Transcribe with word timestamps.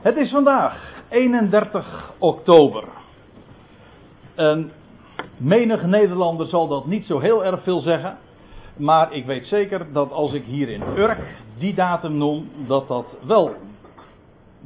Het 0.00 0.16
is 0.16 0.30
vandaag 0.30 1.02
31 1.08 2.12
oktober. 2.18 2.84
En 4.34 4.72
menig 5.36 5.82
Nederlander 5.82 6.46
zal 6.46 6.68
dat 6.68 6.86
niet 6.86 7.04
zo 7.04 7.18
heel 7.18 7.44
erg 7.44 7.62
veel 7.62 7.80
zeggen. 7.80 8.18
Maar 8.76 9.12
ik 9.12 9.26
weet 9.26 9.46
zeker 9.46 9.92
dat 9.92 10.12
als 10.12 10.32
ik 10.32 10.44
hier 10.44 10.68
in 10.68 10.82
Urk 10.96 11.18
die 11.58 11.74
datum 11.74 12.16
noem, 12.16 12.50
dat 12.66 12.88
dat 12.88 13.06
wel 13.26 13.54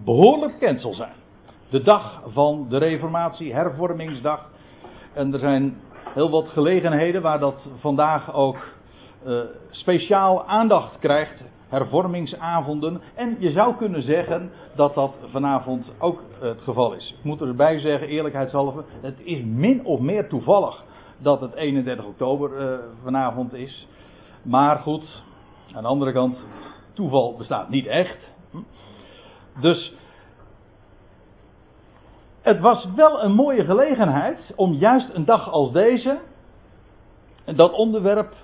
behoorlijk 0.05 0.53
bekend 0.59 0.81
zal 0.81 0.95
zijn. 0.95 1.15
De 1.71 1.83
dag 1.83 2.23
van 2.27 2.67
de 2.69 2.79
Reformatie, 2.79 3.55
hervormingsdag. 3.55 4.51
En 5.13 5.33
er 5.33 5.39
zijn 5.39 5.81
heel 6.13 6.31
wat 6.31 6.49
gelegenheden 6.49 7.23
waar 7.23 7.39
dat 7.39 7.67
vandaag 7.79 8.35
ook 8.35 8.57
uh, 9.27 9.41
speciaal 9.71 10.45
aandacht 10.47 10.99
krijgt 10.99 11.43
hervormingsavonden. 11.75 13.01
En 13.15 13.37
je 13.39 13.51
zou 13.51 13.75
kunnen 13.77 14.03
zeggen 14.03 14.51
dat 14.75 14.95
dat 14.95 15.15
vanavond 15.31 15.93
ook 15.99 16.23
het 16.41 16.61
geval 16.63 16.93
is. 16.93 17.15
Ik 17.19 17.25
moet 17.25 17.41
erbij 17.41 17.81
zeggen, 17.81 18.09
eerlijkheidshalve, 18.09 18.85
het 19.01 19.21
is 19.23 19.43
min 19.45 19.85
of 19.85 20.01
meer 20.01 20.29
toevallig 20.29 20.83
dat 21.19 21.41
het 21.41 21.55
31 21.55 22.05
oktober 22.05 22.61
uh, 22.61 22.79
vanavond 23.03 23.55
is. 23.55 23.89
Maar 24.43 24.77
goed, 24.77 25.23
aan 25.75 25.83
de 25.83 25.89
andere 25.89 26.13
kant, 26.13 26.45
toeval 26.93 27.35
bestaat 27.37 27.69
niet 27.69 27.87
echt. 27.87 28.19
Dus 29.61 29.95
het 32.41 32.61
was 32.61 32.89
wel 32.97 33.23
een 33.23 33.33
mooie 33.33 33.65
gelegenheid 33.65 34.53
om 34.57 34.73
juist 34.73 35.11
een 35.13 35.25
dag 35.25 35.51
als 35.51 35.73
deze, 35.73 36.19
dat 37.45 37.73
onderwerp 37.73 38.35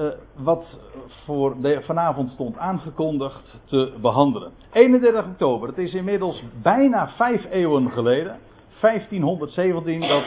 uh, 0.00 0.06
wat 0.36 0.78
voor 1.24 1.60
de, 1.60 1.80
vanavond 1.82 2.30
stond 2.30 2.58
aangekondigd 2.58 3.60
te 3.64 3.92
behandelen. 4.00 4.52
31 4.72 5.24
oktober, 5.24 5.68
het 5.68 5.78
is 5.78 5.94
inmiddels 5.94 6.42
bijna 6.62 7.08
vijf 7.08 7.46
eeuwen 7.50 7.90
geleden. 7.90 8.38
1517 8.80 10.00
dat 10.00 10.24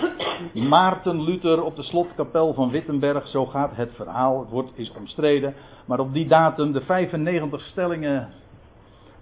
Maarten 0.69 1.21
Luther 1.21 1.63
op 1.63 1.75
de 1.75 1.83
slotkapel 1.83 2.53
van 2.53 2.69
Wittenberg, 2.69 3.27
zo 3.27 3.45
gaat 3.45 3.75
het 3.75 3.91
verhaal, 3.95 4.39
het 4.39 4.49
wordt, 4.49 4.71
is 4.75 4.93
omstreden, 4.97 5.55
maar 5.85 5.99
op 5.99 6.13
die 6.13 6.27
datum 6.27 6.71
de 6.71 6.81
95 6.81 7.61
stellingen 7.61 8.30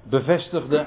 bevestigde, 0.03 0.86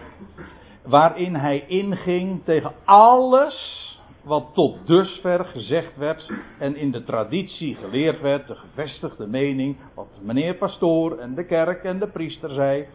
waarin 0.82 1.34
hij 1.34 1.64
inging 1.66 2.44
tegen 2.44 2.72
alles 2.84 3.84
wat 4.24 4.46
tot 4.52 4.86
dusver 4.86 5.44
gezegd 5.44 5.96
werd 5.96 6.30
en 6.58 6.76
in 6.76 6.90
de 6.90 7.04
traditie 7.04 7.74
geleerd 7.74 8.20
werd, 8.20 8.46
de 8.46 8.54
gevestigde 8.54 9.26
mening, 9.26 9.76
wat 9.94 10.08
meneer 10.20 10.54
pastoor 10.54 11.18
en 11.18 11.34
de 11.34 11.46
kerk 11.46 11.84
en 11.84 11.98
de 11.98 12.08
priester 12.08 12.50
zei. 12.50 12.86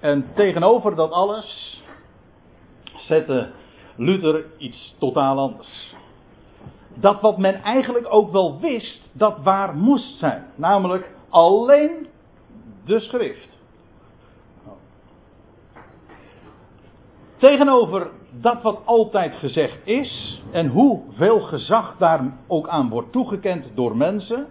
En 0.00 0.26
tegenover 0.34 0.94
dat 0.94 1.10
alles 1.10 1.80
zette 2.96 3.50
Luther 3.96 4.44
iets 4.58 4.94
totaal 4.98 5.38
anders. 5.38 5.94
Dat 6.94 7.20
wat 7.20 7.38
men 7.38 7.62
eigenlijk 7.62 8.06
ook 8.14 8.32
wel 8.32 8.60
wist, 8.60 9.10
dat 9.12 9.38
waar 9.42 9.76
moest 9.76 10.18
zijn. 10.18 10.46
Namelijk 10.54 11.10
alleen 11.28 12.06
de 12.84 13.00
schrift. 13.00 13.59
Tegenover 17.40 18.10
dat 18.30 18.62
wat 18.62 18.80
altijd 18.84 19.34
gezegd 19.34 19.78
is 19.84 20.42
en 20.52 20.66
hoeveel 20.66 21.40
gezag 21.40 21.96
daar 21.98 22.38
ook 22.46 22.68
aan 22.68 22.88
wordt 22.88 23.12
toegekend 23.12 23.70
door 23.74 23.96
mensen. 23.96 24.46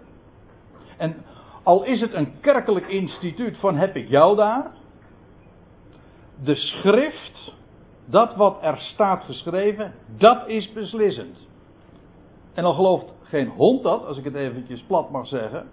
En 0.96 1.16
al 1.62 1.84
is 1.84 2.00
het 2.00 2.14
een 2.14 2.40
kerkelijk 2.40 2.86
instituut 2.86 3.56
van 3.56 3.76
heb 3.76 3.96
ik 3.96 4.08
jou 4.08 4.36
daar. 4.36 4.70
De 6.42 6.54
schrift, 6.54 7.54
dat 8.04 8.36
wat 8.36 8.58
er 8.62 8.76
staat 8.78 9.24
geschreven, 9.24 9.94
dat 10.16 10.48
is 10.48 10.72
beslissend. 10.72 11.48
En 12.54 12.64
al 12.64 12.74
gelooft 12.74 13.12
geen 13.22 13.48
hond 13.48 13.82
dat, 13.82 14.06
als 14.06 14.18
ik 14.18 14.24
het 14.24 14.34
eventjes 14.34 14.82
plat 14.82 15.10
mag 15.10 15.26
zeggen. 15.26 15.68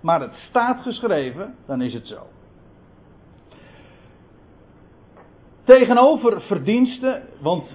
Maar 0.00 0.20
het 0.20 0.34
staat 0.48 0.82
geschreven, 0.82 1.54
dan 1.66 1.80
is 1.80 1.94
het 1.94 2.06
zo. 2.06 2.26
Tegenover 5.64 6.40
verdiensten, 6.40 7.22
want 7.40 7.74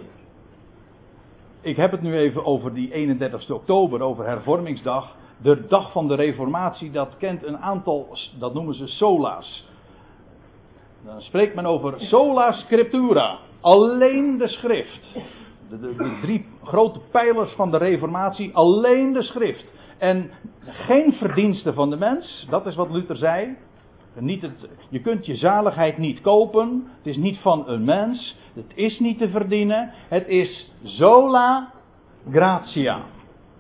ik 1.62 1.76
heb 1.76 1.92
het 1.92 2.02
nu 2.02 2.18
even 2.18 2.46
over 2.46 2.74
die 2.74 2.94
31 2.94 3.50
oktober, 3.50 4.02
over 4.02 4.26
hervormingsdag. 4.26 5.16
De 5.42 5.68
dag 5.68 5.92
van 5.92 6.08
de 6.08 6.16
reformatie, 6.16 6.92
dat 6.92 7.18
kent 7.18 7.46
een 7.46 7.58
aantal, 7.58 8.18
dat 8.40 8.54
noemen 8.54 8.76
ze 8.76 8.88
sola's. 8.88 9.66
Dan 11.06 11.22
spreekt 11.22 11.56
men 11.56 11.66
over 11.66 11.94
sola 11.98 12.52
scriptura, 12.52 13.38
alleen 13.62 14.38
de 14.38 14.48
schrift. 14.48 15.14
De, 15.70 15.80
de, 15.80 15.96
de, 15.96 16.18
drie 16.22 16.46
grote 16.64 17.00
pijlers 17.12 17.52
van 17.52 17.72
de 17.72 17.78
reformatie, 17.78 18.56
alleen 18.56 19.14
de 19.14 19.24
schrift. 19.24 19.66
En 19.98 20.32
geen 20.66 21.14
verdiensten 21.14 21.74
van 21.74 21.90
de 21.90 21.98
mens, 21.98 22.48
dat 22.50 22.66
is 22.66 22.76
wat 22.76 22.90
Luther 22.90 23.18
zei. 23.18 23.58
Je 24.90 25.02
kunt 25.02 25.26
je 25.26 25.36
zaligheid 25.36 25.98
niet 25.98 26.22
kopen. 26.22 26.88
Het 26.98 27.08
is 27.08 27.18
niet 27.18 27.38
van 27.38 27.68
een 27.68 27.84
mens. 27.84 28.38
Het 28.54 28.72
is 28.76 29.00
niet 29.00 29.18
te 29.18 29.30
verdienen. 29.30 29.92
Het 29.94 30.28
is 30.28 30.72
sola 30.84 31.72
gratia. 32.30 33.02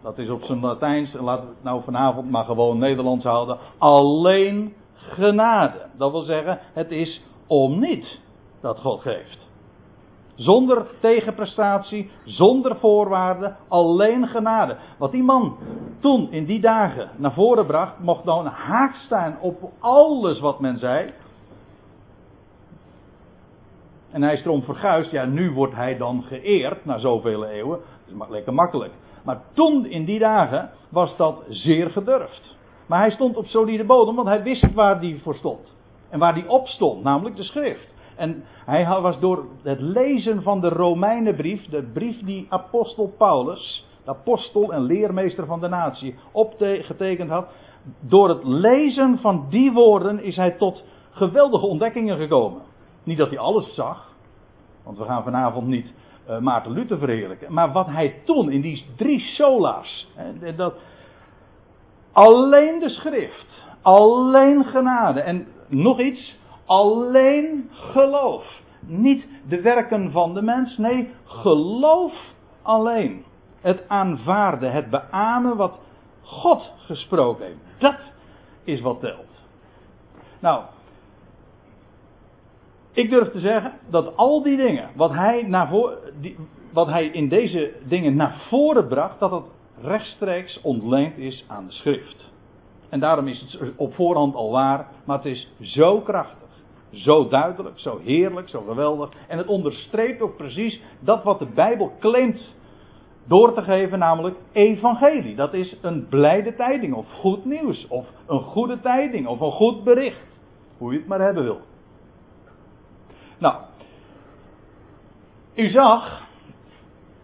Dat 0.02 0.18
is 0.18 0.30
op 0.30 0.44
zijn 0.44 0.60
Latijns. 0.60 1.12
We 1.12 1.30
het 1.30 1.64
nou 1.64 1.84
vanavond 1.84 2.30
maar 2.30 2.46
gewoon 2.46 2.78
Nederlands 2.78 3.24
houden. 3.24 3.58
Alleen 3.78 4.74
genade. 4.94 5.86
Dat 5.98 6.12
wil 6.12 6.22
zeggen, 6.22 6.60
het 6.74 6.92
is 6.92 7.22
om 7.48 7.80
niet 7.80 8.20
dat 8.62 8.80
God 8.80 9.02
geeft. 9.02 9.45
Zonder 10.35 10.88
tegenprestatie, 11.00 12.12
zonder 12.23 12.75
voorwaarden, 12.75 13.57
alleen 13.68 14.28
genade. 14.28 14.78
Wat 14.97 15.12
die 15.12 15.23
man 15.23 15.57
toen 16.00 16.31
in 16.31 16.46
die 16.46 16.59
dagen 16.59 17.09
naar 17.16 17.34
voren 17.34 17.66
bracht, 17.66 18.00
mocht 18.00 18.28
een 18.28 18.46
haak 18.46 18.96
staan 18.96 19.38
op 19.41 19.72
alles 19.79 20.40
wat 20.40 20.59
men 20.59 20.78
zei. 20.78 21.13
En 24.12 24.23
hij 24.23 24.34
is 24.34 24.46
erom 24.46 24.63
verguisd, 24.63 25.12
ja 25.12 25.25
nu 25.25 25.51
wordt 25.51 25.75
hij 25.75 25.97
dan 25.97 26.23
geëerd 26.23 26.85
na 26.85 26.97
zoveel 26.97 27.46
eeuwen. 27.46 27.79
Dat 28.07 28.28
is 28.28 28.29
lekker 28.29 28.53
makkelijk. 28.53 28.94
Maar 29.23 29.41
toen 29.53 29.85
in 29.85 30.06
die 30.06 30.19
dagen 30.19 30.69
was 30.90 31.17
dat 31.17 31.44
zeer 31.50 31.90
gedurfd. 31.90 32.57
Maar 32.88 33.00
hij 33.00 33.12
stond 33.12 33.38
op 33.38 33.46
solide 33.46 33.84
bodem, 33.84 34.16
want 34.16 34.28
hij 34.28 34.44
wist 34.44 34.73
waar 34.73 35.00
hij 35.00 35.19
voor 35.23 35.35
stond. 35.35 35.75
En 36.09 36.19
waar 36.19 36.34
hij 36.34 36.47
op 36.47 36.67
stond, 36.67 37.03
namelijk 37.03 37.35
de 37.35 37.44
schrift. 37.44 37.94
En 38.16 38.44
hij 38.66 38.86
was 39.02 39.20
door 39.20 39.46
het 39.64 39.80
lezen 39.80 40.44
van 40.44 40.62
de 40.62 40.70
Romeinenbrief, 40.70 41.66
de 41.70 41.84
brief 41.94 42.20
die 42.20 42.46
apostel 42.50 43.14
Paulus, 43.18 43.86
de 44.03 44.12
apostel 44.12 44.74
en 44.74 44.81
leermeester 44.81 45.46
van 45.46 45.59
de 45.59 45.68
natie, 45.68 46.16
opgetekend 46.31 47.30
had. 47.30 47.48
Door 48.00 48.30
het 48.30 48.44
lezen 48.44 49.18
van 49.18 49.46
die 49.50 49.72
woorden 49.72 50.24
is 50.24 50.36
hij 50.36 50.52
tot 50.52 50.84
geweldige 51.12 51.66
ontdekkingen 51.66 52.18
gekomen. 52.18 52.62
Niet 53.03 53.18
dat 53.18 53.30
hij 53.30 53.40
alles 53.40 53.74
zag, 53.74 54.14
want 54.84 54.97
we 54.97 55.03
gaan 55.03 55.24
vanavond 55.24 55.68
niet 55.68 55.94
uh, 56.30 56.38
Maarten 56.38 56.72
Luther 56.72 56.97
verheerlijken. 56.97 57.53
Maar 57.53 57.72
wat 57.72 57.88
hij 57.88 58.22
toen 58.24 58.52
in 58.52 58.62
die 58.62 58.86
drie 58.96 59.20
sola's, 59.20 60.08
dat, 60.56 60.74
alleen 62.12 62.80
de 62.80 62.90
schrift, 62.90 63.66
alleen 63.82 64.64
genade 64.64 65.20
en 65.20 65.47
nog 65.68 66.00
iets, 66.00 66.38
Alleen 66.66 67.70
geloof. 67.72 68.62
Niet 68.80 69.28
de 69.48 69.62
werken 69.62 70.12
van 70.12 70.34
de 70.34 70.42
mens, 70.42 70.78
nee, 70.78 71.09
geloof 71.26 72.14
alleen. 72.62 73.24
Het 73.62 73.84
aanvaarden, 73.88 74.72
het 74.72 74.90
beamen 74.90 75.58
wat 75.58 75.80
God 76.22 76.72
gesproken 76.78 77.46
heeft. 77.46 77.58
Dat 77.78 78.00
is 78.64 78.81
wat 78.81 79.00
telt. 79.00 79.44
Nou, 80.40 80.64
ik 82.92 83.09
durf 83.09 83.32
te 83.32 83.40
zeggen 83.40 83.74
dat 83.90 84.18
al 84.18 84.44
die 84.44 84.58
dingen, 84.58 84.90
wat 84.96 85.12
hij, 85.12 85.44
naar 85.47 85.70
wat 86.73 86.88
hij 86.88 87.06
in 87.06 87.29
deze 87.29 87.73
dingen 87.84 88.16
naar 88.16 88.38
voren 88.47 88.88
bracht, 88.88 89.20
dat 89.20 89.32
het 89.32 89.46
rechtstreeks 89.82 90.62
ontleend 90.62 91.17
is 91.17 91.46
aan 91.47 91.66
de 91.66 91.72
schrift. 91.72 92.32
En 92.90 93.00
daarom 93.00 93.28
is 93.28 93.41
het 93.41 93.76
op 93.76 93.94
voorhand 93.94 94.35
al 94.35 94.52
waar, 94.52 94.88
maar 95.06 95.17
het 95.17 95.26
is 95.26 95.52
zo 95.62 96.02
krachtig. 96.02 96.45
Zo 96.96 97.28
duidelijk, 97.28 97.80
zo 97.80 98.00
heerlijk, 98.03 98.50
zo 98.50 98.62
geweldig. 98.62 99.09
En 99.28 99.38
het 99.38 99.47
onderstreept 99.47 100.22
ook 100.22 100.38
precies 100.38 100.82
dat 101.00 101.24
wat 101.24 101.40
de 101.40 101.46
Bijbel 101.46 101.92
claimt 102.00 102.56
door 103.28 103.53
te 103.53 103.62
geven, 103.62 104.00
namelijk 104.00 104.38
evangelie. 104.52 105.36
Dat 105.36 105.53
is 105.53 105.78
een 105.82 106.08
blijde 106.08 106.56
tijding 106.56 106.94
of 106.94 107.06
goed 107.12 107.46
nieuws 107.46 107.88
of 107.88 108.08
een 108.28 108.42
goede 108.42 108.80
tijding 108.80 109.28
of 109.28 109.40
een 109.40 109.52
goed 109.52 109.84
bericht. 109.84 110.40
Hoe 110.78 110.92
je 110.92 110.97
het 111.00 111.08
maar 111.08 111.22
hebben 111.22 111.44
wil. 111.44 111.59
Nou, 113.38 113.56
u 115.56 115.70
zag, 115.70 116.28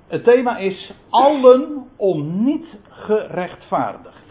het 0.08 0.24
thema 0.24 0.58
is 0.58 0.94
allen 1.10 1.88
om 1.96 2.44
niet 2.44 2.66
gerechtvaardigd. 2.90 4.26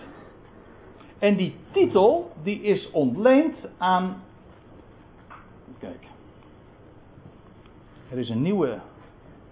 En 1.19 1.37
die 1.37 1.57
titel 1.71 2.31
die 2.43 2.63
is 2.63 2.91
ontleend 2.91 3.57
aan 3.79 4.23
Kijk. 5.81 6.07
Er 8.11 8.19
is 8.19 8.29
een 8.29 8.43
nieuwe 8.43 8.79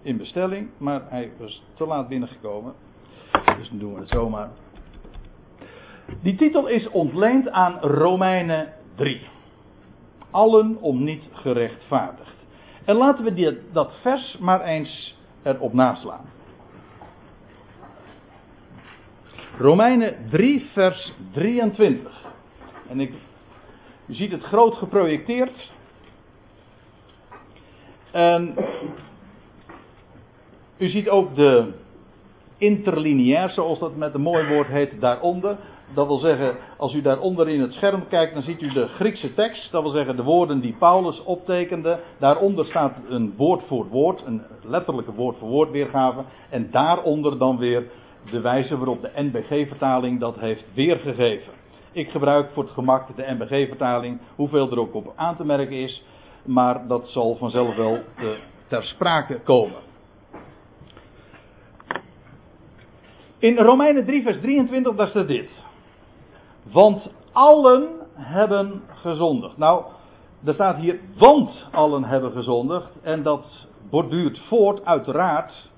in 0.01 0.17
bestelling, 0.17 0.69
maar 0.77 1.01
hij 1.09 1.31
was 1.37 1.63
te 1.73 1.85
laat 1.85 2.07
binnengekomen. 2.07 2.73
Dus 3.57 3.69
doen 3.71 3.93
we 3.93 3.99
het 3.99 4.09
zomaar. 4.09 4.49
Die 6.21 6.35
titel 6.35 6.67
is 6.67 6.89
ontleend 6.89 7.49
aan 7.49 7.79
Romeinen 7.79 8.73
3. 8.95 9.21
Allen 10.31 10.77
om 10.81 11.03
niet 11.03 11.29
gerechtvaardigd. 11.31 12.35
En 12.85 12.95
laten 12.95 13.23
we 13.23 13.33
die, 13.33 13.57
dat 13.71 13.91
vers 14.01 14.37
maar 14.37 14.61
eens 14.61 15.17
erop 15.43 15.73
naslaan. 15.73 16.25
Romeinen 19.57 20.15
3, 20.29 20.69
vers 20.73 21.13
23. 21.31 22.25
En 22.87 22.99
ik, 22.99 23.13
u 24.05 24.13
ziet 24.13 24.31
het 24.31 24.43
groot 24.43 24.75
geprojecteerd. 24.75 25.71
En 28.11 28.55
u 30.77 30.89
ziet 30.89 31.09
ook 31.09 31.35
de 31.35 31.71
interlineair, 32.57 33.49
zoals 33.49 33.79
dat 33.79 33.95
met 33.95 34.13
een 34.13 34.21
mooi 34.21 34.47
woord 34.47 34.67
heet, 34.67 35.01
daaronder. 35.01 35.57
Dat 35.93 36.07
wil 36.07 36.17
zeggen, 36.17 36.55
als 36.77 36.93
u 36.93 37.01
daaronder 37.01 37.49
in 37.49 37.61
het 37.61 37.73
scherm 37.73 38.07
kijkt, 38.07 38.33
dan 38.33 38.43
ziet 38.43 38.61
u 38.61 38.73
de 38.73 38.87
Griekse 38.87 39.33
tekst. 39.33 39.71
Dat 39.71 39.81
wil 39.81 39.91
zeggen, 39.91 40.15
de 40.15 40.23
woorden 40.23 40.59
die 40.59 40.75
Paulus 40.79 41.23
optekende. 41.23 41.99
Daaronder 42.19 42.65
staat 42.65 42.97
een 43.09 43.33
woord 43.37 43.63
voor 43.67 43.87
woord, 43.87 44.21
een 44.25 44.41
letterlijke 44.63 45.13
woord 45.13 45.37
voor 45.37 45.49
woord 45.49 45.71
weergave. 45.71 46.23
En 46.49 46.71
daaronder 46.71 47.37
dan 47.37 47.57
weer 47.57 47.83
de 48.31 48.41
wijze 48.41 48.77
waarop 48.77 49.01
de 49.01 49.11
NBG-vertaling 49.15 50.19
dat 50.19 50.39
heeft 50.39 50.65
weergegeven. 50.73 51.53
Ik 51.91 52.09
gebruik 52.09 52.49
voor 52.53 52.63
het 52.63 52.71
gemak 52.73 53.15
de 53.15 53.35
NBG-vertaling, 53.37 54.19
hoeveel 54.35 54.71
er 54.71 54.79
ook 54.79 54.93
op 54.93 55.13
aan 55.15 55.35
te 55.35 55.45
merken 55.45 55.75
is. 55.75 56.03
Maar 56.45 56.87
dat 56.87 57.07
zal 57.07 57.35
vanzelf 57.35 57.75
wel 57.75 57.99
ter 58.67 58.83
sprake 58.83 59.39
komen. 59.39 59.81
In 63.37 63.57
Romeinen 63.57 64.05
3, 64.05 64.23
vers 64.23 64.39
23, 64.39 64.95
daar 64.95 65.07
staat 65.07 65.27
dit. 65.27 65.65
Want 66.71 67.09
allen 67.31 67.87
hebben 68.13 68.81
gezondigd. 68.87 69.57
Nou, 69.57 69.83
er 70.45 70.53
staat 70.53 70.75
hier, 70.75 70.99
want 71.17 71.67
allen 71.71 72.03
hebben 72.03 72.31
gezondigd. 72.31 72.89
En 73.01 73.23
dat 73.23 73.67
borduurt 73.89 74.39
voort, 74.39 74.85
uiteraard, 74.85 75.71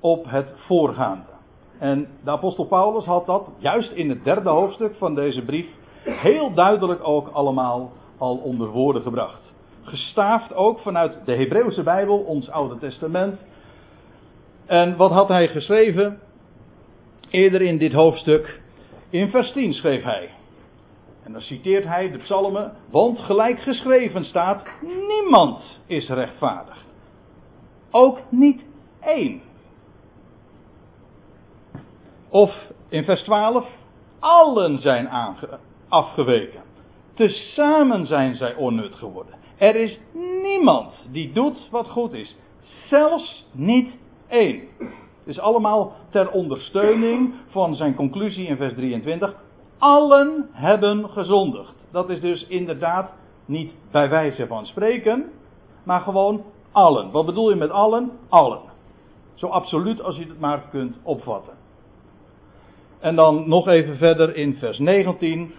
op 0.00 0.24
het 0.28 0.54
voorgaande. 0.56 1.32
En 1.78 2.08
de 2.24 2.30
apostel 2.30 2.64
Paulus 2.64 3.04
had 3.04 3.26
dat, 3.26 3.48
juist 3.58 3.92
in 3.92 4.08
het 4.08 4.24
derde 4.24 4.48
hoofdstuk 4.48 4.94
van 4.96 5.14
deze 5.14 5.44
brief, 5.44 5.66
heel 6.02 6.54
duidelijk 6.54 7.08
ook 7.08 7.28
allemaal 7.28 7.92
al 8.18 8.36
onder 8.36 8.68
woorden 8.68 9.02
gebracht. 9.02 9.43
Gestaafd 9.84 10.54
ook 10.54 10.80
vanuit 10.80 11.18
de 11.24 11.34
Hebreeuwse 11.34 11.82
Bijbel, 11.82 12.18
ons 12.18 12.50
Oude 12.50 12.78
Testament. 12.78 13.40
En 14.66 14.96
wat 14.96 15.10
had 15.10 15.28
hij 15.28 15.48
geschreven? 15.48 16.20
Eerder 17.30 17.62
in 17.62 17.78
dit 17.78 17.92
hoofdstuk, 17.92 18.60
in 19.10 19.30
vers 19.30 19.52
10 19.52 19.72
schreef 19.72 20.02
hij. 20.02 20.30
En 21.24 21.32
dan 21.32 21.40
citeert 21.40 21.84
hij 21.84 22.10
de 22.10 22.18
psalmen, 22.18 22.72
want 22.90 23.18
gelijk 23.18 23.60
geschreven 23.60 24.24
staat, 24.24 24.64
niemand 25.08 25.80
is 25.86 26.08
rechtvaardig. 26.08 26.84
Ook 27.90 28.18
niet 28.28 28.62
één. 29.00 29.42
Of 32.28 32.54
in 32.88 33.04
vers 33.04 33.22
12, 33.22 33.68
allen 34.18 34.78
zijn 34.78 35.08
afgeweken. 35.88 36.62
Tezamen 37.14 38.06
zijn 38.06 38.36
zij 38.36 38.54
onnut 38.54 38.94
geworden. 38.94 39.43
Er 39.56 39.76
is 39.76 39.98
niemand 40.42 41.08
die 41.10 41.32
doet 41.32 41.68
wat 41.70 41.88
goed 41.88 42.12
is. 42.12 42.36
Zelfs 42.88 43.46
niet 43.52 43.98
één. 44.28 44.62
Dus 45.24 45.38
allemaal 45.38 45.92
ter 46.10 46.30
ondersteuning 46.30 47.34
van 47.48 47.74
zijn 47.74 47.94
conclusie 47.94 48.46
in 48.46 48.56
vers 48.56 48.74
23. 48.74 49.34
Allen 49.78 50.48
hebben 50.52 51.10
gezondigd. 51.10 51.74
Dat 51.90 52.10
is 52.10 52.20
dus 52.20 52.46
inderdaad 52.46 53.12
niet 53.44 53.72
bij 53.90 54.08
wijze 54.08 54.46
van 54.46 54.66
spreken, 54.66 55.24
maar 55.82 56.00
gewoon 56.00 56.42
allen. 56.72 57.10
Wat 57.10 57.26
bedoel 57.26 57.50
je 57.50 57.56
met 57.56 57.70
allen? 57.70 58.10
Allen. 58.28 58.60
Zo 59.34 59.46
absoluut 59.46 60.02
als 60.02 60.16
je 60.16 60.24
het 60.24 60.40
maar 60.40 60.62
kunt 60.70 60.98
opvatten. 61.02 61.52
En 63.00 63.16
dan 63.16 63.48
nog 63.48 63.68
even 63.68 63.96
verder 63.96 64.36
in 64.36 64.54
vers 64.54 64.78
19. 64.78 65.52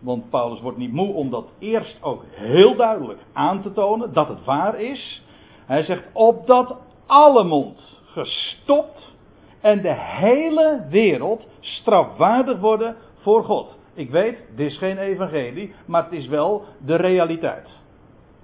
Want 0.00 0.30
Paulus 0.30 0.60
wordt 0.60 0.78
niet 0.78 0.92
moe 0.92 1.12
om 1.12 1.30
dat 1.30 1.52
eerst 1.58 1.98
ook 2.02 2.24
heel 2.30 2.76
duidelijk 2.76 3.20
aan 3.32 3.62
te 3.62 3.72
tonen 3.72 4.12
dat 4.12 4.28
het 4.28 4.44
waar 4.44 4.80
is. 4.80 5.24
Hij 5.66 5.82
zegt 5.82 6.04
opdat 6.12 6.76
alle 7.06 7.44
mond 7.44 8.00
gestopt 8.04 9.16
en 9.60 9.82
de 9.82 9.94
hele 9.94 10.86
wereld 10.90 11.46
strafwaardig 11.60 12.58
worden 12.58 12.96
voor 13.18 13.44
God. 13.44 13.78
Ik 13.94 14.10
weet, 14.10 14.38
dit 14.56 14.70
is 14.70 14.78
geen 14.78 14.98
evangelie, 14.98 15.74
maar 15.86 16.04
het 16.04 16.12
is 16.12 16.26
wel 16.26 16.64
de 16.84 16.96
realiteit. 16.96 17.80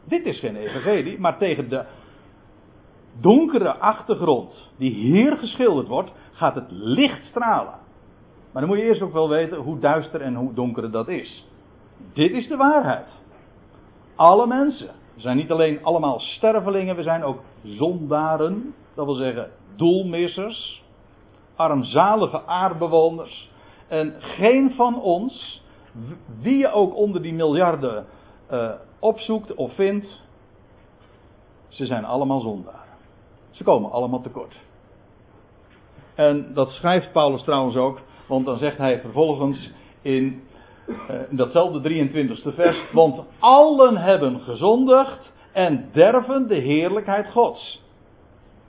Dit 0.04 0.26
is 0.26 0.38
geen 0.38 0.56
evangelie, 0.56 1.18
maar 1.18 1.38
tegen 1.38 1.68
de 1.68 1.84
donkere 3.20 3.74
achtergrond 3.74 4.70
die 4.78 4.90
hier 4.90 5.36
geschilderd 5.36 5.88
wordt, 5.88 6.12
gaat 6.32 6.54
het 6.54 6.70
licht 6.70 7.24
stralen. 7.24 7.83
Maar 8.54 8.62
dan 8.62 8.72
moet 8.72 8.80
je 8.80 8.88
eerst 8.88 9.02
ook 9.02 9.12
wel 9.12 9.28
weten 9.28 9.58
hoe 9.58 9.78
duister 9.78 10.20
en 10.20 10.34
hoe 10.34 10.54
donker 10.54 10.90
dat 10.90 11.08
is. 11.08 11.46
Dit 12.12 12.30
is 12.30 12.48
de 12.48 12.56
waarheid. 12.56 13.06
Alle 14.14 14.46
mensen. 14.46 14.90
Zijn 15.16 15.36
niet 15.36 15.50
alleen 15.50 15.84
allemaal 15.84 16.20
stervelingen, 16.20 16.96
we 16.96 17.02
zijn 17.02 17.24
ook 17.24 17.40
zondaren. 17.62 18.74
Dat 18.94 19.04
wil 19.04 19.14
zeggen 19.14 19.50
doelmissers, 19.76 20.82
armzalige 21.56 22.46
aardbewoners. 22.46 23.50
En 23.88 24.14
geen 24.18 24.74
van 24.74 25.00
ons, 25.00 25.62
wie 26.40 26.56
je 26.56 26.72
ook 26.72 26.94
onder 26.94 27.22
die 27.22 27.34
miljarden 27.34 28.06
uh, 28.52 28.70
opzoekt 28.98 29.54
of 29.54 29.74
vindt, 29.74 30.22
ze 31.68 31.86
zijn 31.86 32.04
allemaal 32.04 32.40
zondaren. 32.40 32.80
Ze 33.50 33.64
komen 33.64 33.90
allemaal 33.90 34.20
tekort. 34.20 34.56
En 36.14 36.54
dat 36.54 36.70
schrijft 36.70 37.12
Paulus 37.12 37.42
trouwens 37.42 37.76
ook, 37.76 38.00
want 38.26 38.46
dan 38.46 38.58
zegt 38.58 38.78
hij 38.78 39.00
vervolgens 39.00 39.70
in, 40.02 40.42
in 41.30 41.36
datzelfde 41.36 42.08
23e 42.08 42.54
vers: 42.54 42.82
Want 42.92 43.22
allen 43.38 43.96
hebben 43.96 44.40
gezondigd 44.40 45.32
en 45.52 45.88
derven 45.92 46.48
de 46.48 46.54
heerlijkheid 46.54 47.30
Gods. 47.30 47.82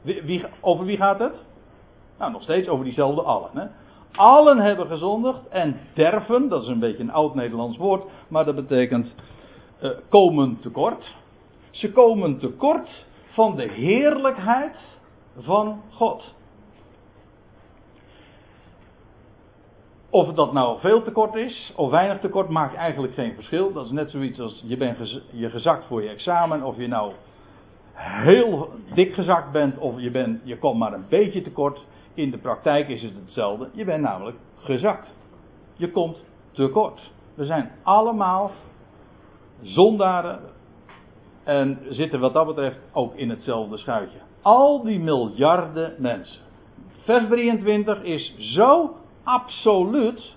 Wie, 0.02 0.46
over 0.62 0.86
wie 0.86 0.98
gaat 0.98 1.19
het? 1.19 1.34
Nou, 2.18 2.31
nog 2.31 2.42
steeds 2.42 2.68
over 2.68 2.85
diezelfde 2.85 3.21
allen. 3.21 3.50
Hè? 3.54 3.66
Allen 4.12 4.57
hebben 4.57 4.88
gezondigd 4.88 5.47
en 5.47 5.80
derven, 5.94 6.47
dat 6.47 6.62
is 6.62 6.68
een 6.68 6.80
beetje 6.80 7.04
een 7.04 7.12
oud 7.12 7.35
Nederlands 7.35 7.78
woord, 7.78 8.04
maar 8.28 8.45
dat 8.45 8.56
betekent 8.56 9.16
uh, 9.83 9.90
komen 10.09 10.59
tekort. 10.62 11.16
Ze 11.71 11.92
komen 11.92 12.40
tekort 12.40 13.06
van 13.26 13.56
de 13.56 13.71
heerlijkheid 13.71 14.78
van 15.38 15.81
God. 15.92 16.34
Of 20.16 20.34
dat 20.34 20.54
nou 20.54 20.80
veel 20.80 21.04
tekort 21.04 21.36
is 21.36 21.74
of 21.76 21.90
weinig 21.90 22.19
tekort 22.19 22.50
maakt 22.50 22.76
eigenlijk 22.76 23.14
geen 23.14 23.34
verschil. 23.34 23.74
Dat 23.74 23.86
is 23.86 23.92
net 23.92 24.10
zoiets 24.10 24.40
als 24.40 24.64
je 24.66 24.78
bent 24.78 25.22
je 25.31 25.50
gezakt 25.50 25.86
voor 25.86 26.04
je 26.04 26.10
examen. 26.10 26.64
Of 26.64 26.78
je 26.78 26.88
nou 26.88 27.12
heel 27.94 28.69
dik 28.94 29.14
gezakt 29.14 29.52
bent 29.52 29.78
of 29.78 30.00
je, 30.00 30.12
bent, 30.12 30.42
je 30.44 30.57
komt 30.57 30.80
maar 30.80 30.94
een 30.94 31.06
beetje 31.10 31.42
tekort. 31.42 31.86
In 32.14 32.31
de 32.31 32.38
praktijk 32.38 32.88
is 32.88 33.02
het 33.02 33.16
hetzelfde. 33.16 33.69
Je 33.74 33.86
bent 33.86 34.02
namelijk 34.02 34.38
gezakt. 34.57 35.14
Je 35.74 35.92
komt 35.92 36.18
tekort. 36.52 37.12
We 37.34 37.45
zijn 37.45 37.72
allemaal 37.84 38.52
zondaren 39.62 40.40
en 41.44 41.80
zitten 41.90 42.19
wat 42.19 42.34
dat 42.34 42.45
betreft 42.45 42.80
ook 42.94 43.16
in 43.16 43.30
hetzelfde 43.30 43.78
schuitje. 43.78 44.18
Al 44.42 44.84
die 44.84 45.00
miljarden 45.00 45.95
mensen. 45.98 46.42
Vers 47.04 47.28
23 47.28 48.04
is 48.04 48.36
zo 48.38 48.95
absoluut, 49.25 50.35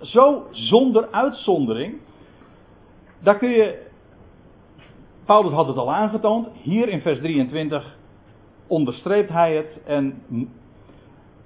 zo 0.00 0.46
zonder 0.50 1.08
uitzondering. 1.10 2.00
Daar 3.22 3.38
kun 3.38 3.50
je 3.50 3.86
Paulus 5.28 5.52
had 5.52 5.66
het 5.66 5.76
al 5.76 5.92
aangetoond. 5.92 6.48
Hier 6.62 6.88
in 6.88 7.00
vers 7.00 7.18
23 7.18 7.96
onderstreept 8.66 9.30
hij 9.30 9.56
het 9.56 9.82
en, 9.84 10.22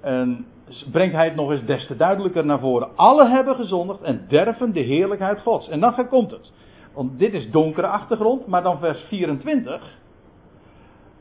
en 0.01 0.45
brengt 0.91 1.15
hij 1.15 1.25
het 1.25 1.35
nog 1.35 1.51
eens 1.51 1.65
des 1.65 1.87
te 1.87 1.95
duidelijker 1.95 2.45
naar 2.45 2.59
voren. 2.59 2.95
Alle 2.95 3.27
hebben 3.27 3.55
gezondigd 3.55 4.01
en 4.01 4.25
derven 4.27 4.73
de 4.73 4.79
heerlijkheid 4.79 5.41
Gods. 5.41 5.69
En 5.69 5.79
dan 5.79 6.07
komt 6.09 6.31
het. 6.31 6.51
Want 6.93 7.19
dit 7.19 7.33
is 7.33 7.51
donkere 7.51 7.87
achtergrond, 7.87 8.47
maar 8.47 8.63
dan 8.63 8.79
vers 8.79 9.01
24. 9.07 9.97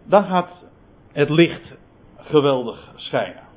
Dan 0.04 0.25
gaat 0.25 0.50
het 1.12 1.30
licht 1.30 1.75
geweldig 2.16 2.92
schijnen. 2.97 3.51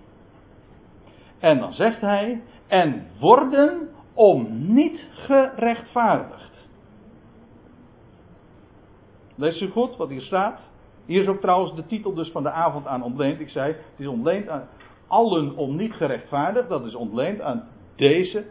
En 1.40 1.60
dan 1.60 1.74
zegt 1.74 2.02
hij, 2.02 2.42
en 2.68 3.08
worden 3.20 3.90
om 4.14 4.48
niet 4.74 5.08
gerechtvaardigd. 5.12 6.68
Lees 9.36 9.62
u 9.62 9.70
goed 9.70 9.98
wat 9.98 10.10
hier 10.10 10.22
staat? 10.22 10.60
Hier 11.06 11.22
is 11.22 11.28
ook 11.28 11.42
trouwens 11.42 11.76
de 11.76 11.86
titel 11.86 12.14
dus 12.14 12.32
van 12.32 12.44
de 12.44 12.52
avond 12.52 12.88
aan 12.88 13.04
ontleend. 13.04 13.40
Ik 13.40 13.50
zei, 13.50 13.68
het 13.68 14.00
is 14.00 14.08
ontleend 14.08 14.50
aan 14.50 14.68
allen 15.08 15.56
om 15.56 15.76
niet 15.76 15.94
gerechtvaardigd. 15.94 16.70
Dat 16.70 16.86
is 16.86 16.96
ontleend 16.96 17.42
aan 17.42 17.68
deze 17.96 18.46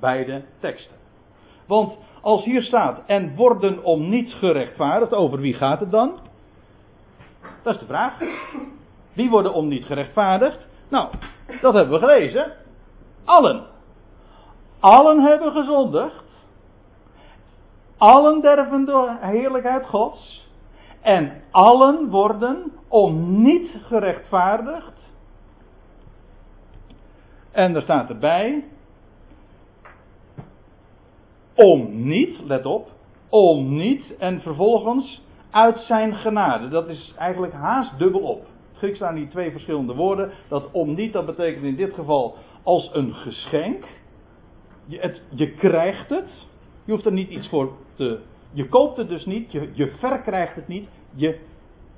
beide 0.00 0.42
teksten. 0.58 0.96
Want 1.66 1.98
als 2.20 2.44
hier 2.44 2.62
staat 2.62 3.02
en 3.06 3.34
worden 3.34 3.84
om 3.84 4.08
niet 4.08 4.32
gerechtvaardigd, 4.32 5.12
over 5.12 5.40
wie 5.40 5.54
gaat 5.54 5.80
het 5.80 5.90
dan? 5.90 6.18
Dat 7.62 7.74
is 7.74 7.80
de 7.80 7.86
vraag. 7.86 8.18
Wie 9.12 9.30
worden 9.30 9.54
om 9.54 9.68
niet 9.68 9.84
gerechtvaardigd? 9.84 10.66
Nou, 10.88 11.08
dat 11.60 11.74
hebben 11.74 12.00
we 12.00 12.06
gelezen. 12.06 12.52
Allen. 13.24 13.62
Allen 14.80 15.20
hebben 15.20 15.52
gezondigd. 15.52 16.24
Allen 17.98 18.40
derven 18.40 18.84
de 18.84 19.16
heerlijkheid 19.20 19.86
Gods. 19.86 20.48
En 21.00 21.42
allen 21.50 22.08
worden 22.08 22.72
om 22.88 23.42
niet 23.42 23.70
gerechtvaardigd. 23.82 24.92
En 27.52 27.74
er 27.74 27.82
staat 27.82 28.08
erbij. 28.08 28.64
Om 31.54 32.06
niet, 32.06 32.40
let 32.44 32.66
op. 32.66 32.88
Om 33.28 33.76
niet. 33.76 34.16
En 34.16 34.40
vervolgens 34.40 35.22
uit 35.50 35.78
zijn 35.78 36.14
genade. 36.14 36.68
Dat 36.68 36.88
is 36.88 37.14
eigenlijk 37.18 37.52
haast 37.52 37.98
dubbel 37.98 38.20
op. 38.20 38.46
Grieks 38.80 38.96
staan 38.96 39.14
die 39.14 39.28
twee 39.28 39.50
verschillende 39.50 39.94
woorden. 39.94 40.30
Dat 40.48 40.68
om 40.72 40.94
niet, 40.94 41.12
dat 41.12 41.26
betekent 41.26 41.64
in 41.64 41.76
dit 41.76 41.94
geval 41.94 42.36
als 42.62 42.90
een 42.92 43.14
geschenk. 43.14 43.84
Je, 44.86 44.98
het, 44.98 45.22
je 45.28 45.50
krijgt 45.50 46.08
het. 46.08 46.28
Je 46.84 46.92
hoeft 46.92 47.04
er 47.04 47.12
niet 47.12 47.30
iets 47.30 47.48
voor 47.48 47.72
te. 47.94 48.18
Je 48.52 48.68
koopt 48.68 48.96
het 48.96 49.08
dus 49.08 49.26
niet. 49.26 49.52
Je, 49.52 49.70
je 49.72 49.92
verkrijgt 49.98 50.54
het 50.54 50.68
niet. 50.68 50.88
Je 51.14 51.38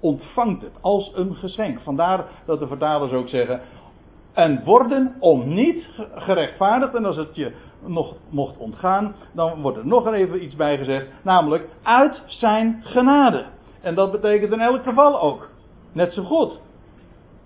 ontvangt 0.01 0.63
het 0.63 0.73
als 0.81 1.13
een 1.15 1.35
geschenk. 1.35 1.81
Vandaar 1.81 2.25
dat 2.45 2.59
de 2.59 2.67
vertalers 2.67 3.13
ook 3.13 3.29
zeggen. 3.29 3.61
En 4.33 4.65
worden 4.65 5.17
om 5.19 5.55
niet 5.55 5.89
gerechtvaardigd. 6.15 6.95
En 6.95 7.05
als 7.05 7.17
het 7.17 7.35
je 7.35 7.53
nog 7.87 8.15
mocht 8.29 8.57
ontgaan, 8.57 9.15
dan 9.33 9.61
wordt 9.61 9.79
er 9.79 9.87
nog 9.87 10.13
even 10.13 10.45
iets 10.45 10.57
bij 10.57 10.79
gezegd. 10.79 11.07
Namelijk 11.23 11.69
uit 11.83 12.23
zijn 12.27 12.81
genade. 12.85 13.45
En 13.81 13.95
dat 13.95 14.11
betekent 14.11 14.53
in 14.53 14.61
elk 14.61 14.83
geval 14.83 15.21
ook. 15.21 15.49
Net 15.93 16.13
zo 16.13 16.23
goed. 16.23 16.61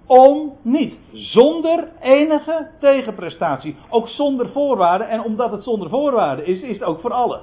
Om 0.06 0.52
niet. 0.62 0.94
Zonder 1.12 1.88
enige 2.00 2.68
tegenprestatie. 2.80 3.76
Ook 3.90 4.08
zonder 4.08 4.48
voorwaarden. 4.48 5.08
En 5.08 5.22
omdat 5.22 5.50
het 5.50 5.62
zonder 5.62 5.88
voorwaarden 5.88 6.46
is, 6.46 6.60
is 6.60 6.78
het 6.78 6.84
ook 6.84 7.00
voor 7.00 7.12
allen. 7.12 7.40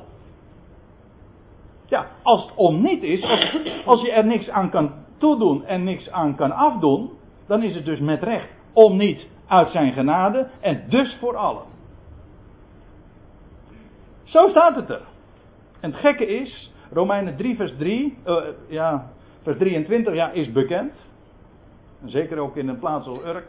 Ja, 1.86 2.08
als 2.24 2.42
het 2.42 2.56
om 2.56 2.82
niet 2.82 3.04
is, 3.04 3.24
als, 3.86 4.02
je 4.02 4.12
er 4.12 4.26
niks 4.26 4.50
aan 4.50 4.70
kan 4.70 4.92
toedoen 5.18 5.66
en 5.66 5.84
niks 5.84 6.10
aan 6.12 6.36
kan 6.36 6.52
afdoen, 6.52 7.12
dan 7.48 7.64
is 7.64 7.76
het 7.76 7.86
dus 7.86 8.00
met 8.00 8.24
recht 8.24 8.50
om 8.74 8.98
niet 8.98 9.28
uit 9.48 9.70
zijn 9.70 9.94
genade 9.94 10.48
en 10.62 10.84
dus 10.90 11.18
voor 11.20 11.36
allen. 11.36 11.64
Zo 14.24 14.48
staat 14.48 14.76
het 14.76 14.90
er. 14.90 15.02
En 15.80 15.92
het 15.92 16.00
gekke 16.00 16.26
is, 16.26 16.72
Romeinen 16.92 17.36
3 17.36 17.56
vers 17.56 17.74
3, 17.78 18.18
uh, 18.26 18.38
eh, 18.38 18.44
ja, 18.68 19.12
vers 19.42 19.58
23 19.58 20.14
ja, 20.14 20.32
is 20.32 20.52
bekend. 20.52 20.94
Zeker 22.06 22.38
ook 22.38 22.56
in 22.56 22.68
een 22.68 22.80
plaats 22.80 23.08
als 23.08 23.20
Urk. 23.26 23.48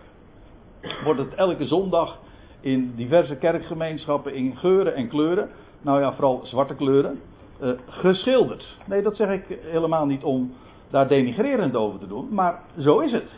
Wordt 1.04 1.20
het 1.20 1.34
elke 1.34 1.66
zondag 1.66 2.18
in 2.61 2.92
diverse 2.96 3.37
kerkgemeenschappen 3.37 4.34
in 4.34 4.56
geuren 4.56 4.94
en 4.94 5.08
kleuren. 5.08 5.50
Nou 5.82 6.00
ja, 6.00 6.12
vooral 6.12 6.40
zwarte 6.44 6.75
kleuren. 6.75 7.20
Uh, 7.62 7.70
geschilderd. 7.87 8.76
Nee, 8.87 9.02
dat 9.02 9.16
zeg 9.16 9.30
ik 9.30 9.58
helemaal 9.62 10.06
niet 10.06 10.23
om 10.23 10.52
daar 10.90 11.08
denigrerend 11.08 11.76
over 11.76 11.99
te 11.99 12.06
doen. 12.06 12.28
Maar 12.30 12.61
zo 12.78 12.99
is 12.99 13.12
het. 13.12 13.30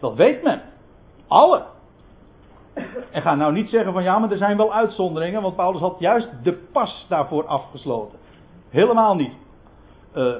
Dat 0.00 0.14
weet 0.14 0.42
men. 0.42 0.62
Alle. 1.26 1.64
En 3.10 3.22
ga 3.22 3.34
nou 3.34 3.52
niet 3.52 3.68
zeggen 3.68 3.92
van 3.92 4.02
ja, 4.02 4.18
maar 4.18 4.30
er 4.30 4.36
zijn 4.36 4.56
wel 4.56 4.72
uitzonderingen, 4.72 5.42
want 5.42 5.56
Paulus 5.56 5.80
had 5.80 5.96
juist 5.98 6.28
de 6.42 6.52
pas 6.52 7.06
daarvoor 7.08 7.46
afgesloten. 7.46 8.18
Helemaal 8.68 9.14
niet. 9.14 9.32
Uh, 10.16 10.34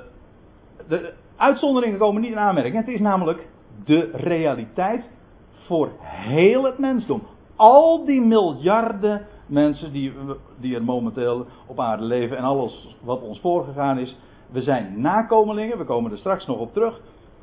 de 0.88 1.12
uitzonderingen 1.37 1.99
komen 1.99 2.20
niet 2.20 2.30
in 2.30 2.38
aanmerking. 2.38 2.75
Het 2.75 2.88
is 2.88 3.00
namelijk 3.00 3.46
de 3.85 4.11
realiteit 4.12 5.05
voor 5.67 5.91
heel 6.00 6.64
het 6.64 6.79
mensdom. 6.79 7.23
Al 7.57 8.05
die 8.05 8.21
miljarden 8.21 9.26
mensen 9.47 9.93
die, 9.93 10.12
die 10.57 10.75
er 10.75 10.85
momenteel 10.85 11.47
op 11.67 11.81
aarde 11.81 12.05
leven 12.05 12.37
en 12.37 12.45
alles 12.45 12.97
wat 13.00 13.23
ons 13.23 13.41
voorgegaan 13.41 13.99
is. 13.99 14.17
We 14.50 14.62
zijn 14.62 15.00
nakomelingen, 15.00 15.79
we 15.79 15.85
komen 15.85 16.11
er 16.11 16.19
straks 16.19 16.47
nog 16.47 16.59
op 16.59 16.73
terug, 16.73 17.00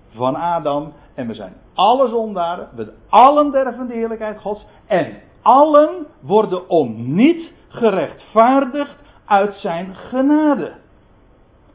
van 0.09 0.35
Adam. 0.35 0.93
En 1.13 1.27
we 1.27 1.33
zijn 1.33 1.53
alle 1.73 2.07
zondaren, 2.07 2.69
we 2.75 2.93
allen 3.09 3.51
derven 3.51 3.87
de 3.87 3.93
heerlijkheid 3.93 4.39
Gods. 4.39 4.65
En 4.85 5.21
allen 5.41 6.07
worden 6.19 6.69
om 6.69 7.13
niet 7.15 7.51
gerechtvaardigd 7.67 8.95
uit 9.25 9.53
zijn 9.53 9.95
genade. 9.95 10.73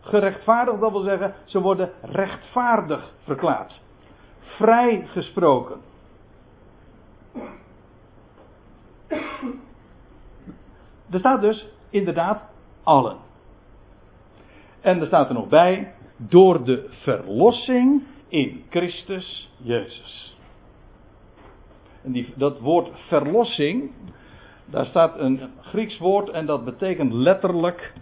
Gerechtvaardigd, 0.00 0.80
dat 0.80 0.90
wil 0.90 1.02
zeggen, 1.02 1.34
ze 1.44 1.60
worden 1.60 1.90
rechtvaardig 2.02 3.12
verklaard 3.24 3.82
vrijgesproken. 4.44 5.80
Er 11.10 11.18
staat 11.18 11.40
dus 11.40 11.66
inderdaad 11.90 12.42
allen. 12.82 13.16
En 14.80 15.00
er 15.00 15.06
staat 15.06 15.28
er 15.28 15.34
nog 15.34 15.48
bij, 15.48 15.94
door 16.16 16.64
de 16.64 16.86
verlossing 16.90 18.02
in 18.28 18.64
Christus 18.70 19.50
Jezus. 19.56 20.36
En 22.02 22.12
die, 22.12 22.32
dat 22.36 22.60
woord 22.60 22.90
verlossing, 23.08 23.90
daar 24.66 24.86
staat 24.86 25.18
een 25.18 25.40
Grieks 25.60 25.98
woord 25.98 26.28
en 26.28 26.46
dat 26.46 26.64
betekent 26.64 27.12
letterlijk 27.12 27.92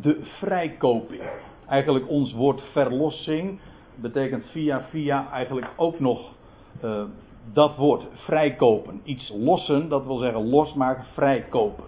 de 0.00 0.20
vrijkoping. 0.38 1.22
Eigenlijk 1.68 2.08
ons 2.08 2.32
woord 2.32 2.62
verlossing 2.72 3.60
betekent 3.96 4.46
via 4.46 4.82
via 4.90 5.30
eigenlijk 5.30 5.68
ook 5.76 6.00
nog 6.00 6.32
uh, 6.84 7.02
dat 7.52 7.76
woord 7.76 8.06
vrijkopen. 8.12 9.00
Iets 9.04 9.32
lossen, 9.34 9.88
dat 9.88 10.06
wil 10.06 10.16
zeggen 10.16 10.48
losmaken, 10.48 11.04
vrijkopen. 11.14 11.84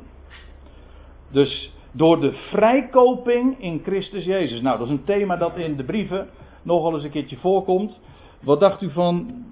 Dus 1.31 1.73
door 1.93 2.21
de 2.21 2.33
vrijkoping 2.33 3.61
in 3.61 3.81
Christus 3.85 4.25
Jezus. 4.25 4.61
Nou, 4.61 4.79
dat 4.79 4.87
is 4.87 4.93
een 4.93 5.05
thema 5.05 5.37
dat 5.37 5.57
in 5.57 5.77
de 5.77 5.85
brieven 5.85 6.29
nogal 6.63 6.95
eens 6.95 7.03
een 7.03 7.11
keertje 7.11 7.37
voorkomt. 7.37 8.01
Wat 8.41 8.61
dacht 8.61 8.83
u 8.83 8.91
van 8.91 9.45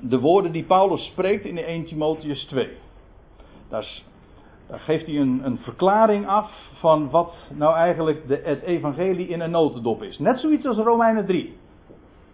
de 0.00 0.18
woorden 0.18 0.52
die 0.52 0.64
Paulus 0.64 1.04
spreekt 1.04 1.44
in 1.44 1.54
de 1.54 1.64
1 1.64 1.84
Timotheus 1.84 2.44
2? 2.44 2.68
Daar, 3.68 4.02
geeft 4.80 5.06
hij 5.06 5.16
een, 5.16 5.40
een, 5.44 5.58
verklaring 5.58 6.26
af 6.26 6.50
van 6.72 7.10
wat 7.10 7.34
nou 7.54 7.74
eigenlijk 7.74 8.28
de, 8.28 8.40
het 8.44 8.62
evangelie 8.62 9.28
in 9.28 9.40
een 9.40 9.50
notendop 9.50 10.02
is. 10.02 10.18
Net 10.18 10.38
zoiets 10.38 10.66
als 10.66 10.76
Romeinen 10.76 11.26
3. 11.26 11.56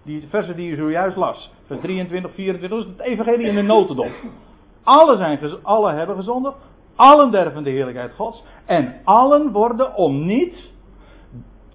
Die 0.02 0.26
versen 0.28 0.56
die 0.56 0.70
u 0.70 0.76
zojuist 0.76 1.16
las. 1.16 1.50
Vers 1.66 1.80
23, 1.80 2.34
24, 2.34 2.70
dat 2.70 2.86
is 2.86 2.92
het 2.96 3.06
evangelie 3.06 3.46
in 3.46 3.56
een 3.56 3.66
notendop. 3.66 4.10
Alle, 4.82 5.16
zijn, 5.16 5.38
alle 5.62 5.92
hebben 5.92 6.16
gezondigd. 6.16 6.56
Allen 6.96 7.30
derven 7.30 7.64
de 7.64 7.70
heerlijkheid 7.70 8.14
Gods. 8.14 8.44
En 8.66 9.00
allen 9.04 9.52
worden 9.52 9.94
om 9.94 10.26
niet 10.26 10.70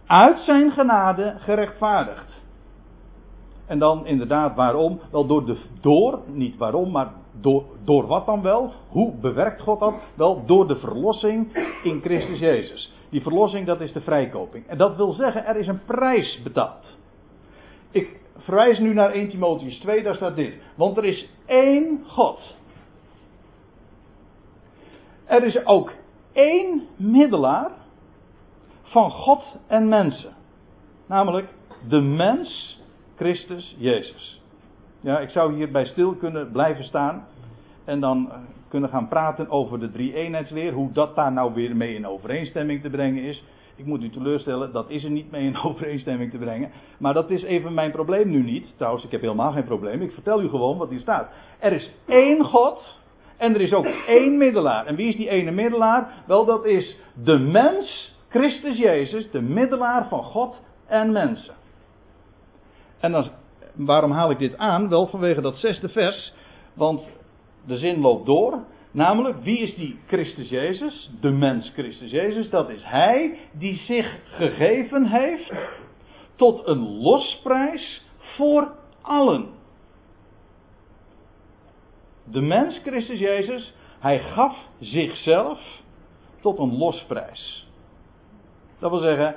uit 0.06 0.40
zijn 0.40 0.72
genade 0.72 1.36
gerechtvaardigd. 1.38 2.42
En 3.66 3.80
dan 3.80 4.06
inderdaad 4.06 4.56
waarom? 4.56 5.00
Wel 5.12 5.26
door 5.26 5.46
de 5.46 5.58
door, 5.82 6.20
niet 6.28 6.58
waarom, 6.58 6.92
maar 6.92 7.12
door, 7.42 7.64
door 7.84 8.08
wat 8.08 8.26
dan 8.26 8.42
wel? 8.42 8.74
Hoe 8.88 9.14
bewerkt 9.16 9.62
God 9.62 9.80
dat? 9.80 9.94
Wel 10.14 10.46
door 10.46 10.68
de 10.68 10.76
verlossing 10.76 11.68
in 11.84 12.02
Christus 12.02 12.40
Jezus. 12.40 12.94
Die 13.10 13.22
verlossing 13.22 13.66
dat 13.66 13.82
is 13.82 13.94
de 13.94 14.02
vrijkoping. 14.02 14.68
En 14.68 14.78
dat 14.78 14.96
wil 14.96 15.12
zeggen, 15.12 15.46
er 15.46 15.56
is 15.56 15.68
een 15.68 15.86
prijs 15.86 16.42
betaald. 16.44 16.98
Ik 17.92 18.20
verwijs 18.38 18.80
nu 18.80 18.94
naar 18.94 19.12
1 19.12 19.30
Timotheus 19.30 19.80
2, 19.80 20.04
daar 20.04 20.16
staat 20.16 20.36
dit. 20.36 20.54
Want 20.76 20.98
er 20.98 21.06
is 21.06 21.30
één 21.46 22.04
God. 22.08 22.56
Er 25.26 25.44
is 25.44 25.66
ook 25.66 25.92
één 26.32 26.88
middelaar 26.96 27.72
van 28.84 29.12
God 29.12 29.44
en 29.68 29.88
mensen. 29.88 30.34
Namelijk 31.08 31.48
de 31.88 32.02
mens 32.02 32.80
Christus 33.16 33.76
Jezus. 33.78 34.43
Ja, 35.04 35.20
ik 35.20 35.30
zou 35.30 35.54
hierbij 35.54 35.86
stil 35.86 36.16
kunnen 36.16 36.52
blijven 36.52 36.84
staan. 36.84 37.28
En 37.86 38.00
dan 38.00 38.32
eh, 38.32 38.38
kunnen 38.68 38.90
gaan 38.90 39.08
praten 39.08 39.50
over 39.50 39.80
de 39.80 39.92
drie-eenheidsleer. 39.92 40.74
Hoe 40.74 40.92
dat 40.92 41.16
daar 41.16 41.32
nou 41.32 41.54
weer 41.54 41.76
mee 41.76 41.96
in 41.96 42.08
overeenstemming 42.08 42.82
te 42.82 42.90
brengen 42.90 43.24
is. 43.24 43.44
Ik 43.76 43.86
moet 43.86 44.04
u 44.04 44.10
teleurstellen, 44.10 44.72
dat 44.72 44.90
is 44.90 45.04
er 45.04 45.10
niet 45.10 45.32
mee 45.32 45.46
in 45.46 45.58
overeenstemming 45.68 46.32
te 46.32 46.38
brengen. 46.38 46.72
Maar 46.98 47.14
dat 47.14 47.30
is 47.30 47.44
even 47.44 47.74
mijn 47.74 47.92
probleem 47.92 48.30
nu 48.30 48.44
niet. 48.44 48.74
Trouwens, 48.78 49.06
ik 49.06 49.12
heb 49.12 49.22
helemaal 49.22 49.52
geen 49.52 49.64
probleem. 49.64 50.02
Ik 50.02 50.12
vertel 50.12 50.42
u 50.42 50.50
gewoon 50.50 50.78
wat 50.78 50.90
hier 50.90 51.00
staat. 51.00 51.30
Er 51.60 51.74
is 51.74 51.92
één 52.06 52.44
God. 52.44 53.02
En 53.38 53.54
er 53.54 53.62
is 53.62 53.74
ook 53.74 53.88
één 54.08 54.38
middelaar. 54.38 54.86
En 54.86 54.96
wie 54.96 55.08
is 55.08 55.16
die 55.16 55.30
ene 55.30 55.52
middelaar? 55.52 56.14
Wel, 56.28 56.46
dat 56.46 56.66
is 56.66 56.98
de 57.24 57.38
mens, 57.38 58.16
Christus 58.30 58.78
Jezus, 58.78 59.32
de 59.32 59.42
middelaar 59.42 60.08
van 60.08 60.24
God 60.24 60.62
en 60.88 61.12
mensen. 61.12 61.54
En 63.00 63.12
dan, 63.12 63.28
waarom 63.74 64.12
haal 64.12 64.32
ik 64.32 64.40
dit 64.40 64.58
aan? 64.58 64.90
Wel 64.90 65.08
vanwege 65.08 65.42
dat 65.42 65.58
zesde 65.58 65.90
vers. 65.90 66.34
Want 66.74 67.02
de 67.66 67.78
zin 67.78 68.00
loopt 68.00 68.26
door. 68.26 68.64
Namelijk, 68.92 69.44
wie 69.44 69.60
is 69.60 69.76
die 69.76 70.00
Christus 70.08 70.50
Jezus? 70.50 71.12
De 71.22 71.30
mens 71.30 71.70
Christus 71.70 72.12
Jezus. 72.12 72.50
Dat 72.50 72.70
is 72.70 72.84
Hij 72.84 73.38
die 73.52 73.76
zich 73.76 74.20
gegeven 74.26 75.06
heeft 75.06 75.54
tot 76.36 76.68
een 76.68 77.00
losprijs 77.02 78.02
voor 78.18 78.72
allen. 79.02 79.50
De 82.24 82.42
mens 82.42 82.80
Christus 82.80 83.20
Jezus, 83.20 83.74
Hij 84.00 84.20
gaf 84.20 84.58
zichzelf 84.80 85.60
tot 86.42 86.58
een 86.58 86.78
losprijs. 86.78 87.68
Dat 88.80 88.90
wil 88.90 89.00
zeggen, 89.00 89.36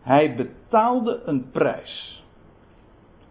Hij 0.00 0.34
betaalde 0.34 1.22
een 1.24 1.50
prijs 1.50 2.21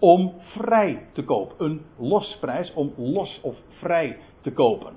om 0.01 0.34
vrij 0.39 1.08
te 1.13 1.24
kopen. 1.24 1.65
Een 1.65 1.81
losprijs 1.98 2.74
om 2.74 2.93
los 2.98 3.39
of 3.43 3.55
vrij 3.67 4.17
te 4.41 4.53
kopen. 4.53 4.93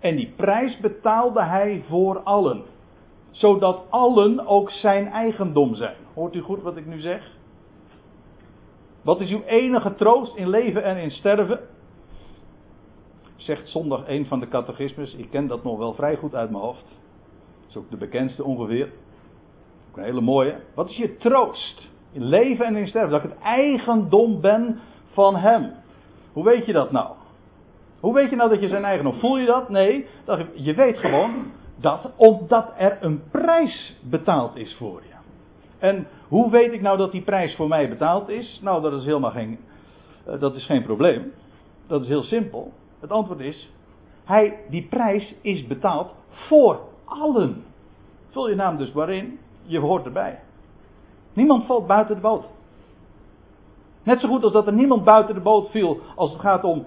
En 0.00 0.16
die 0.16 0.32
prijs 0.36 0.80
betaalde 0.80 1.42
hij 1.42 1.84
voor 1.88 2.20
allen. 2.20 2.62
Zodat 3.30 3.82
allen 3.90 4.46
ook 4.46 4.70
zijn 4.70 5.06
eigendom 5.06 5.74
zijn. 5.74 5.96
Hoort 6.14 6.34
u 6.34 6.40
goed 6.40 6.62
wat 6.62 6.76
ik 6.76 6.86
nu 6.86 7.00
zeg? 7.00 7.36
Wat 9.02 9.20
is 9.20 9.30
uw 9.30 9.42
enige 9.42 9.94
troost 9.94 10.36
in 10.36 10.48
leven 10.48 10.84
en 10.84 10.96
in 10.96 11.10
sterven? 11.10 11.60
Zegt 13.36 13.68
zondag 13.68 14.08
een 14.08 14.26
van 14.26 14.40
de 14.40 14.48
catechismes. 14.48 15.14
Ik 15.14 15.30
ken 15.30 15.46
dat 15.46 15.64
nog 15.64 15.78
wel 15.78 15.94
vrij 15.94 16.16
goed 16.16 16.34
uit 16.34 16.50
mijn 16.50 16.62
hoofd. 16.62 16.84
Dat 17.60 17.68
is 17.68 17.76
ook 17.76 17.90
de 17.90 17.96
bekendste 17.96 18.44
ongeveer. 18.44 18.92
Ook 19.90 19.96
een 19.96 20.04
hele 20.04 20.20
mooie. 20.20 20.60
Wat 20.74 20.90
is 20.90 20.96
je 20.96 21.16
troost? 21.16 21.90
In 22.12 22.24
leven 22.24 22.66
en 22.66 22.76
in 22.76 22.88
sterven. 22.88 23.10
Dat 23.10 23.24
ik 23.24 23.30
het 23.30 23.38
eigendom 23.38 24.40
ben 24.40 24.78
van 25.12 25.36
hem. 25.36 25.72
Hoe 26.32 26.44
weet 26.44 26.66
je 26.66 26.72
dat 26.72 26.92
nou? 26.92 27.14
Hoe 28.00 28.14
weet 28.14 28.30
je 28.30 28.36
nou 28.36 28.50
dat 28.50 28.60
je 28.60 28.68
zijn 28.68 28.84
eigendom? 28.84 29.18
Voel 29.18 29.38
je 29.38 29.46
dat? 29.46 29.68
Nee. 29.68 30.06
Je 30.54 30.74
weet 30.74 30.98
gewoon 30.98 31.52
dat 31.76 32.10
omdat 32.16 32.72
er 32.76 32.98
een 33.00 33.22
prijs 33.30 33.96
betaald 34.02 34.56
is 34.56 34.74
voor 34.74 35.02
je. 35.02 35.12
En 35.78 36.06
hoe 36.28 36.50
weet 36.50 36.72
ik 36.72 36.80
nou 36.80 36.98
dat 36.98 37.12
die 37.12 37.22
prijs 37.22 37.56
voor 37.56 37.68
mij 37.68 37.88
betaald 37.88 38.28
is? 38.28 38.60
Nou, 38.62 38.82
dat 38.82 38.92
is 38.92 39.04
helemaal 39.04 39.30
geen, 39.30 39.58
eh, 40.26 40.40
dat 40.40 40.54
is 40.54 40.66
geen 40.66 40.82
probleem. 40.82 41.32
Dat 41.86 42.02
is 42.02 42.08
heel 42.08 42.22
simpel. 42.22 42.72
Het 43.00 43.10
antwoord 43.10 43.40
is, 43.40 43.70
hij, 44.24 44.58
die 44.70 44.86
prijs 44.90 45.34
is 45.40 45.66
betaald 45.66 46.14
voor 46.28 46.80
allen. 47.04 47.64
Vul 48.30 48.48
je 48.48 48.54
naam 48.54 48.76
dus 48.76 48.92
waarin, 48.92 49.38
je 49.62 49.78
hoort 49.78 50.04
erbij. 50.04 50.40
Niemand 51.32 51.66
valt 51.66 51.86
buiten 51.86 52.14
de 52.14 52.20
boot. 52.20 52.44
Net 54.02 54.20
zo 54.20 54.28
goed 54.28 54.44
als 54.44 54.52
dat 54.52 54.66
er 54.66 54.72
niemand 54.72 55.04
buiten 55.04 55.34
de 55.34 55.40
boot 55.40 55.70
viel 55.70 56.00
als 56.16 56.32
het 56.32 56.40
gaat 56.40 56.64
om 56.64 56.84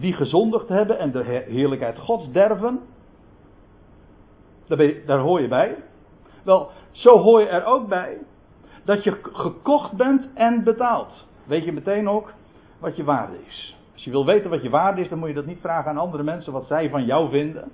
wie 0.00 0.12
gezondigd 0.12 0.68
hebben 0.68 0.98
en 0.98 1.12
de 1.12 1.44
heerlijkheid 1.48 1.98
Gods 1.98 2.30
derven. 2.30 2.80
Daar, 4.66 4.92
daar 5.06 5.18
hoor 5.18 5.40
je 5.40 5.48
bij. 5.48 5.76
Wel, 6.42 6.70
zo 6.90 7.18
hoor 7.18 7.40
je 7.40 7.46
er 7.46 7.64
ook 7.64 7.88
bij 7.88 8.18
dat 8.84 9.04
je 9.04 9.18
gekocht 9.22 9.92
bent 9.92 10.26
en 10.34 10.64
betaald. 10.64 11.26
Weet 11.44 11.64
je 11.64 11.72
meteen 11.72 12.08
ook 12.08 12.32
wat 12.78 12.96
je 12.96 13.04
waarde 13.04 13.36
is. 13.46 13.76
Als 13.92 14.04
je 14.04 14.10
wil 14.10 14.24
weten 14.24 14.50
wat 14.50 14.62
je 14.62 14.70
waarde 14.70 15.00
is, 15.00 15.08
dan 15.08 15.18
moet 15.18 15.28
je 15.28 15.34
dat 15.34 15.46
niet 15.46 15.60
vragen 15.60 15.90
aan 15.90 15.98
andere 15.98 16.22
mensen 16.22 16.52
wat 16.52 16.66
zij 16.66 16.90
van 16.90 17.04
jou 17.04 17.30
vinden. 17.30 17.72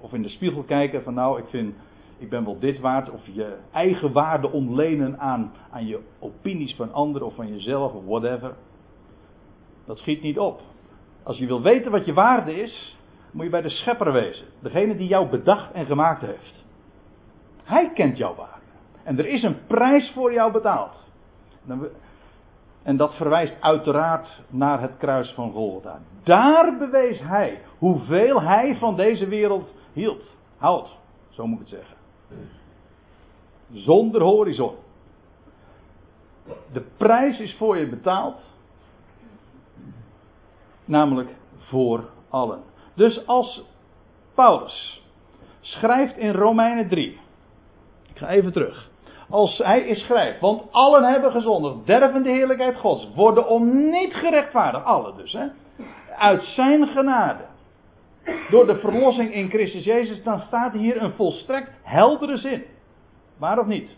Of 0.00 0.12
in 0.12 0.22
de 0.22 0.28
spiegel 0.28 0.62
kijken 0.62 1.02
van 1.02 1.14
nou, 1.14 1.38
ik 1.38 1.44
vind, 1.48 1.74
ik 2.18 2.30
ben 2.30 2.44
wel 2.44 2.58
dit 2.58 2.80
waard. 2.80 3.10
Of 3.10 3.20
je 3.32 3.56
eigen 3.72 4.12
waarde 4.12 4.50
ontlenen 4.50 5.18
aan, 5.18 5.52
aan 5.70 5.86
je 5.86 6.00
opinies 6.18 6.74
van 6.74 6.92
anderen 6.92 7.26
of 7.26 7.34
van 7.34 7.48
jezelf 7.48 7.92
of 7.92 8.04
whatever. 8.04 8.54
Dat 9.86 9.98
schiet 9.98 10.22
niet 10.22 10.38
op. 10.38 10.60
Als 11.22 11.38
je 11.38 11.46
wil 11.46 11.62
weten 11.62 11.90
wat 11.90 12.04
je 12.04 12.12
waarde 12.12 12.62
is, 12.62 12.96
moet 13.32 13.44
je 13.44 13.50
bij 13.50 13.62
de 13.62 13.68
schepper 13.68 14.12
wezen. 14.12 14.46
Degene 14.60 14.96
die 14.96 15.08
jou 15.08 15.28
bedacht 15.28 15.72
en 15.72 15.86
gemaakt 15.86 16.20
heeft. 16.20 16.64
Hij 17.64 17.90
kent 17.94 18.16
jouw 18.16 18.34
waarde. 18.34 18.64
En 19.02 19.18
er 19.18 19.26
is 19.26 19.42
een 19.42 19.66
prijs 19.66 20.12
voor 20.14 20.32
jou 20.32 20.52
betaald. 20.52 21.04
En 22.82 22.96
dat 22.96 23.14
verwijst 23.14 23.56
uiteraard 23.60 24.42
naar 24.48 24.80
het 24.80 24.96
kruis 24.96 25.32
van 25.32 25.52
Golgotha. 25.52 25.98
Daar 26.24 26.76
bewees 26.78 27.20
hij 27.20 27.60
hoeveel 27.78 28.42
hij 28.42 28.76
van 28.76 28.96
deze 28.96 29.26
wereld 29.26 29.74
hield. 29.92 30.36
Houdt, 30.56 30.98
zo 31.28 31.46
moet 31.46 31.60
ik 31.60 31.68
het 31.68 31.78
zeggen. 31.78 31.95
Zonder 33.72 34.22
horizon. 34.22 34.74
De 36.72 36.86
prijs 36.96 37.40
is 37.40 37.54
voor 37.56 37.78
je 37.78 37.88
betaald. 37.88 38.36
Namelijk 40.84 41.30
voor 41.58 42.08
allen. 42.28 42.62
Dus 42.94 43.26
als 43.26 43.64
Paulus 44.34 45.02
schrijft 45.60 46.16
in 46.16 46.32
Romeinen 46.32 46.88
3. 46.88 47.20
Ik 48.10 48.18
ga 48.18 48.28
even 48.28 48.52
terug. 48.52 48.90
Als 49.30 49.58
hij 49.58 49.94
schrijft, 49.94 50.40
want 50.40 50.62
allen 50.72 51.04
hebben 51.04 51.30
gezondigd, 51.30 51.86
derven 51.86 52.22
de 52.22 52.30
heerlijkheid 52.30 52.76
Gods, 52.76 53.08
worden 53.14 53.48
om 53.48 53.90
niet 53.90 54.14
gerechtvaardigd, 54.14 54.84
alle 54.84 55.14
dus, 55.16 55.32
hè, 55.32 55.46
uit 56.16 56.42
zijn 56.42 56.86
genade. 56.86 57.44
Door 58.50 58.66
de 58.66 58.78
verlossing 58.78 59.34
in 59.34 59.48
Christus 59.48 59.84
Jezus, 59.84 60.22
dan 60.22 60.40
staat 60.40 60.72
hier 60.72 61.02
een 61.02 61.12
volstrekt 61.12 61.70
heldere 61.82 62.36
zin. 62.36 62.62
Waar 63.38 63.58
of 63.58 63.66
niet? 63.66 63.90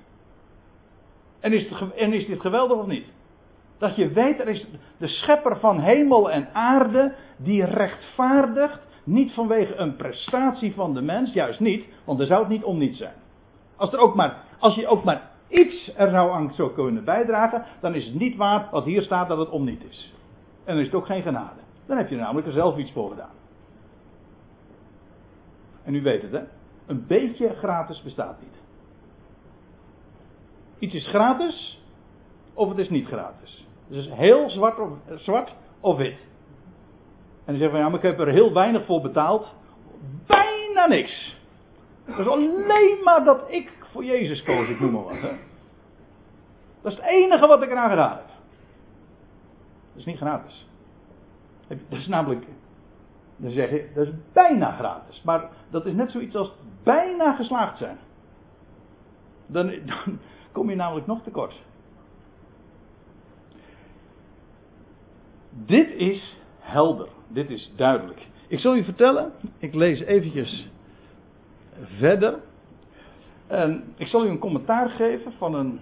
En 1.40 1.52
is, 1.52 1.68
het, 1.68 1.94
en 1.94 2.12
is 2.12 2.26
dit 2.26 2.40
geweldig 2.40 2.78
of 2.78 2.86
niet? 2.86 3.06
Dat 3.78 3.96
je 3.96 4.08
weet, 4.08 4.40
er 4.40 4.48
is 4.48 4.66
de 4.98 5.08
schepper 5.08 5.58
van 5.58 5.80
hemel 5.80 6.30
en 6.30 6.48
aarde 6.52 7.14
die 7.36 7.64
rechtvaardigt, 7.64 8.80
niet 9.04 9.32
vanwege 9.32 9.74
een 9.74 9.96
prestatie 9.96 10.74
van 10.74 10.94
de 10.94 11.00
mens, 11.00 11.32
juist 11.32 11.60
niet, 11.60 11.86
want 12.04 12.20
er 12.20 12.26
zou 12.26 12.40
het 12.40 12.48
niet 12.48 12.64
om 12.64 12.78
niet 12.78 12.96
zijn. 12.96 13.14
Als, 13.76 13.92
er 13.92 13.98
ook 13.98 14.14
maar, 14.14 14.36
als 14.58 14.74
je 14.74 14.86
ook 14.86 15.04
maar 15.04 15.30
iets 15.48 15.92
er 15.96 16.10
zou 16.10 16.32
aan 16.32 16.52
zou 16.54 16.72
kunnen 16.72 17.04
bijdragen, 17.04 17.64
dan 17.80 17.94
is 17.94 18.04
het 18.04 18.14
niet 18.14 18.36
waar 18.36 18.68
wat 18.70 18.84
hier 18.84 19.02
staat 19.02 19.28
dat 19.28 19.38
het 19.38 19.48
om 19.48 19.64
niet 19.64 19.84
is. 19.88 20.14
En 20.64 20.74
dan 20.74 20.78
is 20.78 20.86
het 20.86 20.94
ook 20.94 21.06
geen 21.06 21.22
genade. 21.22 21.60
Dan 21.86 21.96
heb 21.96 22.08
je 22.08 22.14
er 22.14 22.20
namelijk 22.20 22.46
er 22.46 22.52
zelf 22.52 22.76
iets 22.76 22.92
voor 22.92 23.10
gedaan. 23.10 23.37
En 25.88 25.94
u 25.94 26.02
weet 26.02 26.22
het 26.22 26.32
hè, 26.32 26.42
een 26.86 27.06
beetje 27.06 27.54
gratis 27.54 28.02
bestaat 28.02 28.40
niet. 28.40 28.56
Iets 30.78 30.94
is 30.94 31.08
gratis, 31.08 31.82
of 32.54 32.68
het 32.68 32.78
is 32.78 32.88
niet 32.88 33.06
gratis. 33.06 33.66
Dus 33.86 34.08
heel 34.10 34.50
zwart 34.50 34.78
of, 34.78 34.90
zwart 35.16 35.54
of 35.80 35.96
wit. 35.96 36.16
En 37.44 37.54
dan 37.54 37.56
zeggen 37.56 37.70
van 37.70 37.80
ja, 37.80 37.88
maar 37.88 37.96
ik 37.98 38.04
heb 38.04 38.18
er 38.18 38.32
heel 38.32 38.52
weinig 38.52 38.84
voor 38.84 39.00
betaald. 39.00 39.54
Bijna 40.26 40.86
niks. 40.86 41.36
Dat 42.06 42.18
is 42.18 42.26
alleen 42.26 43.02
maar 43.04 43.24
dat 43.24 43.42
ik 43.46 43.72
voor 43.92 44.04
Jezus 44.04 44.42
koos, 44.42 44.68
ik 44.68 44.80
noem 44.80 44.92
maar 44.92 45.02
wat. 45.02 45.20
Dat 46.82 46.92
is 46.92 46.98
het 46.98 47.06
enige 47.06 47.46
wat 47.46 47.62
ik 47.62 47.70
eraan 47.70 47.90
gedaan 47.90 48.16
heb. 48.16 48.26
Dat 49.88 49.96
is 49.96 50.04
niet 50.04 50.16
gratis. 50.16 50.68
Dat 51.68 51.98
is 51.98 52.06
namelijk, 52.06 52.46
dan 53.38 53.50
zeg 53.50 53.70
je, 53.70 53.88
dat 53.94 54.06
is 54.06 54.12
bijna 54.32 54.72
gratis. 54.72 55.22
Maar 55.22 55.48
dat 55.70 55.86
is 55.86 55.92
net 55.92 56.10
zoiets 56.10 56.34
als 56.34 56.52
bijna 56.82 57.34
geslaagd 57.34 57.78
zijn. 57.78 57.98
Dan, 59.46 59.66
dan 59.86 60.18
kom 60.52 60.70
je 60.70 60.76
namelijk 60.76 61.06
nog 61.06 61.22
tekort. 61.22 61.62
Dit 65.50 65.90
is 65.90 66.36
helder. 66.58 67.08
Dit 67.28 67.50
is 67.50 67.72
duidelijk. 67.76 68.26
Ik 68.48 68.58
zal 68.58 68.76
u 68.76 68.84
vertellen, 68.84 69.32
ik 69.58 69.74
lees 69.74 70.00
eventjes 70.00 70.68
verder. 71.82 72.38
En 73.46 73.94
ik 73.96 74.06
zal 74.06 74.24
u 74.24 74.28
een 74.28 74.38
commentaar 74.38 74.88
geven 74.88 75.32
van 75.32 75.54
een, 75.54 75.80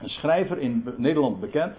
een 0.00 0.08
schrijver 0.08 0.58
in 0.58 0.94
Nederland 0.96 1.40
bekend. 1.40 1.76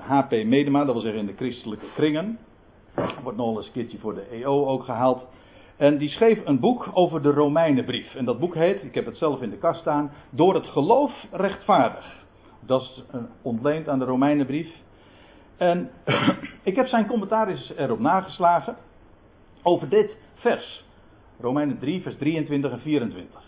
H.P. 0.00 0.32
Eh, 0.32 0.46
Medema, 0.46 0.84
dat 0.84 0.94
wil 0.94 1.02
zeggen 1.02 1.20
in 1.20 1.26
de 1.26 1.36
christelijke 1.36 1.86
kringen. 1.94 2.38
Wordt 3.22 3.38
nog 3.38 3.56
eens 3.56 3.66
een 3.66 3.72
keertje 3.72 3.98
voor 3.98 4.14
de 4.14 4.26
EO 4.30 4.66
ook 4.66 4.84
gehaald. 4.84 5.26
En 5.76 5.98
die 5.98 6.08
schreef 6.08 6.38
een 6.44 6.60
boek 6.60 6.90
over 6.92 7.22
de 7.22 7.30
Romeinenbrief. 7.30 8.14
En 8.14 8.24
dat 8.24 8.38
boek 8.38 8.54
heet, 8.54 8.82
ik 8.82 8.94
heb 8.94 9.06
het 9.06 9.16
zelf 9.16 9.42
in 9.42 9.50
de 9.50 9.58
kast 9.58 9.80
staan, 9.80 10.12
Door 10.30 10.54
het 10.54 10.66
geloof 10.66 11.12
rechtvaardig. 11.30 12.24
Dat 12.60 12.82
is 12.82 13.04
ontleend 13.42 13.88
aan 13.88 13.98
de 13.98 14.04
Romeinenbrief. 14.04 14.68
En 15.56 15.90
ik 16.62 16.76
heb 16.76 16.86
zijn 16.86 17.06
commentaar 17.06 17.48
eens 17.48 17.72
erop 17.76 17.98
nageslagen 17.98 18.76
over 19.62 19.88
dit 19.88 20.16
vers. 20.34 20.84
Romeinen 21.40 21.78
3, 21.78 22.02
vers 22.02 22.16
23 22.16 22.72
en 22.72 22.80
24. 22.80 23.40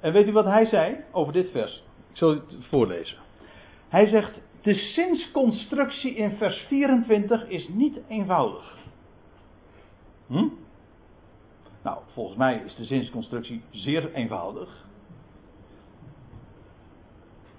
En 0.00 0.12
weet 0.12 0.28
u 0.28 0.32
wat 0.32 0.44
hij 0.44 0.64
zei 0.64 0.96
over 1.10 1.32
dit 1.32 1.50
vers? 1.50 1.84
Ik 2.10 2.16
zal 2.16 2.30
het 2.30 2.56
voorlezen. 2.60 3.18
Hij 3.88 4.06
zegt: 4.06 4.38
De 4.62 4.74
zinsconstructie 4.74 6.14
in 6.14 6.36
vers 6.36 6.56
24 6.56 7.48
is 7.48 7.68
niet 7.68 7.98
eenvoudig. 8.08 8.76
Hm? 10.26 10.48
Nou, 11.82 11.98
volgens 12.12 12.36
mij 12.36 12.62
is 12.66 12.74
de 12.74 12.84
zinsconstructie 12.84 13.62
zeer 13.70 14.12
eenvoudig. 14.12 14.82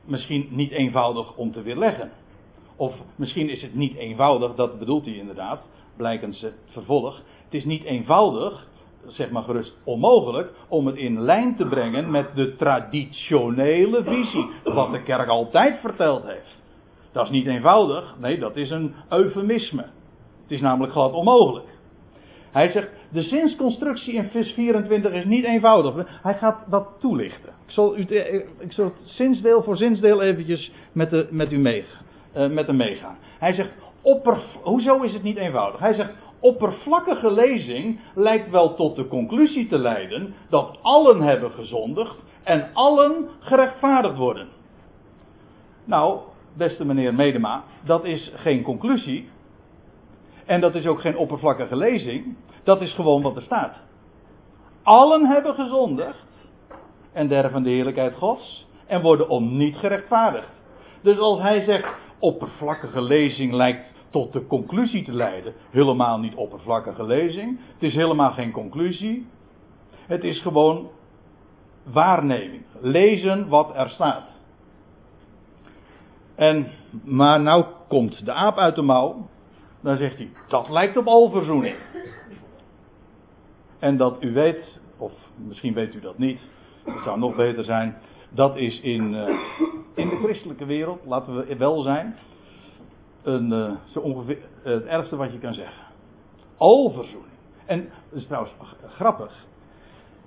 misschien 0.06 0.48
niet 0.50 0.72
eenvoudig 0.72 1.36
om 1.36 1.52
te 1.52 1.62
weerleggen. 1.62 2.12
Of 2.76 2.96
misschien 3.16 3.50
is 3.50 3.62
het 3.62 3.76
niet 3.76 3.96
eenvoudig, 3.96 4.56
dat 4.56 4.80
bedoelt 4.80 5.06
hij 5.06 5.14
inderdaad, 5.16 5.62
blijkens 5.98 6.42
het 6.42 6.56
vervolg. 6.66 7.22
Het 7.44 7.54
is 7.54 7.66
niet 7.66 7.84
eenvoudig, 7.84 8.68
zeg 9.06 9.30
maar 9.30 9.44
gerust 9.44 9.78
onmogelijk, 9.84 10.52
om 10.68 10.88
het 10.88 10.96
in 10.96 11.22
lijn 11.22 11.56
te 11.56 11.66
brengen 11.66 12.12
met 12.12 12.36
de 12.36 12.56
traditionele 12.56 14.04
visie. 14.04 14.50
Wat 14.64 14.92
de 14.92 15.04
kerk 15.04 15.28
altijd 15.28 15.80
verteld 15.80 16.24
heeft. 16.24 16.62
Dat 17.14 17.26
is 17.26 17.32
niet 17.32 17.48
eenvoudig, 17.48 18.16
nee, 18.20 18.40
dat 18.40 18.56
is 18.56 18.70
een 18.70 18.94
eufemisme. 19.10 19.82
Het 20.42 20.52
is 20.52 20.62
namelijk 20.62 20.94
glad 20.94 21.14
onmogelijk. 21.14 21.68
Hij 22.52 22.72
zegt, 22.72 22.90
de 23.12 23.22
zinsconstructie 23.22 24.14
in 24.14 24.30
vers 24.30 24.52
24 24.52 25.12
is 25.12 25.26
niet 25.26 25.46
eenvoudig. 25.46 26.22
Hij 26.22 26.34
gaat 26.34 26.58
dat 26.70 26.88
toelichten. 27.00 27.54
Ik 27.66 27.72
zal, 27.72 27.98
u, 27.98 28.02
ik 28.60 28.72
zal 28.72 28.86
het 28.86 28.94
zinsdeel 29.04 29.64
voor 29.64 29.78
zinsdeel 29.78 30.22
eventjes 30.22 30.72
met, 30.92 31.10
de, 31.10 31.28
met 31.32 31.52
u 31.52 31.58
uh, 31.58 32.50
met 32.50 32.68
hem 32.68 32.76
meegaan. 32.76 33.18
Hij 33.40 33.54
zegt, 33.54 33.72
opper, 34.02 34.44
hoezo 34.62 35.02
is 35.02 35.14
het 35.14 35.24
niet 35.24 35.38
eenvoudig? 35.38 35.80
Hij 35.80 35.94
zegt, 35.94 36.14
oppervlakkige 36.40 37.32
lezing 37.32 38.00
lijkt 38.16 38.50
wel 38.50 38.76
tot 38.76 38.96
de 38.96 39.08
conclusie 39.08 39.68
te 39.68 39.78
leiden 39.78 40.34
dat 40.50 40.78
allen 40.82 41.22
hebben 41.22 41.52
gezondigd 41.52 42.16
en 42.44 42.70
allen 42.74 43.30
gerechtvaardigd 43.40 44.18
worden. 44.18 44.48
Nou, 45.86 46.20
beste 46.58 46.86
meneer 46.86 47.14
Medema, 47.14 47.64
dat 47.86 48.04
is 48.04 48.32
geen 48.36 48.64
conclusie. 48.64 49.30
En 50.46 50.62
dat 50.62 50.76
is 50.76 50.86
ook 50.86 51.02
geen 51.02 51.18
oppervlakkige 51.18 51.76
lezing. 51.76 52.36
Dat 52.64 52.82
is 52.82 52.94
gewoon 52.94 53.22
wat 53.22 53.36
er 53.36 53.42
staat. 53.42 53.78
Allen 54.84 55.26
hebben 55.26 55.54
gezondigd 55.54 56.26
en 57.14 57.28
derven 57.28 57.64
de 57.64 57.70
heerlijkheid 57.70 58.16
Gods 58.16 58.68
en 58.88 59.02
worden 59.02 59.30
om 59.30 59.58
niet 59.58 59.76
gerechtvaardigd. 59.76 60.62
Dus 61.02 61.18
als 61.18 61.40
hij 61.40 61.62
zegt 61.62 61.88
oppervlakkige 62.20 63.02
lezing 63.02 63.54
lijkt 63.54 63.94
tot 64.10 64.34
de 64.34 64.48
conclusie 64.48 65.04
te 65.04 65.14
leiden, 65.14 65.54
helemaal 65.70 66.20
niet 66.20 66.36
oppervlakkige 66.36 67.04
lezing. 67.04 67.60
Het 67.74 67.84
is 67.84 67.94
helemaal 67.94 68.32
geen 68.32 68.52
conclusie. 68.52 69.28
Het 70.08 70.24
is 70.24 70.42
gewoon 70.42 70.90
waarneming. 71.84 72.64
Lezen 72.80 73.48
wat 73.48 73.76
er 73.76 73.90
staat. 73.90 74.33
En, 76.36 76.68
maar 77.04 77.42
nou 77.42 77.66
komt 77.88 78.26
de 78.26 78.32
aap 78.32 78.58
uit 78.58 78.76
de 78.76 78.82
mouw. 78.82 79.28
Dan 79.82 79.98
zegt 79.98 80.18
hij, 80.18 80.30
dat 80.48 80.70
lijkt 80.70 80.98
op 80.98 81.08
alverzoening. 81.08 81.76
En 83.80 83.98
dat 83.98 84.24
u 84.24 84.34
weet, 84.34 84.80
of 84.98 85.12
misschien 85.36 85.74
weet 85.74 85.96
u 85.96 86.00
dat 86.00 86.18
niet, 86.18 86.48
het 86.84 87.04
zou 87.04 87.20
nog 87.20 87.36
beter 87.36 87.64
zijn. 87.64 87.98
Dat 88.30 88.58
is 88.58 88.80
in, 88.80 89.14
uh, 89.14 89.30
in 89.96 90.10
de 90.10 90.20
christelijke 90.24 90.66
wereld, 90.66 91.06
laten 91.06 91.36
we 91.36 91.56
wel 91.56 91.82
zijn, 91.82 92.16
een, 93.24 93.52
uh, 93.52 93.72
zo 93.92 94.00
ongeveer 94.00 94.38
het 94.64 94.86
ergste 94.86 95.16
wat 95.16 95.32
je 95.32 95.40
kan 95.40 95.54
zeggen. 95.54 95.84
Alverzoening. 96.58 97.34
En 97.66 97.90
dat 98.10 98.20
is 98.20 98.26
trouwens 98.26 98.54
grappig. 98.88 99.46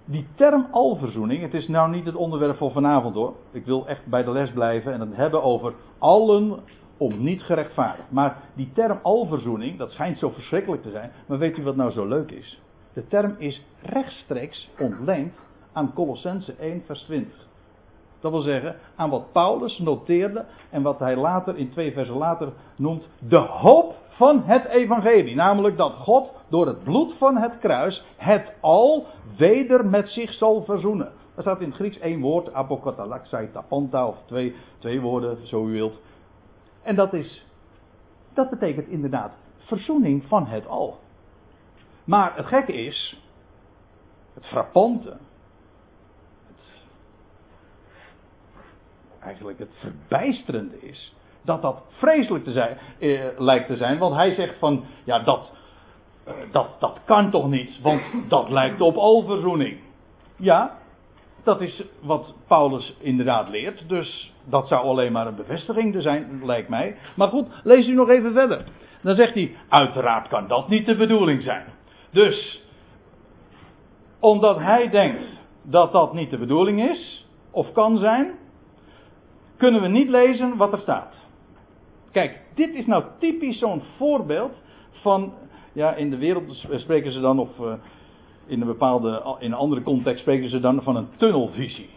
Die 0.08 0.26
term 0.34 0.66
alverzoening, 0.70 1.42
het 1.42 1.54
is 1.54 1.68
nou 1.68 1.90
niet 1.90 2.04
het 2.04 2.14
onderwerp 2.14 2.56
voor 2.56 2.72
vanavond 2.72 3.14
hoor. 3.14 3.34
Ik 3.50 3.64
wil 3.64 3.86
echt 3.86 4.06
bij 4.06 4.24
de 4.24 4.30
les 4.30 4.50
blijven 4.50 4.92
en 4.92 5.00
het 5.00 5.16
hebben 5.16 5.42
over 5.42 5.74
allen 5.98 6.60
om 6.96 7.22
niet 7.22 7.42
gerechtvaardigd. 7.42 8.10
Maar 8.10 8.42
die 8.54 8.70
term 8.72 8.98
alverzoening, 9.02 9.78
dat 9.78 9.90
schijnt 9.90 10.18
zo 10.18 10.30
verschrikkelijk 10.30 10.82
te 10.82 10.90
zijn. 10.90 11.12
Maar 11.26 11.38
weet 11.38 11.58
u 11.58 11.62
wat 11.62 11.76
nou 11.76 11.90
zo 11.90 12.06
leuk 12.06 12.30
is? 12.30 12.60
De 12.92 13.06
term 13.06 13.34
is 13.38 13.62
rechtstreeks 13.82 14.70
ontleend 14.78 15.34
aan 15.72 15.92
Colossense 15.94 16.54
1 16.54 16.82
vers 16.86 17.02
20. 17.02 17.46
Dat 18.20 18.32
wil 18.32 18.42
zeggen, 18.42 18.76
aan 18.96 19.10
wat 19.10 19.32
Paulus 19.32 19.78
noteerde 19.78 20.44
en 20.70 20.82
wat 20.82 20.98
hij 20.98 21.16
later 21.16 21.56
in 21.56 21.70
twee 21.70 21.92
versen 21.92 22.16
later 22.16 22.52
noemt, 22.76 23.08
de 23.28 23.36
hoop 23.36 23.94
van 24.16 24.42
het 24.42 24.64
evangelie. 24.64 25.34
Namelijk 25.34 25.76
dat 25.76 25.92
God 25.92 26.32
door 26.48 26.66
het 26.66 26.84
bloed 26.84 27.14
van 27.18 27.36
het 27.36 27.58
kruis 27.58 28.04
het 28.16 28.52
al 28.60 29.06
weder 29.36 29.86
met 29.86 30.08
zich 30.08 30.32
zal 30.32 30.64
verzoenen. 30.64 31.12
Er 31.34 31.42
staat 31.42 31.60
in 31.60 31.66
het 31.66 31.76
Grieks 31.76 31.98
één 31.98 32.20
woord, 32.20 32.52
apokatalaxai 32.52 33.50
tapanta, 33.52 34.06
of 34.06 34.22
twee, 34.26 34.54
twee 34.78 35.00
woorden, 35.00 35.46
zo 35.46 35.66
u 35.66 35.72
wilt. 35.72 36.00
En 36.82 36.94
dat 36.94 37.12
is, 37.12 37.46
dat 38.34 38.50
betekent 38.50 38.88
inderdaad 38.88 39.32
verzoening 39.56 40.24
van 40.24 40.46
het 40.46 40.66
al. 40.66 40.98
Maar 42.04 42.36
het 42.36 42.46
gekke 42.46 42.72
is, 42.72 43.22
het 44.34 44.46
frappante, 44.46 45.16
eigenlijk 49.20 49.58
het 49.58 49.74
verbijsterende 49.74 50.80
is, 50.80 51.16
dat 51.46 51.62
dat 51.62 51.82
vreselijk 51.90 52.44
te 52.44 52.52
zijn, 52.52 52.78
eh, 52.98 53.20
lijkt 53.38 53.66
te 53.66 53.76
zijn. 53.76 53.98
Want 53.98 54.14
hij 54.14 54.34
zegt 54.34 54.58
van, 54.58 54.84
ja 55.04 55.18
dat, 55.18 55.52
eh, 56.24 56.32
dat, 56.50 56.66
dat 56.78 57.00
kan 57.04 57.30
toch 57.30 57.48
niet, 57.48 57.80
want 57.80 58.02
dat 58.28 58.50
lijkt 58.50 58.80
op 58.80 58.96
alverzoening. 58.96 59.78
Ja, 60.36 60.78
dat 61.44 61.60
is 61.60 61.84
wat 62.02 62.34
Paulus 62.46 62.96
inderdaad 63.00 63.48
leert, 63.48 63.88
dus 63.88 64.32
dat 64.44 64.68
zou 64.68 64.86
alleen 64.86 65.12
maar 65.12 65.26
een 65.26 65.36
bevestiging 65.36 66.02
zijn, 66.02 66.40
lijkt 66.44 66.68
mij. 66.68 66.96
Maar 67.16 67.28
goed, 67.28 67.46
lees 67.62 67.86
u 67.86 67.94
nog 67.94 68.08
even 68.08 68.32
verder. 68.32 68.64
Dan 69.02 69.14
zegt 69.14 69.34
hij, 69.34 69.56
uiteraard 69.68 70.28
kan 70.28 70.48
dat 70.48 70.68
niet 70.68 70.86
de 70.86 70.96
bedoeling 70.96 71.42
zijn. 71.42 71.64
Dus, 72.10 72.62
omdat 74.20 74.58
hij 74.58 74.90
denkt 74.90 75.26
dat 75.62 75.92
dat 75.92 76.12
niet 76.12 76.30
de 76.30 76.38
bedoeling 76.38 76.88
is, 76.88 77.26
of 77.50 77.72
kan 77.72 77.98
zijn, 77.98 78.34
kunnen 79.56 79.82
we 79.82 79.88
niet 79.88 80.08
lezen 80.08 80.56
wat 80.56 80.72
er 80.72 80.78
staat. 80.78 81.25
Kijk, 82.16 82.40
dit 82.54 82.74
is 82.74 82.86
nou 82.86 83.04
typisch 83.18 83.58
zo'n 83.58 83.82
voorbeeld 83.96 84.52
van, 84.90 85.32
ja, 85.72 85.94
in 85.94 86.10
de 86.10 86.16
wereld 86.16 86.66
spreken 86.70 87.12
ze 87.12 87.20
dan, 87.20 87.38
of 87.38 87.58
uh, 87.60 87.72
in 88.46 88.60
een 88.60 88.66
bepaalde, 88.66 89.36
in 89.38 89.52
een 89.52 89.58
andere 89.58 89.82
context 89.82 90.20
spreken 90.20 90.48
ze 90.48 90.60
dan 90.60 90.82
van 90.82 90.96
een 90.96 91.08
tunnelvisie. 91.16 91.88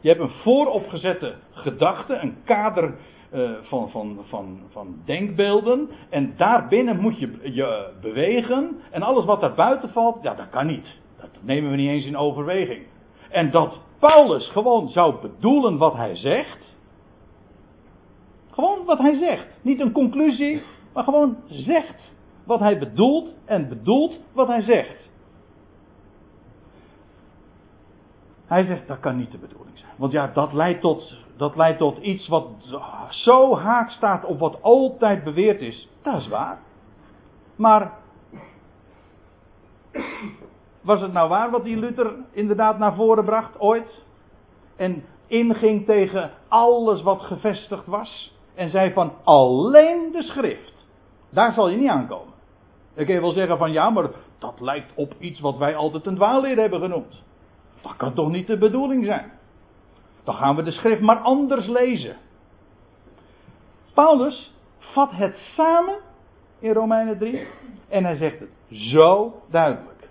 Je 0.00 0.08
hebt 0.08 0.20
een 0.20 0.30
vooropgezette 0.42 1.34
gedachte, 1.50 2.14
een 2.14 2.36
kader 2.44 2.94
uh, 3.34 3.50
van, 3.62 3.90
van, 3.90 4.18
van, 4.28 4.60
van 4.70 4.96
denkbeelden. 5.04 5.88
En 6.10 6.34
daarbinnen 6.36 7.00
moet 7.00 7.18
je 7.18 7.38
je 7.42 7.88
bewegen. 8.00 8.80
En 8.90 9.02
alles 9.02 9.24
wat 9.24 9.40
daar 9.40 9.54
buiten 9.54 9.90
valt, 9.90 10.22
ja, 10.22 10.34
dat 10.34 10.50
kan 10.50 10.66
niet. 10.66 10.86
Dat 11.20 11.30
nemen 11.40 11.70
we 11.70 11.76
niet 11.76 11.90
eens 11.90 12.06
in 12.06 12.16
overweging. 12.16 12.82
En 13.30 13.50
dat 13.50 13.80
Paulus 13.98 14.48
gewoon 14.48 14.88
zou 14.88 15.14
bedoelen 15.20 15.78
wat 15.78 15.94
hij 15.94 16.16
zegt. 16.16 16.71
Gewoon 18.52 18.84
wat 18.84 18.98
hij 18.98 19.14
zegt. 19.14 19.46
Niet 19.62 19.80
een 19.80 19.92
conclusie, 19.92 20.62
maar 20.92 21.04
gewoon 21.04 21.36
zegt 21.46 22.12
wat 22.44 22.60
hij 22.60 22.78
bedoelt 22.78 23.28
en 23.44 23.68
bedoelt 23.68 24.20
wat 24.32 24.48
hij 24.48 24.62
zegt. 24.62 25.10
Hij 28.46 28.64
zegt 28.64 28.86
dat 28.86 29.00
kan 29.00 29.16
niet 29.16 29.30
de 29.30 29.38
bedoeling 29.38 29.78
zijn. 29.78 29.92
Want 29.96 30.12
ja, 30.12 30.26
dat 30.26 30.52
leidt 30.52 30.80
tot, 30.80 31.16
dat 31.36 31.56
leidt 31.56 31.78
tot 31.78 31.98
iets 31.98 32.28
wat 32.28 32.48
zo 33.08 33.56
haak 33.56 33.90
staat 33.90 34.24
op 34.24 34.38
wat 34.38 34.62
altijd 34.62 35.24
beweerd 35.24 35.60
is. 35.60 35.88
Dat 36.02 36.20
is 36.20 36.28
waar. 36.28 36.58
Maar 37.56 37.92
was 40.80 41.00
het 41.00 41.12
nou 41.12 41.28
waar 41.28 41.50
wat 41.50 41.64
die 41.64 41.76
Luther 41.76 42.14
inderdaad 42.30 42.78
naar 42.78 42.94
voren 42.94 43.24
bracht 43.24 43.60
ooit? 43.60 44.04
En 44.76 45.04
inging 45.26 45.86
tegen 45.86 46.30
alles 46.48 47.02
wat 47.02 47.20
gevestigd 47.20 47.86
was? 47.86 48.40
En 48.62 48.70
zei 48.70 48.92
van 48.92 49.12
alleen 49.24 50.12
de 50.12 50.22
schrift. 50.22 50.86
Daar 51.30 51.52
zal 51.52 51.68
je 51.68 51.76
niet 51.76 51.88
aankomen. 51.88 52.34
Ik 52.94 53.06
kan 53.06 53.14
je 53.14 53.20
wel 53.20 53.32
zeggen 53.32 53.58
van 53.58 53.72
ja, 53.72 53.90
maar 53.90 54.10
dat 54.38 54.60
lijkt 54.60 54.92
op 54.94 55.14
iets 55.18 55.40
wat 55.40 55.56
wij 55.56 55.76
altijd 55.76 56.06
een 56.06 56.14
dwaalleer 56.14 56.56
hebben 56.56 56.80
genoemd. 56.80 57.22
Dat 57.80 57.96
kan 57.96 58.14
toch 58.14 58.30
niet 58.30 58.46
de 58.46 58.58
bedoeling 58.58 59.04
zijn? 59.04 59.32
Dan 60.24 60.34
gaan 60.34 60.56
we 60.56 60.62
de 60.62 60.70
schrift 60.70 61.00
maar 61.00 61.18
anders 61.18 61.66
lezen. 61.66 62.16
Paulus 63.94 64.54
vat 64.78 65.10
het 65.10 65.36
samen 65.56 65.98
in 66.58 66.72
Romeinen 66.72 67.18
3 67.18 67.46
en 67.88 68.04
hij 68.04 68.16
zegt 68.16 68.40
het 68.40 68.50
zo 68.68 69.34
duidelijk. 69.50 70.08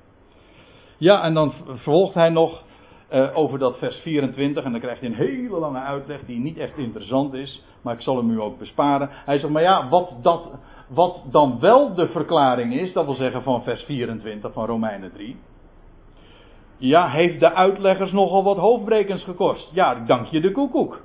Ja, 0.98 1.24
en 1.24 1.34
dan 1.34 1.54
vervolgt 1.66 2.14
hij 2.14 2.30
nog 2.30 2.64
uh, 3.12 3.38
over 3.38 3.60
dat 3.60 3.78
vers 3.78 3.96
24 3.96 4.64
en 4.64 4.72
dan 4.72 4.82
krijgt 4.82 5.00
hij 5.00 5.10
een 5.10 5.16
hele 5.16 5.60
lange 5.60 5.80
uitleg 5.80 6.20
die 6.26 6.40
niet 6.40 6.58
echt 6.58 6.78
interessant 6.78 7.34
is, 7.34 7.64
maar 7.82 7.94
ik 7.94 8.02
zal 8.02 8.18
hem 8.18 8.30
u 8.30 8.42
ook 8.42 8.58
besparen. 8.58 9.10
Hij 9.12 9.40
zegt, 9.40 9.54
maar 9.54 9.62
ja, 9.62 9.90
wat, 9.90 10.16
dat, 10.22 10.50
wat 10.88 11.24
dan 11.32 11.60
wel 11.60 11.94
de 11.94 12.08
verklaring 12.08 12.74
is, 12.74 12.94
dat 12.94 13.06
wil 13.06 13.16
zeggen 13.16 13.44
van 13.44 13.64
vers 13.64 13.84
24 13.84 14.54
van 14.54 14.66
Romeinen 14.66 15.12
3. 15.14 15.38
Ja, 16.78 17.10
heeft 17.10 17.40
de 17.40 17.54
uitleggers 17.54 18.12
nogal 18.12 18.44
wat 18.44 18.58
hoofdbrekens 18.58 19.24
gekost. 19.24 19.70
Ja, 19.74 19.96
dank 20.06 20.28
je 20.28 20.42
de 20.42 20.52
koekoek. 20.52 21.02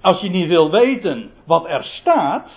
Als 0.00 0.20
je 0.20 0.30
niet 0.30 0.48
wil 0.48 0.70
weten 0.70 1.30
wat 1.44 1.66
er 1.66 1.84
staat, 1.84 2.48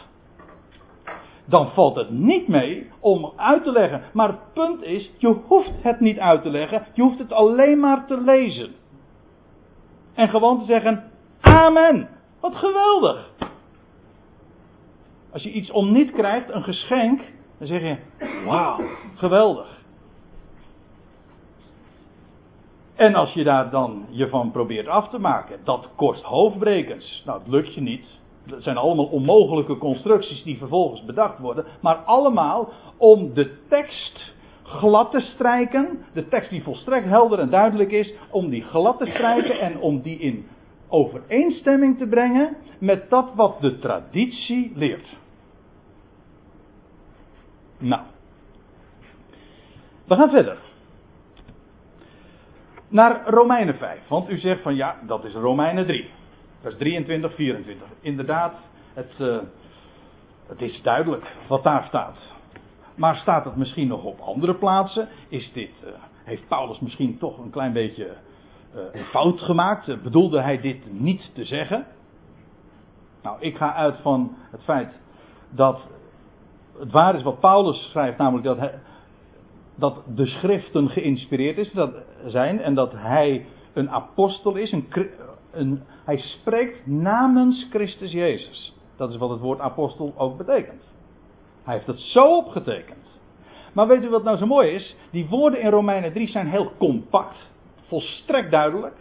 dan 1.46 1.70
valt 1.70 1.96
het 1.96 2.10
niet 2.10 2.48
mee 2.48 2.90
om 3.00 3.34
uit 3.36 3.64
te 3.64 3.72
leggen. 3.72 4.02
Maar 4.14 4.28
het 4.28 4.54
punt 4.54 4.84
is, 4.84 5.12
je 5.18 5.36
hoeft 5.48 5.74
het 5.82 6.00
niet 6.00 6.20
uit 6.20 6.42
te 6.42 6.50
leggen, 6.50 6.86
je 6.94 7.02
hoeft 7.02 7.20
het 7.20 7.34
alleen 7.34 7.80
maar 7.80 8.06
te 8.06 8.22
lezen. 8.22 8.80
En 10.14 10.30
gewoon 10.30 10.60
te 10.60 10.66
zeggen, 10.66 11.12
amen. 11.42 12.10
Wat 12.40 12.56
geweldig! 12.56 13.30
Als 15.32 15.44
je 15.44 15.52
iets 15.52 15.72
om 15.72 15.92
niet 15.92 16.12
krijgt, 16.12 16.50
een 16.50 16.64
geschenk, 16.64 17.22
dan 17.58 17.68
zeg 17.68 17.82
je: 17.82 17.98
Wauw, 18.46 18.80
geweldig. 19.16 19.80
En 22.96 23.16
als 23.16 23.34
je 23.34 23.44
daar 23.44 23.70
dan 23.70 24.06
je 24.10 24.30
van 24.30 24.52
probeert 24.52 24.88
af 24.88 25.10
te 25.10 25.20
maken, 25.20 25.60
dat 25.64 25.90
kost 25.96 26.24
hoofdbrekens. 26.24 27.24
Nou, 27.26 27.40
het 27.40 27.48
lukt 27.48 27.74
je 27.74 27.82
niet. 27.82 28.20
Dat 28.46 28.64
zijn 28.64 28.78
allemaal 28.78 29.06
onmogelijke 29.06 29.78
constructies 29.78 30.44
die 30.44 30.58
vervolgens 30.58 31.06
bedacht 31.06 31.40
worden. 31.40 31.66
Maar 31.82 31.96
allemaal 31.96 32.70
om 32.98 33.34
de 33.34 33.58
tekst 33.70 34.34
glad 34.80 35.12
te 35.12 35.20
strijken. 35.20 36.06
De 36.14 36.28
tekst 36.28 36.50
die 36.50 36.64
volstrekt 36.64 37.06
helder 37.06 37.40
en 37.40 37.50
duidelijk 37.50 37.92
is. 37.92 38.14
Om 38.30 38.50
die 38.50 38.64
glad 38.64 38.98
te 38.98 39.06
strijken 39.06 39.60
en 39.60 39.80
om 39.80 40.02
die 40.02 40.20
in 40.20 40.48
overeenstemming 40.88 41.98
te 41.98 42.08
brengen 42.08 42.58
met 42.80 43.10
dat 43.10 43.32
wat 43.36 43.62
de 43.62 43.80
traditie 43.80 44.72
leert. 44.76 45.18
Nou. 47.78 48.02
We 50.08 50.16
gaan 50.16 50.30
verder. 50.30 50.58
Naar 52.88 53.30
Romeinen 53.30 53.76
5. 53.76 54.08
Want 54.08 54.30
u 54.30 54.38
zegt 54.38 54.62
van 54.62 54.76
ja, 54.76 55.00
dat 55.08 55.26
is 55.26 55.34
Romeinen 55.34 55.86
3. 55.86 56.10
Vers 56.62 56.76
23, 56.78 57.36
24. 57.36 57.88
Inderdaad, 58.02 58.54
het, 58.94 59.14
uh, 59.20 59.38
het 60.48 60.62
is 60.62 60.82
duidelijk 60.82 61.36
wat 61.48 61.64
daar 61.64 61.84
staat. 61.84 62.18
Maar 63.02 63.16
staat 63.16 63.46
het 63.46 63.56
misschien 63.56 63.88
nog 63.88 64.04
op 64.04 64.20
andere 64.20 64.56
plaatsen? 64.56 65.08
Is 65.28 65.52
dit, 65.54 65.72
uh, 65.84 65.90
heeft 66.24 66.48
Paulus 66.48 66.80
misschien 66.80 67.18
toch 67.18 67.38
een 67.38 67.50
klein 67.50 67.74
beetje 67.74 68.06
uh, 68.76 68.82
een 68.92 69.04
fout 69.04 69.42
gemaakt? 69.42 70.04
bedoelde 70.04 70.42
hij 70.42 70.62
dit 70.62 70.92
niet 70.92 71.32
te 71.34 71.46
zeggen? 71.46 71.86
Nou, 73.24 73.38
ik 73.40 73.58
ga 73.58 73.74
uit 73.74 73.98
van 74.02 74.36
het 74.52 74.64
feit 74.64 75.02
dat 75.50 75.82
het 76.78 76.92
waar 76.92 77.16
is 77.16 77.24
wat 77.24 77.40
Paulus 77.40 77.90
schrijft, 77.90 78.18
namelijk 78.18 78.46
dat, 78.46 78.72
dat 79.76 80.04
de 80.16 80.26
schriften 80.26 80.90
geïnspireerd 80.90 81.58
is, 81.58 81.72
dat 81.72 81.94
zijn 82.26 82.62
en 82.62 82.74
dat 82.74 82.92
hij 82.92 83.46
een 83.74 83.90
apostel 83.90 84.56
is, 84.56 84.72
een, 84.72 84.88
een, 85.52 85.84
hij 86.06 86.18
spreekt 86.18 86.88
namens 86.88 87.68
Christus 87.70 88.12
Jezus. 88.12 88.76
Dat 88.96 89.10
is 89.10 89.18
wat 89.18 89.30
het 89.30 89.40
woord 89.40 89.60
apostel 89.60 90.14
ook 90.18 90.38
betekent. 90.38 90.91
Hij 91.64 91.74
heeft 91.74 91.88
het 91.88 92.00
zo 92.00 92.36
opgetekend. 92.36 93.20
Maar 93.74 93.88
weet 93.88 94.04
u 94.04 94.10
wat 94.10 94.24
nou 94.24 94.38
zo 94.38 94.46
mooi 94.46 94.70
is? 94.70 94.96
Die 95.12 95.28
woorden 95.30 95.62
in 95.62 95.70
Romeinen 95.70 96.14
3 96.14 96.28
zijn 96.28 96.48
heel 96.48 96.72
compact, 96.78 97.50
volstrekt 97.88 98.52
duidelijk. 98.52 98.96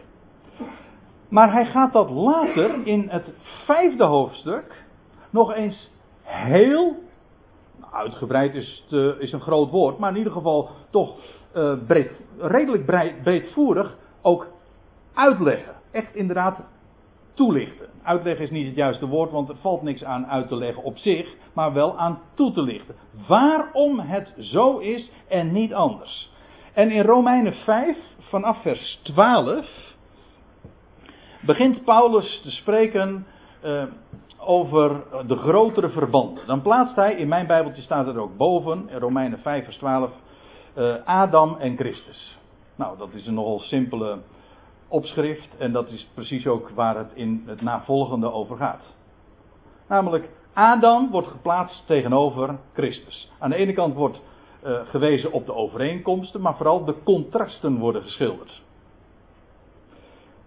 Maar 1.28 1.52
hij 1.52 1.66
gaat 1.66 1.92
dat 1.92 2.10
later 2.10 2.86
in 2.86 3.08
het 3.08 3.32
vijfde 3.64 4.04
hoofdstuk 4.04 4.84
nog 5.30 5.54
eens 5.54 5.90
heel 6.22 6.96
uitgebreid 7.92 8.54
is, 8.54 8.84
te, 8.88 9.16
is 9.18 9.32
een 9.32 9.40
groot 9.40 9.70
woord, 9.70 9.98
maar 9.98 10.10
in 10.10 10.16
ieder 10.16 10.32
geval 10.32 10.70
toch 10.90 11.16
uh, 11.56 11.72
breed, 11.86 12.10
redelijk 12.38 12.86
breed, 12.86 13.22
breedvoerig 13.22 13.96
ook 14.22 14.46
uitleggen. 15.14 15.74
Echt 15.90 16.14
inderdaad 16.14 16.60
toelichten. 17.40 17.88
Uitleggen 18.02 18.44
is 18.44 18.50
niet 18.50 18.66
het 18.66 18.74
juiste 18.74 19.06
woord, 19.06 19.30
want 19.30 19.48
er 19.48 19.56
valt 19.56 19.82
niks 19.82 20.04
aan 20.04 20.26
uit 20.26 20.48
te 20.48 20.56
leggen 20.56 20.82
op 20.82 20.98
zich, 20.98 21.34
maar 21.52 21.72
wel 21.72 21.98
aan 21.98 22.18
toe 22.34 22.52
te 22.52 22.62
lichten. 22.62 22.94
Waarom 23.26 23.98
het 23.98 24.34
zo 24.38 24.78
is 24.78 25.10
en 25.28 25.52
niet 25.52 25.74
anders. 25.74 26.30
En 26.72 26.90
in 26.90 27.02
Romeinen 27.02 27.54
5, 27.54 27.96
vanaf 28.18 28.62
vers 28.62 29.00
12, 29.02 29.66
begint 31.40 31.84
Paulus 31.84 32.40
te 32.42 32.50
spreken 32.50 33.26
uh, 33.64 33.82
over 34.38 35.02
de 35.26 35.36
grotere 35.36 35.88
verbanden. 35.88 36.46
Dan 36.46 36.62
plaatst 36.62 36.96
hij, 36.96 37.14
in 37.14 37.28
mijn 37.28 37.46
Bijbeltje 37.46 37.82
staat 37.82 38.06
er 38.06 38.20
ook 38.20 38.36
boven, 38.36 38.88
in 38.88 38.98
Romeinen 38.98 39.38
5 39.38 39.64
vers 39.64 39.76
12, 39.76 40.10
uh, 40.78 40.94
Adam 41.04 41.56
en 41.58 41.76
Christus. 41.76 42.38
Nou, 42.76 42.98
dat 42.98 43.14
is 43.14 43.26
een 43.26 43.34
nogal 43.34 43.58
simpele 43.58 44.18
opschrift 44.90 45.56
en 45.56 45.72
dat 45.72 45.90
is 45.90 46.08
precies 46.14 46.46
ook 46.46 46.70
waar 46.70 46.96
het 46.96 47.10
in 47.14 47.42
het 47.46 47.60
navolgende 47.60 48.32
over 48.32 48.56
gaat. 48.56 48.82
Namelijk, 49.88 50.28
Adam 50.52 51.10
wordt 51.10 51.28
geplaatst 51.28 51.86
tegenover 51.86 52.58
Christus. 52.72 53.30
Aan 53.38 53.50
de 53.50 53.56
ene 53.56 53.72
kant 53.72 53.94
wordt 53.94 54.20
uh, 54.64 54.80
gewezen 54.84 55.32
op 55.32 55.46
de 55.46 55.54
overeenkomsten, 55.54 56.40
maar 56.40 56.56
vooral 56.56 56.84
de 56.84 56.94
contrasten 57.04 57.78
worden 57.78 58.02
geschilderd. 58.02 58.62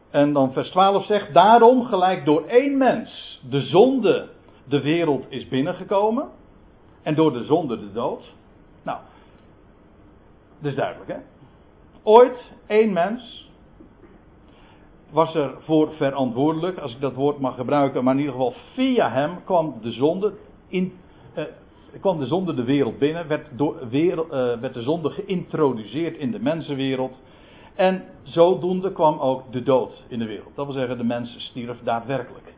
En 0.10 0.34
dan 0.34 0.54
vers 0.54 0.70
12 0.70 1.06
zegt, 1.06 1.34
daarom 1.34 1.86
gelijk 1.86 2.26
door 2.26 2.46
één 2.46 2.78
mens 2.78 3.42
de 3.50 3.62
zonde 3.62 4.30
de 4.68 4.82
wereld 4.82 5.26
is 5.30 5.48
binnengekomen. 5.48 6.30
En 7.02 7.16
door 7.16 7.34
de 7.34 7.46
zonde 7.46 7.80
de 7.80 7.92
dood. 7.92 8.34
Nou, 8.84 8.98
dat 10.60 10.72
is 10.72 10.78
duidelijk 10.78 11.12
hè. 11.12 11.18
Ooit 12.04 12.52
één 12.68 12.94
mens 12.94 13.43
was 15.14 15.36
er 15.36 15.54
voor 15.60 15.92
verantwoordelijk, 15.92 16.78
als 16.78 16.94
ik 16.94 17.02
dat 17.02 17.14
woord 17.14 17.40
mag 17.40 17.56
gebruiken, 17.56 18.04
maar 18.04 18.14
in 18.14 18.20
ieder 18.20 18.36
geval 18.36 18.54
via 18.74 19.12
hem 19.12 19.44
kwam 19.44 19.76
de 19.82 19.92
zonde 19.92 20.34
in, 20.68 20.94
eh, 21.34 21.44
kwam 22.00 22.20
de 22.20 22.26
zonde 22.26 22.54
de 22.54 22.64
wereld 22.64 22.98
binnen, 22.98 23.28
werd, 23.28 23.48
door, 23.58 23.90
wereld, 23.90 24.32
eh, 24.32 24.60
werd 24.60 24.74
de 24.74 24.82
zonde 24.82 25.10
geïntroduceerd 25.10 26.18
in 26.18 26.32
de 26.32 26.40
mensenwereld. 26.40 27.14
En 27.76 28.04
zodoende 28.24 28.92
kwam 28.92 29.20
ook 29.20 29.52
de 29.52 29.64
dood 29.64 30.04
in 30.08 30.20
de 30.20 30.26
wereld. 30.26 30.56
Dat 30.56 30.66
wil 30.66 30.76
zeggen, 30.76 30.98
de 30.98 31.04
mens 31.04 31.36
stierf 31.38 31.78
daadwerkelijk. 31.84 32.54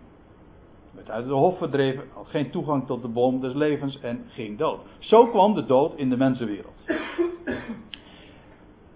Werd 0.92 1.10
uit 1.10 1.26
de 1.26 1.34
hof 1.34 1.58
verdreven, 1.58 2.04
had 2.14 2.28
geen 2.28 2.52
toegang 2.52 2.86
tot 2.86 3.02
de 3.02 3.08
boom 3.08 3.42
des 3.42 3.54
levens 3.54 4.00
en 4.00 4.26
ging 4.28 4.58
dood. 4.58 4.80
Zo 5.00 5.28
kwam 5.28 5.54
de 5.54 5.66
dood 5.66 5.96
in 5.96 6.10
de 6.10 6.18
mensenwereld. 6.18 6.74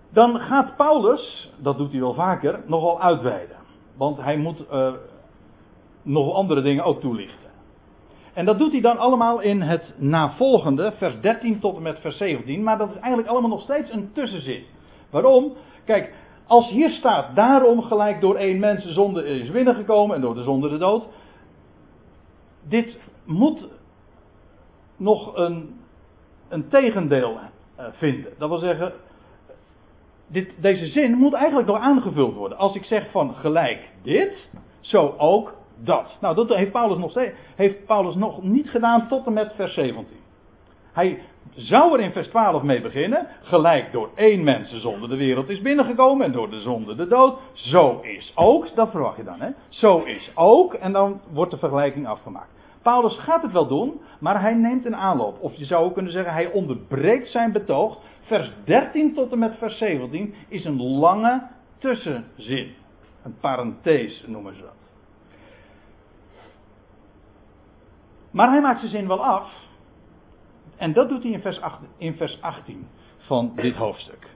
Dan 0.10 0.39
gaat 0.39 0.76
Paulus, 0.76 1.52
dat 1.58 1.78
doet 1.78 1.91
hij 1.91 2.00
wel 2.00 2.13
vaker, 2.13 2.60
nogal 2.65 3.02
uitweiden. 3.02 3.56
Want 3.98 4.17
hij 4.17 4.38
moet 4.38 4.63
uh, 4.72 4.93
nog 6.02 6.34
andere 6.34 6.62
dingen 6.62 6.84
ook 6.84 7.00
toelichten. 7.00 7.50
En 8.34 8.45
dat 8.45 8.58
doet 8.58 8.72
hij 8.72 8.82
dan 8.82 8.98
allemaal 8.98 9.39
in 9.39 9.62
het 9.62 9.93
navolgende, 9.98 10.93
vers 10.98 11.19
13 11.22 11.60
tot 11.60 11.76
en 11.76 11.82
met 11.82 12.00
vers 12.00 12.17
17. 12.17 12.63
Maar 12.63 12.78
dat 12.78 12.89
is 12.89 12.95
eigenlijk 12.95 13.28
allemaal 13.28 13.50
nog 13.50 13.62
steeds 13.62 13.91
een 13.91 14.12
tussenzin. 14.13 14.63
Waarom? 15.10 15.54
Kijk, 15.86 16.13
als 16.48 16.69
hier 16.69 16.89
staat, 16.89 17.36
daarom 17.36 17.82
gelijk 17.82 18.22
door 18.22 18.36
één 18.36 18.60
mens 18.60 18.84
de 18.84 18.93
zonde 18.93 19.26
is 19.26 19.52
binnengekomen 19.52 20.15
en 20.15 20.22
door 20.22 20.36
de 20.36 20.43
zonde 20.43 20.69
de 20.69 20.78
dood. 20.78 21.08
Dit 22.67 23.00
moet 23.26 23.67
nog 24.98 25.36
een, 25.36 25.80
een 26.50 26.69
tegendeel 26.69 27.32
uh, 27.32 27.86
vinden. 27.91 28.32
Dat 28.38 28.50
wil 28.50 28.58
zeggen, 28.58 28.93
dit, 30.32 30.52
deze 30.62 30.86
zin 30.86 31.18
moet 31.18 31.34
eigenlijk 31.34 31.68
nog 31.68 31.80
aangevuld 31.80 32.36
worden. 32.36 32.58
Als 32.58 32.76
ik 32.76 32.84
zeg 32.84 33.12
van 33.12 33.36
gelijk 33.36 33.89
dit, 34.04 34.50
zo 34.80 35.15
ook 35.18 35.54
dat. 35.84 36.18
Nou, 36.22 36.36
dat 36.36 36.56
heeft 36.56 36.72
Paulus 36.72 36.98
nog, 36.98 37.13
heeft 37.56 37.86
Paulus 37.86 38.15
nog 38.15 38.44
niet 38.44 38.70
gedaan 38.70 39.08
tot 39.08 39.26
en 39.26 39.34
met 39.34 39.54
vers 39.56 39.74
17. 39.74 40.18
Hij 40.94 41.22
zou 41.56 41.94
er 41.94 42.00
in 42.00 42.12
vers 42.12 42.28
12 42.28 42.63
mee 42.63 42.82
beginnen. 42.82 43.28
Gelijk 43.42 43.92
door 43.92 44.10
één 44.15 44.44
mens 44.44 44.72
de 44.72 44.80
zonde 44.80 45.08
de 45.08 45.18
wereld 45.18 45.50
is 45.50 45.62
binnengekomen 45.62 46.26
en 46.26 46.32
door 46.32 46.50
de 46.50 46.60
zonde 46.60 46.96
de 46.96 47.08
dood. 47.08 47.38
Zo 47.54 48.00
is 48.02 48.32
ook, 48.36 48.76
dat 48.76 48.92
verwacht 48.92 49.18
je 49.18 49.24
dan 49.24 49.42
hè. 49.42 49.50
Zo 49.70 50.04
is 50.04 50.32
ook 50.36 50.74
en 50.74 50.92
dan 50.92 51.22
wordt 51.32 51.52
de 51.52 51.58
vergelijking 51.58 52.08
afgemaakt. 52.08 52.59
Paulus 52.82 53.18
gaat 53.20 53.42
het 53.42 53.52
wel 53.52 53.68
doen, 53.68 54.02
maar 54.20 54.42
hij 54.42 54.54
neemt 54.54 54.86
een 54.86 54.96
aanloop. 54.96 55.42
Of 55.42 55.56
je 55.56 55.65
zou 55.65 55.86
ook 55.86 55.94
kunnen 55.94 56.12
zeggen, 56.12 56.34
hij 56.34 56.52
onderbreekt 56.52 57.28
zijn 57.28 57.52
betoog. 57.52 57.98
Vers 58.22 58.52
13 58.63 59.13
tot 59.13 59.32
en 59.32 59.39
met 59.39 59.58
vers 59.58 59.78
17 59.78 60.34
is 60.48 60.65
een 60.65 60.82
lange 60.82 61.48
tussenzin. 61.78 62.74
Een 63.24 63.38
parenthese 63.39 64.30
noemen 64.30 64.56
ze 64.56 64.62
dat. 64.62 64.74
Maar 68.32 68.50
hij 68.50 68.62
maakt 68.62 68.80
zijn 68.80 68.92
zin 68.92 69.08
wel 69.08 69.26
af. 69.26 69.52
En 70.78 70.94
dat 70.94 71.10
doet 71.10 71.24
hij 71.24 71.32
in 71.32 71.42
vers, 71.42 71.62
8, 71.62 71.80
in 71.98 72.15
vers 72.15 72.42
18 72.42 72.88
van 73.18 73.52
dit 73.56 73.76
hoofdstuk. 73.76 74.28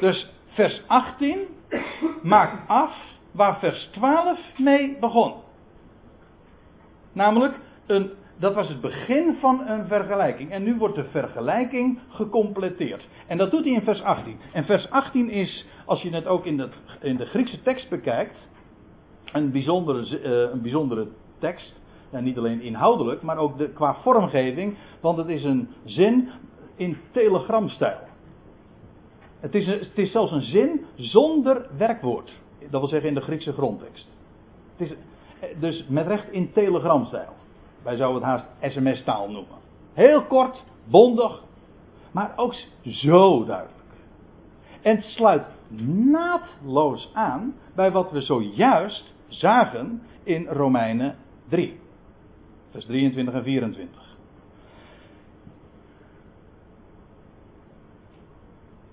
Dus 0.00 0.30
vers 0.46 0.82
18 0.86 1.38
maakt 2.22 2.68
af 2.68 2.94
waar 3.30 3.58
vers 3.58 3.88
12 3.92 4.38
mee 4.58 4.96
begon. 5.00 5.34
Namelijk, 7.16 7.54
een, 7.86 8.10
dat 8.38 8.54
was 8.54 8.68
het 8.68 8.80
begin 8.80 9.36
van 9.40 9.68
een 9.68 9.86
vergelijking. 9.86 10.50
En 10.50 10.62
nu 10.62 10.76
wordt 10.76 10.94
de 10.94 11.04
vergelijking 11.04 11.98
gecompleteerd. 12.08 13.08
En 13.26 13.38
dat 13.38 13.50
doet 13.50 13.64
hij 13.64 13.72
in 13.72 13.82
vers 13.82 14.02
18. 14.02 14.38
En 14.52 14.64
vers 14.64 14.90
18 14.90 15.30
is, 15.30 15.66
als 15.84 16.02
je 16.02 16.10
het 16.10 16.26
ook 16.26 16.44
in 16.44 16.56
de, 16.56 16.68
in 17.00 17.16
de 17.16 17.26
Griekse 17.26 17.62
tekst 17.62 17.88
bekijkt, 17.88 18.48
een 19.32 19.50
bijzondere, 19.50 20.20
uh, 20.20 20.52
een 20.52 20.62
bijzondere 20.62 21.08
tekst. 21.38 21.80
En 22.10 22.24
niet 22.24 22.38
alleen 22.38 22.60
inhoudelijk, 22.60 23.22
maar 23.22 23.38
ook 23.38 23.58
de, 23.58 23.68
qua 23.68 23.94
vormgeving. 23.94 24.76
Want 25.00 25.18
het 25.18 25.28
is 25.28 25.44
een 25.44 25.68
zin 25.84 26.28
in 26.76 26.96
telegramstijl. 27.10 27.98
Het 29.40 29.54
is, 29.54 29.66
het 29.66 29.98
is 29.98 30.12
zelfs 30.12 30.32
een 30.32 30.42
zin 30.42 30.84
zonder 30.94 31.66
werkwoord. 31.76 32.32
Dat 32.70 32.80
wil 32.80 32.88
zeggen 32.88 33.08
in 33.08 33.14
de 33.14 33.20
Griekse 33.20 33.52
grondtekst. 33.52 34.08
Het 34.76 34.90
is, 34.90 34.96
Dus 35.58 35.86
met 35.88 36.06
recht 36.06 36.30
in 36.30 36.52
telegramstijl. 36.52 37.32
Wij 37.82 37.96
zouden 37.96 38.22
het 38.22 38.30
haast 38.30 38.74
sms-taal 38.74 39.30
noemen. 39.30 39.56
Heel 39.92 40.22
kort, 40.22 40.64
bondig, 40.84 41.42
maar 42.10 42.32
ook 42.36 42.54
zo 42.82 43.44
duidelijk. 43.44 43.74
En 44.82 44.96
het 44.96 45.04
sluit 45.04 45.44
naadloos 46.10 47.10
aan 47.12 47.54
bij 47.74 47.90
wat 47.90 48.10
we 48.10 48.20
zojuist 48.20 49.14
zagen 49.28 50.02
in 50.22 50.46
Romeinen 50.46 51.16
3, 51.48 51.80
vers 52.70 52.84
23 52.84 53.34
en 53.34 53.42
24. 53.42 54.06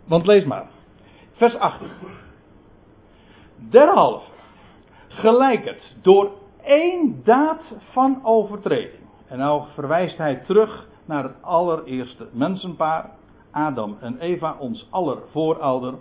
Want 0.06 0.26
lees 0.26 0.46
maar. 0.46 0.70
Vers 1.32 1.56
18. 1.56 1.88
Derhalve, 3.56 4.33
gelijk 5.14 5.66
het, 5.66 5.96
door 6.02 6.32
één 6.64 7.22
daad 7.24 7.62
van 7.92 8.20
overtreding. 8.24 9.04
En 9.28 9.38
nou 9.38 9.64
verwijst 9.74 10.18
hij 10.18 10.36
terug 10.36 10.88
naar 11.06 11.24
het 11.24 11.36
allereerste 11.42 12.28
mensenpaar, 12.32 13.10
Adam 13.52 13.98
en 14.00 14.20
Eva, 14.20 14.56
ons 14.60 14.88
aller 14.90 15.18
voorouder. 15.32 15.94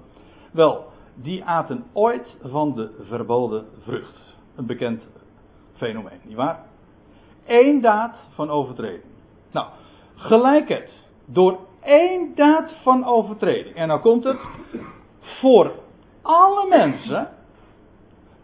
Wel, 0.52 0.84
die 1.14 1.44
aten 1.44 1.84
ooit 1.92 2.36
van 2.42 2.74
de 2.74 2.90
verboden 3.08 3.66
vrucht. 3.82 4.34
Een 4.56 4.66
bekend 4.66 5.02
fenomeen, 5.74 6.20
nietwaar? 6.22 6.64
Eén 7.46 7.80
daad 7.80 8.14
van 8.34 8.50
overtreding. 8.50 9.02
Nou, 9.50 9.66
gelijk 10.14 10.68
het, 10.68 11.06
door 11.24 11.58
één 11.82 12.34
daad 12.34 12.72
van 12.82 13.04
overtreding. 13.04 13.74
En 13.76 13.88
nou 13.88 14.00
komt 14.00 14.24
het 14.24 14.38
voor 15.20 15.72
alle 16.22 16.68
mensen 16.68 17.28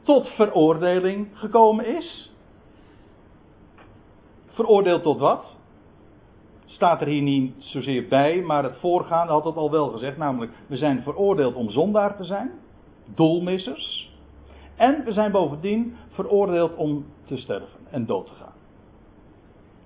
tot 0.09 0.29
veroordeling 0.29 1.29
gekomen 1.33 1.87
is. 1.87 2.33
Veroordeeld 4.47 5.03
tot 5.03 5.19
wat? 5.19 5.57
Staat 6.67 7.01
er 7.01 7.07
hier 7.07 7.23
niet 7.23 7.55
zozeer 7.59 8.09
bij, 8.09 8.43
maar 8.43 8.63
het 8.63 8.77
voorgaande 8.77 9.33
had 9.33 9.45
het 9.45 9.57
al 9.57 9.71
wel 9.71 9.89
gezegd. 9.89 10.17
Namelijk, 10.17 10.53
we 10.67 10.77
zijn 10.77 11.03
veroordeeld 11.03 11.55
om 11.55 11.71
zondaar 11.71 12.17
te 12.17 12.25
zijn. 12.25 12.51
Doelmissers. 13.15 14.13
En 14.77 15.05
we 15.05 15.13
zijn 15.13 15.33
bovendien 15.33 15.97
veroordeeld 16.09 16.75
om 16.75 17.07
te 17.25 17.37
sterven 17.37 17.81
en 17.91 18.07
dood 18.07 18.27
te 18.27 18.35
gaan. 18.35 18.55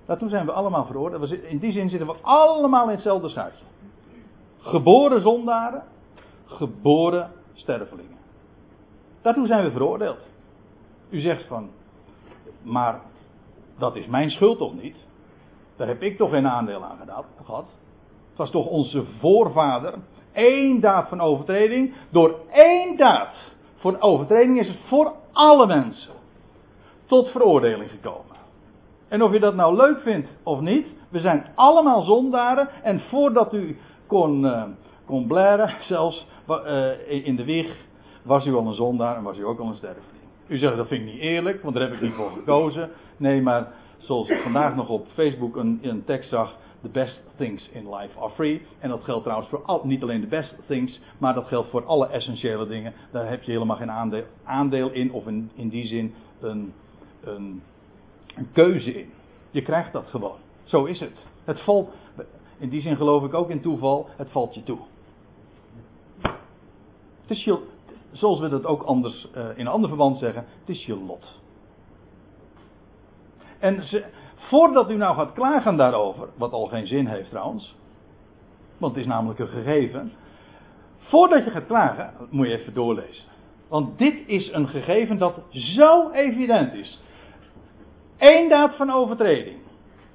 Daartoe 0.05 0.29
zijn 0.29 0.45
we 0.45 0.51
allemaal 0.51 0.85
veroordeeld. 0.85 1.31
In 1.31 1.57
die 1.57 1.71
zin 1.71 1.89
zitten 1.89 2.07
we 2.07 2.15
allemaal 2.21 2.83
in 2.83 2.93
hetzelfde 2.93 3.29
schuitje. 3.29 3.65
Geboren 4.57 5.21
zondaren, 5.21 5.83
geboren 6.45 7.31
stervelingen. 7.53 8.12
Daartoe 9.23 9.47
zijn 9.47 9.63
we 9.63 9.71
veroordeeld. 9.71 10.19
U 11.09 11.19
zegt 11.19 11.47
van, 11.47 11.69
maar 12.61 13.01
dat 13.77 13.95
is 13.95 14.05
mijn 14.05 14.29
schuld 14.29 14.57
toch 14.57 14.81
niet? 14.81 14.95
Daar 15.75 15.87
heb 15.87 16.01
ik 16.01 16.17
toch 16.17 16.29
geen 16.29 16.47
aandeel 16.47 16.83
aan 16.83 16.97
gehad. 17.45 17.65
Het 18.29 18.37
was 18.37 18.51
toch 18.51 18.67
onze 18.67 19.03
voorvader. 19.19 19.93
Eén 20.33 20.79
daad 20.79 21.09
van 21.09 21.21
overtreding. 21.21 21.93
Door 22.09 22.35
één 22.51 22.97
daad 22.97 23.35
voor 23.75 23.95
overtreding 23.99 24.59
is 24.59 24.67
het 24.67 24.79
voor 24.87 25.13
alle 25.31 25.67
mensen 25.67 26.13
tot 27.05 27.27
veroordeling 27.27 27.89
gekomen. 27.91 28.35
En 29.07 29.23
of 29.23 29.31
je 29.31 29.39
dat 29.39 29.55
nou 29.55 29.75
leuk 29.75 29.99
vindt 30.01 30.29
of 30.43 30.59
niet, 30.59 30.87
we 31.09 31.19
zijn 31.19 31.45
allemaal 31.55 32.01
zondaren. 32.01 32.69
En 32.83 32.99
voordat 32.99 33.53
u 33.53 33.77
kon, 34.07 34.45
uh, 34.45 34.63
kon 35.05 35.27
blaren, 35.27 35.73
zelfs 35.93 36.27
uh, 36.47 37.25
in 37.25 37.35
de 37.35 37.43
wieg, 37.43 37.75
was 38.23 38.45
u 38.45 38.53
al 38.53 38.67
een 38.67 38.73
zondaar 38.73 39.15
en 39.17 39.23
was 39.23 39.37
u 39.37 39.45
ook 39.45 39.59
al 39.59 39.67
een 39.67 39.75
sterveling. 39.75 40.11
U 40.47 40.57
zegt 40.57 40.75
dat 40.75 40.87
vind 40.87 41.07
ik 41.07 41.13
niet 41.13 41.21
eerlijk, 41.21 41.61
want 41.61 41.75
daar 41.75 41.83
heb 41.83 41.93
ik 41.93 42.01
niet 42.01 42.13
voor 42.13 42.31
gekozen. 42.31 42.89
Nee, 43.17 43.41
maar 43.41 43.73
zoals 43.97 44.29
ik 44.29 44.41
vandaag 44.41 44.75
nog 44.75 44.89
op 44.89 45.07
Facebook 45.13 45.55
een, 45.55 45.79
een 45.81 46.03
tekst 46.03 46.29
zag. 46.29 46.55
The 46.81 46.89
best 46.89 47.23
things 47.35 47.69
in 47.69 47.95
life 47.95 48.19
are 48.19 48.29
free. 48.29 48.61
En 48.79 48.89
dat 48.89 49.03
geldt 49.03 49.23
trouwens 49.23 49.49
voor 49.49 49.61
al, 49.65 49.81
niet 49.83 50.01
alleen 50.01 50.21
de 50.21 50.27
best 50.27 50.55
things, 50.67 51.01
maar 51.17 51.33
dat 51.33 51.47
geldt 51.47 51.69
voor 51.69 51.85
alle 51.85 52.07
essentiële 52.07 52.67
dingen. 52.67 52.93
Daar 53.11 53.29
heb 53.29 53.43
je 53.43 53.51
helemaal 53.51 53.77
geen 53.77 53.91
aandeel, 54.43 54.89
in, 54.91 55.11
of 55.11 55.27
in, 55.27 55.51
in 55.55 55.69
die 55.69 55.87
zin 55.87 56.13
een, 56.39 56.73
een 57.23 57.61
een 58.35 58.51
keuze 58.51 58.99
in. 58.99 59.09
Je 59.51 59.61
krijgt 59.61 59.93
dat 59.93 60.07
gewoon. 60.07 60.37
Zo 60.63 60.85
is 60.85 60.99
het. 60.99 61.25
Het 61.43 61.61
valt, 61.61 61.89
in 62.57 62.69
die 62.69 62.81
zin 62.81 62.95
geloof 62.95 63.23
ik 63.23 63.33
ook 63.33 63.49
in 63.49 63.61
toeval, 63.61 64.07
het 64.17 64.29
valt 64.29 64.55
je 64.55 64.63
toe. 64.63 64.79
Het 67.21 67.31
is 67.31 67.43
je, 67.43 67.59
zoals 68.13 68.39
we 68.39 68.49
dat 68.49 68.65
ook 68.65 68.83
anders 68.83 69.27
uh, 69.35 69.43
in 69.43 69.59
een 69.59 69.67
ander 69.67 69.89
verband 69.89 70.17
zeggen, 70.17 70.45
het 70.59 70.69
is 70.69 70.85
je 70.85 70.95
lot. 70.95 71.41
En 73.59 73.83
ze, 73.83 74.05
voordat 74.35 74.91
u 74.91 74.95
nou 74.95 75.15
gaat 75.15 75.33
klagen 75.33 75.75
daarover, 75.75 76.29
wat 76.37 76.51
al 76.51 76.65
geen 76.65 76.87
zin 76.87 77.07
heeft 77.07 77.29
trouwens, 77.29 77.75
want 78.77 78.95
het 78.95 79.03
is 79.03 79.09
namelijk 79.09 79.39
een 79.39 79.47
gegeven. 79.47 80.11
Voordat 80.97 81.43
je 81.43 81.51
gaat 81.51 81.65
klagen, 81.65 82.13
moet 82.29 82.47
je 82.47 82.57
even 82.57 82.73
doorlezen. 82.73 83.25
Want 83.67 83.97
dit 83.97 84.27
is 84.27 84.51
een 84.51 84.67
gegeven 84.67 85.17
dat 85.17 85.39
zo 85.51 86.09
evident 86.11 86.73
is. 86.73 87.01
Eén 88.17 88.49
daad 88.49 88.75
van 88.75 88.91
overtreding. 88.91 89.57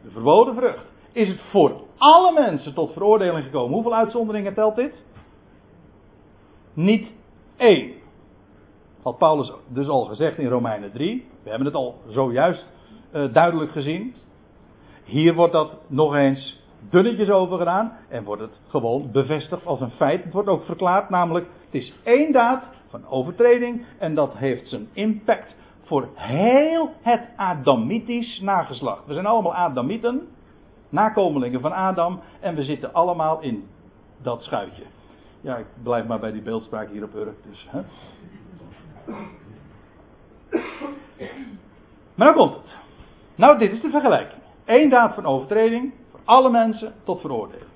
De 0.02 0.10
verboden 0.10 0.54
vrucht. 0.54 0.86
Is 1.12 1.28
het 1.28 1.40
voor 1.40 1.80
alle 1.98 2.32
mensen 2.32 2.74
tot 2.74 2.92
veroordeling 2.92 3.44
gekomen. 3.44 3.72
Hoeveel 3.72 3.94
uitzonderingen 3.94 4.54
telt 4.54 4.76
dit? 4.76 4.94
Niet 6.74 7.08
één. 7.58 7.92
Had 9.02 9.18
Paulus 9.18 9.52
dus 9.68 9.88
al 9.88 10.04
gezegd 10.04 10.38
in 10.38 10.48
Romeinen 10.48 10.92
3. 10.92 11.26
We 11.42 11.48
hebben 11.48 11.66
het 11.66 11.76
al 11.76 11.98
zojuist 12.06 12.72
uh, 13.12 13.32
duidelijk 13.32 13.70
gezien. 13.70 14.14
Hier 15.04 15.34
wordt 15.34 15.52
dat 15.52 15.70
nog 15.86 16.14
eens 16.14 16.60
dunnetjes 16.90 17.30
over 17.30 17.58
gedaan. 17.58 17.92
En 18.08 18.24
wordt 18.24 18.42
het 18.42 18.60
gewoon 18.68 19.10
bevestigd 19.12 19.66
als 19.66 19.80
een 19.80 19.90
feit. 19.90 20.24
Het 20.24 20.32
wordt 20.32 20.48
ook 20.48 20.64
verklaard, 20.64 21.10
namelijk 21.10 21.46
het 21.64 21.74
is 21.74 21.92
één 22.04 22.32
daad 22.32 22.64
van 22.88 23.06
overtreding. 23.08 23.84
En 23.98 24.14
dat 24.14 24.36
heeft 24.36 24.68
zijn 24.68 24.88
impact 24.92 25.54
voor 25.82 26.08
heel 26.14 26.90
het 27.02 27.20
Adamitisch 27.36 28.40
nageslacht. 28.40 29.06
We 29.06 29.12
zijn 29.12 29.26
allemaal 29.26 29.54
Adamieten, 29.54 30.28
nakomelingen 30.88 31.60
van 31.60 31.72
Adam, 31.72 32.20
en 32.40 32.54
we 32.54 32.64
zitten 32.64 32.92
allemaal 32.92 33.40
in 33.40 33.68
dat 34.22 34.42
schuitje. 34.42 34.82
Ja, 35.48 35.56
ik 35.56 35.66
blijf 35.82 36.06
maar 36.06 36.18
bij 36.18 36.32
die 36.32 36.42
beeldspraak 36.42 36.88
hier 36.88 37.04
op 37.04 37.14
Urk, 37.14 37.42
dus. 37.42 37.68
Hè. 37.70 37.80
Maar 42.14 42.26
dan 42.26 42.34
komt 42.34 42.54
het. 42.54 42.76
Nou, 43.34 43.58
dit 43.58 43.72
is 43.72 43.80
de 43.80 43.90
vergelijking. 43.90 44.42
Eén 44.64 44.88
daad 44.88 45.14
van 45.14 45.26
overtreding 45.26 45.94
voor 46.10 46.20
alle 46.24 46.50
mensen 46.50 46.94
tot 47.04 47.20
veroordeling. 47.20 47.66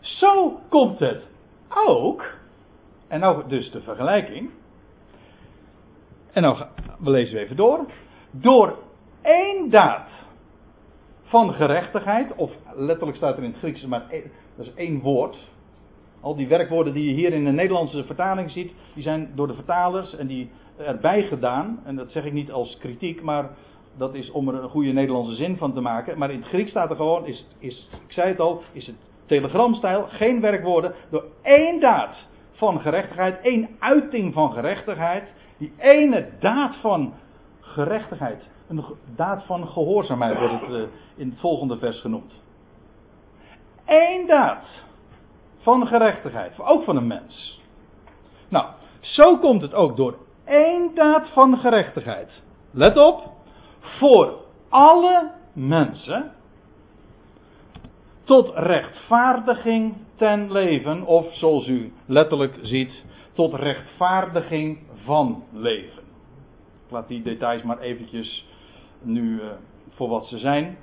Zo 0.00 0.60
komt 0.68 0.98
het 0.98 1.26
ook 1.86 2.24
en 3.06 3.20
nou 3.20 3.48
dus 3.48 3.70
de 3.70 3.80
vergelijking. 3.80 4.50
En 6.32 6.42
nou, 6.42 6.64
we 6.98 7.10
lezen 7.10 7.38
even 7.38 7.56
door. 7.56 7.86
Door 8.30 8.78
één 9.22 9.70
daad 9.70 10.08
van 11.28 11.52
gerechtigheid, 11.54 12.34
of 12.34 12.52
letterlijk 12.76 13.16
staat 13.16 13.36
er 13.36 13.42
in 13.42 13.50
het 13.50 13.58
Grieks 13.58 13.86
maar 13.86 14.06
dat 14.56 14.66
is 14.66 14.74
één 14.74 15.00
woord. 15.00 15.36
Al 16.20 16.36
die 16.36 16.48
werkwoorden 16.48 16.92
die 16.92 17.08
je 17.08 17.14
hier 17.14 17.32
in 17.32 17.44
de 17.44 17.50
Nederlandse 17.50 18.04
vertaling 18.04 18.50
ziet, 18.50 18.72
die 18.94 19.02
zijn 19.02 19.30
door 19.34 19.46
de 19.46 19.54
vertalers 19.54 20.16
en 20.16 20.26
die 20.26 20.50
erbij 20.76 21.22
gedaan. 21.22 21.80
En 21.84 21.96
dat 21.96 22.10
zeg 22.10 22.24
ik 22.24 22.32
niet 22.32 22.52
als 22.52 22.78
kritiek, 22.78 23.22
maar 23.22 23.50
dat 23.96 24.14
is 24.14 24.30
om 24.30 24.48
er 24.48 24.62
een 24.62 24.68
goede 24.68 24.92
Nederlandse 24.92 25.34
zin 25.34 25.56
van 25.56 25.72
te 25.72 25.80
maken. 25.80 26.18
Maar 26.18 26.30
in 26.30 26.38
het 26.38 26.48
Grieks 26.48 26.70
staat 26.70 26.90
er 26.90 26.96
gewoon, 26.96 27.26
is, 27.26 27.46
is, 27.58 27.88
ik 28.06 28.12
zei 28.12 28.28
het 28.28 28.40
al, 28.40 28.62
is 28.72 28.86
het 28.86 28.96
telegramstijl, 29.26 30.06
geen 30.08 30.40
werkwoorden, 30.40 30.94
door 31.10 31.24
één 31.42 31.80
daad 31.80 32.26
van 32.52 32.80
gerechtigheid, 32.80 33.40
één 33.40 33.68
uiting 33.78 34.32
van 34.32 34.52
gerechtigheid, 34.52 35.24
die 35.58 35.72
ene 35.78 36.28
daad 36.40 36.76
van 36.76 37.12
gerechtigheid, 37.60 38.48
een 38.68 38.84
daad 39.16 39.44
van 39.44 39.68
gehoorzaamheid 39.68 40.38
wordt 40.38 40.60
het 40.60 40.70
uh, 40.70 40.82
in 41.16 41.28
het 41.28 41.40
volgende 41.40 41.78
vers 41.78 42.00
genoemd. 42.00 42.32
Eén 43.86 44.26
daad 44.26 44.64
van 45.58 45.86
gerechtigheid, 45.86 46.60
ook 46.60 46.84
van 46.84 46.96
een 46.96 47.06
mens. 47.06 47.60
Nou, 48.48 48.66
zo 49.00 49.38
komt 49.38 49.62
het 49.62 49.74
ook 49.74 49.96
door 49.96 50.16
één 50.44 50.94
daad 50.94 51.28
van 51.28 51.58
gerechtigheid. 51.58 52.42
Let 52.70 52.96
op, 52.96 53.32
voor 53.80 54.34
alle 54.68 55.30
mensen 55.52 56.32
tot 58.24 58.50
rechtvaardiging 58.54 59.94
ten 60.16 60.52
leven, 60.52 61.06
of 61.06 61.34
zoals 61.34 61.66
u 61.66 61.92
letterlijk 62.06 62.58
ziet, 62.62 63.04
tot 63.32 63.54
rechtvaardiging 63.54 64.78
van 65.04 65.44
leven. 65.52 66.02
Ik 66.86 66.94
laat 66.94 67.08
die 67.08 67.22
details 67.22 67.62
maar 67.62 67.78
eventjes 67.78 68.46
nu 69.02 69.34
uh, 69.34 69.46
voor 69.90 70.08
wat 70.08 70.26
ze 70.26 70.38
zijn. 70.38 70.76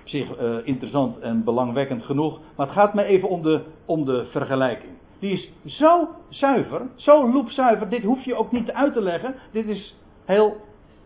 Op 0.00 0.08
zich 0.08 0.40
uh, 0.40 0.56
interessant 0.64 1.18
en 1.18 1.44
belangwekkend 1.44 2.04
genoeg. 2.04 2.40
Maar 2.56 2.66
het 2.66 2.74
gaat 2.74 2.94
me 2.94 3.04
even 3.04 3.28
om 3.28 3.42
de, 3.42 3.62
om 3.84 4.04
de 4.04 4.26
vergelijking. 4.30 4.92
die 5.18 5.32
is 5.32 5.52
zo 5.78 6.08
zuiver, 6.28 6.80
zo 6.96 7.32
loepzuiver. 7.32 7.88
Dit 7.88 8.02
hoef 8.02 8.24
je 8.24 8.34
ook 8.34 8.52
niet 8.52 8.70
uit 8.70 8.92
te 8.92 9.02
leggen. 9.02 9.34
Dit 9.52 9.68
is 9.68 9.96
heel 10.24 10.56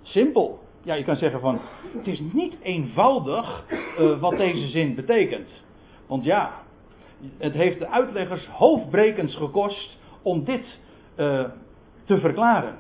simpel. 0.03 0.59
Ja, 0.83 0.95
je 0.95 1.05
kan 1.05 1.17
zeggen 1.17 1.41
van, 1.41 1.61
het 1.97 2.07
is 2.07 2.21
niet 2.33 2.57
eenvoudig 2.63 3.65
uh, 3.99 4.21
wat 4.21 4.37
deze 4.37 4.69
zin 4.69 4.95
betekent. 4.95 5.49
Want 6.07 6.25
ja, 6.25 6.53
het 7.39 7.53
heeft 7.53 7.79
de 7.79 7.89
uitleggers 7.89 8.47
hoofdbrekens 8.47 9.37
gekost 9.37 9.99
om 10.23 10.45
dit 10.45 10.81
te 12.05 12.21
verklaren. 12.21 12.79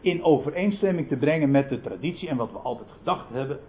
In 0.00 0.24
overeenstemming 0.24 1.08
te 1.08 1.16
brengen 1.16 1.50
met 1.50 1.68
de 1.68 1.80
traditie 1.80 2.28
en 2.28 2.36
wat 2.36 2.52
we 2.52 2.58
altijd 2.58 2.88
gedacht 2.98 3.28
hebben. 3.28 3.60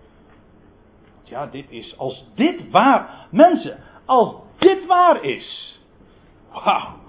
Ja, 1.23 1.45
dit 1.45 1.65
is, 1.69 1.97
als 1.97 2.25
dit 2.35 2.69
waar, 2.69 3.27
mensen, 3.31 3.77
als 4.05 4.35
dit 4.57 4.85
waar 4.85 5.23
is. 5.23 5.79
Wauw. 6.51 6.99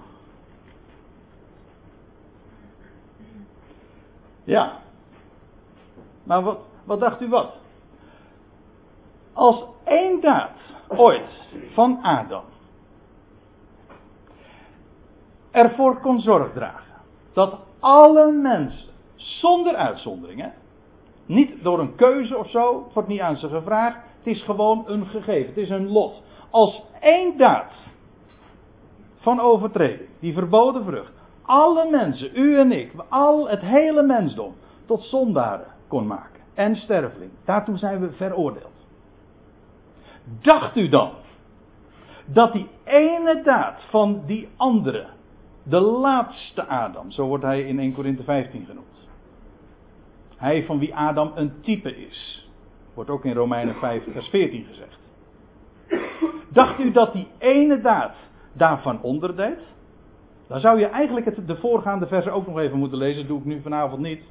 Ja. 4.43 4.81
Maar 6.23 6.43
wat, 6.43 6.59
wat 6.83 6.99
dacht 6.99 7.21
u 7.21 7.29
wat? 7.29 7.53
Als 9.33 9.63
één 9.83 10.21
daad 10.21 10.57
ooit 10.87 11.49
van 11.73 11.99
Adam 12.03 12.43
ervoor 15.53 15.99
kon 15.99 16.19
zorg 16.19 16.53
dragen 16.53 17.01
dat 17.33 17.59
alle 17.79 18.31
mensen, 18.31 18.92
zonder 19.23 19.75
uitzonderingen, 19.75 20.53
niet 21.25 21.63
door 21.63 21.79
een 21.79 21.95
keuze 21.95 22.37
of 22.37 22.49
zo, 22.49 22.83
het 22.83 22.93
wordt 22.93 23.09
niet 23.09 23.19
aan 23.19 23.37
ze 23.37 23.47
gevraagd, 23.47 23.97
het 24.17 24.27
is 24.27 24.43
gewoon 24.43 24.83
een 24.87 25.05
gegeven, 25.05 25.47
het 25.47 25.57
is 25.57 25.69
een 25.69 25.89
lot. 25.89 26.23
Als 26.49 26.83
één 26.99 27.37
daad 27.37 27.71
van 29.15 29.39
overtreding, 29.39 30.09
die 30.19 30.33
verboden 30.33 30.83
vrucht, 30.83 31.11
alle 31.41 31.89
mensen, 31.89 32.29
u 32.33 32.59
en 32.59 32.71
ik, 32.71 32.91
al 33.09 33.49
het 33.49 33.61
hele 33.61 34.03
mensdom, 34.03 34.53
tot 34.85 35.03
zondaren 35.03 35.67
kon 35.87 36.07
maken. 36.07 36.41
En 36.53 36.75
sterveling. 36.75 37.31
Daartoe 37.45 37.77
zijn 37.77 37.99
we 37.99 38.11
veroordeeld. 38.11 38.87
Dacht 40.41 40.75
u 40.75 40.89
dan 40.89 41.11
dat 42.25 42.53
die 42.53 42.67
ene 42.83 43.41
daad 43.43 43.81
van 43.89 44.23
die 44.25 44.49
andere, 44.57 45.05
de 45.63 45.79
laatste 45.79 46.65
Adam, 46.65 47.11
zo 47.11 47.27
wordt 47.27 47.43
hij 47.43 47.61
in 47.61 47.79
1 47.79 47.93
Korinthe 47.93 48.23
15 48.23 48.65
genoemd. 48.65 49.02
Hij 50.43 50.63
van 50.63 50.79
wie 50.79 50.95
Adam 50.95 51.31
een 51.35 51.53
type 51.61 51.97
is. 52.07 52.49
Wordt 52.93 53.09
ook 53.09 53.25
in 53.25 53.33
Romeinen 53.33 53.75
5 53.75 54.03
vers 54.11 54.27
14 54.27 54.65
gezegd. 54.65 54.99
Dacht 56.49 56.79
u 56.79 56.91
dat 56.91 57.13
die 57.13 57.27
ene 57.37 57.81
daad 57.81 58.15
daarvan 58.53 59.01
onderdeed? 59.01 59.59
Dan 60.47 60.59
zou 60.59 60.79
je 60.79 60.85
eigenlijk 60.85 61.25
het, 61.25 61.47
de 61.47 61.55
voorgaande 61.55 62.07
versen 62.07 62.33
ook 62.33 62.47
nog 62.47 62.59
even 62.59 62.77
moeten 62.77 62.97
lezen. 62.97 63.19
Dat 63.19 63.27
doe 63.27 63.39
ik 63.39 63.45
nu 63.45 63.61
vanavond 63.61 64.01
niet. 64.01 64.21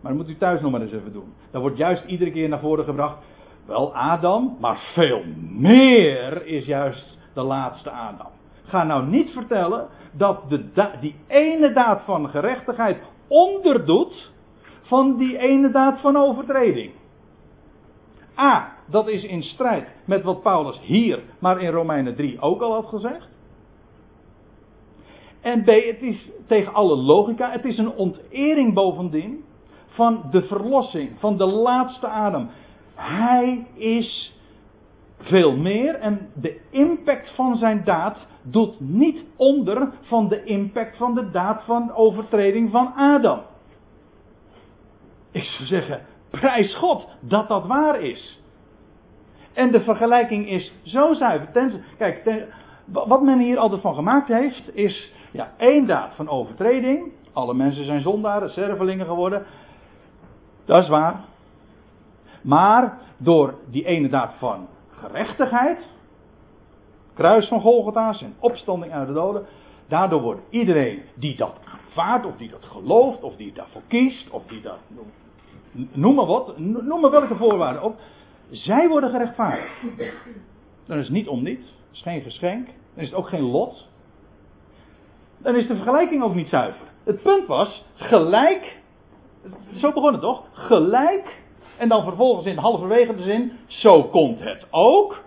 Maar 0.00 0.12
dat 0.12 0.20
moet 0.20 0.30
u 0.30 0.38
thuis 0.38 0.60
nog 0.60 0.70
maar 0.70 0.80
eens 0.80 0.92
even 0.92 1.12
doen. 1.12 1.32
Dan 1.50 1.60
wordt 1.60 1.76
juist 1.76 2.04
iedere 2.04 2.30
keer 2.30 2.48
naar 2.48 2.60
voren 2.60 2.84
gebracht. 2.84 3.18
Wel 3.64 3.94
Adam, 3.94 4.56
maar 4.60 4.78
veel 4.94 5.22
meer 5.50 6.46
is 6.46 6.66
juist 6.66 7.18
de 7.34 7.42
laatste 7.42 7.90
Adam. 7.90 8.30
Ga 8.64 8.84
nou 8.84 9.06
niet 9.06 9.30
vertellen 9.30 9.88
dat 10.12 10.48
de 10.48 10.90
die 11.00 11.14
ene 11.26 11.72
daad 11.72 12.02
van 12.04 12.28
gerechtigheid 12.28 13.02
onderdoet 13.28 14.34
van 14.86 15.16
die 15.16 15.38
ene 15.38 15.70
daad 15.70 16.00
van 16.00 16.16
overtreding. 16.16 16.90
A, 18.38 18.72
dat 18.86 19.08
is 19.08 19.24
in 19.24 19.42
strijd 19.42 19.88
met 20.04 20.22
wat 20.22 20.42
Paulus 20.42 20.80
hier, 20.80 21.22
maar 21.38 21.60
in 21.60 21.70
Romeinen 21.70 22.16
3 22.16 22.40
ook 22.40 22.60
al 22.60 22.72
had 22.72 22.86
gezegd. 22.86 23.28
En 25.40 25.62
B, 25.62 25.66
het 25.66 26.02
is 26.02 26.30
tegen 26.46 26.74
alle 26.74 26.96
logica, 26.96 27.50
het 27.50 27.64
is 27.64 27.78
een 27.78 27.92
ontering 27.92 28.74
bovendien 28.74 29.44
van 29.86 30.22
de 30.30 30.42
verlossing, 30.42 31.10
van 31.18 31.36
de 31.36 31.46
laatste 31.46 32.06
adem. 32.06 32.48
Hij 32.94 33.66
is 33.74 34.34
veel 35.18 35.56
meer 35.56 35.94
en 35.94 36.30
de 36.34 36.60
impact 36.70 37.34
van 37.34 37.56
zijn 37.56 37.84
daad 37.84 38.18
doet 38.42 38.80
niet 38.80 39.24
onder 39.36 39.92
van 40.00 40.28
de 40.28 40.44
impact 40.44 40.96
van 40.96 41.14
de 41.14 41.30
daad 41.30 41.64
van 41.64 41.92
overtreding 41.94 42.70
van 42.70 42.92
Adam. 42.94 43.40
Ik 45.36 45.44
zou 45.44 45.66
zeggen, 45.66 46.00
prijs 46.30 46.74
God 46.74 47.08
dat 47.20 47.48
dat 47.48 47.66
waar 47.66 48.00
is. 48.00 48.40
En 49.52 49.70
de 49.70 49.80
vergelijking 49.80 50.48
is 50.48 50.72
zo 50.82 51.14
zuiver. 51.14 51.72
kijk, 51.96 52.46
wat 52.84 53.22
men 53.22 53.38
hier 53.38 53.58
altijd 53.58 53.80
van 53.80 53.94
gemaakt 53.94 54.28
heeft, 54.28 54.76
is 54.76 55.12
ja, 55.32 55.52
één 55.56 55.86
daad 55.86 56.14
van 56.14 56.28
overtreding. 56.28 57.12
Alle 57.32 57.54
mensen 57.54 57.84
zijn 57.84 58.00
zondaren, 58.00 58.50
zervelingen 58.50 59.06
geworden. 59.06 59.46
Dat 60.64 60.82
is 60.82 60.88
waar. 60.88 61.24
Maar 62.42 62.98
door 63.16 63.54
die 63.70 63.84
ene 63.84 64.08
daad 64.08 64.34
van 64.38 64.66
gerechtigheid, 64.90 65.90
kruis 67.14 67.48
van 67.48 67.60
Golgotha 67.60 68.14
en 68.20 68.34
opstanding 68.38 68.92
uit 68.92 69.06
de 69.06 69.14
doden, 69.14 69.46
daardoor 69.88 70.22
wordt 70.22 70.42
iedereen 70.50 71.02
die 71.14 71.36
dat 71.36 71.58
aanvaardt, 71.64 72.26
of 72.26 72.36
die 72.36 72.50
dat 72.50 72.64
gelooft, 72.64 73.22
of 73.22 73.36
die 73.36 73.52
daarvoor 73.52 73.82
kiest, 73.88 74.30
of 74.30 74.46
die 74.46 74.60
dat, 74.60 74.78
noem 75.92 76.14
maar 76.14 76.26
wat, 76.26 76.58
noem 76.58 77.00
maar 77.00 77.10
welke 77.10 77.36
voorwaarden 77.36 77.82
op, 77.82 77.96
zij 78.50 78.88
worden 78.88 79.10
gerechtvaardigd. 79.10 79.70
Dan 80.86 80.98
is 80.98 81.04
het 81.04 81.14
niet 81.14 81.28
om 81.28 81.42
niet, 81.42 81.72
is 81.92 82.02
geen 82.02 82.22
geschenk, 82.22 82.66
dan 82.66 83.04
is 83.04 83.08
het 83.08 83.18
ook 83.18 83.28
geen 83.28 83.44
lot. 83.44 83.88
Dan 85.38 85.54
is 85.54 85.66
de 85.66 85.74
vergelijking 85.74 86.22
ook 86.22 86.34
niet 86.34 86.48
zuiver. 86.48 86.86
Het 87.04 87.22
punt 87.22 87.46
was, 87.46 87.84
gelijk 87.94 88.76
zo 89.74 89.92
begon 89.92 90.12
het 90.12 90.20
toch? 90.20 90.44
Gelijk. 90.52 91.44
En 91.76 91.88
dan 91.88 92.04
vervolgens 92.04 92.46
in 92.46 92.56
halverwege 92.56 93.14
de 93.14 93.22
zin, 93.22 93.52
zo 93.66 94.02
komt 94.02 94.40
het 94.40 94.66
ook. 94.70 95.24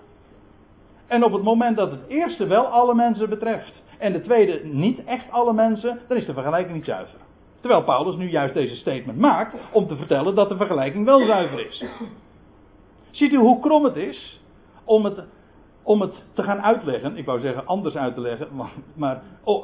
En 1.07 1.23
op 1.23 1.33
het 1.33 1.43
moment 1.43 1.77
dat 1.77 1.91
het 1.91 2.07
eerste 2.07 2.45
wel 2.45 2.65
alle 2.65 2.95
mensen 2.95 3.29
betreft. 3.29 3.83
En 3.97 4.13
de 4.13 4.21
tweede 4.21 4.65
niet 4.65 5.03
echt 5.03 5.31
alle 5.31 5.53
mensen, 5.53 5.99
dan 6.07 6.17
is 6.17 6.25
de 6.25 6.33
vergelijking 6.33 6.75
niet 6.75 6.85
zuiver. 6.85 7.19
Terwijl 7.59 7.83
Paulus 7.83 8.15
nu 8.15 8.29
juist 8.29 8.53
deze 8.53 8.75
statement 8.75 9.19
maakt 9.19 9.55
om 9.71 9.87
te 9.87 9.95
vertellen 9.95 10.35
dat 10.35 10.49
de 10.49 10.57
vergelijking 10.57 11.05
wel 11.05 11.25
zuiver 11.25 11.67
is. 11.67 11.85
Ziet 13.11 13.33
u 13.33 13.37
hoe 13.37 13.59
krom 13.59 13.83
het 13.83 13.95
is 13.95 14.41
om 14.83 15.05
het, 15.05 15.23
om 15.83 16.01
het 16.01 16.13
te 16.33 16.43
gaan 16.43 16.61
uitleggen. 16.61 17.17
Ik 17.17 17.25
wou 17.25 17.39
zeggen 17.39 17.65
anders 17.65 17.95
uit 17.95 18.13
te 18.13 18.21
leggen, 18.21 18.47
maar, 18.51 18.71
maar 18.93 19.21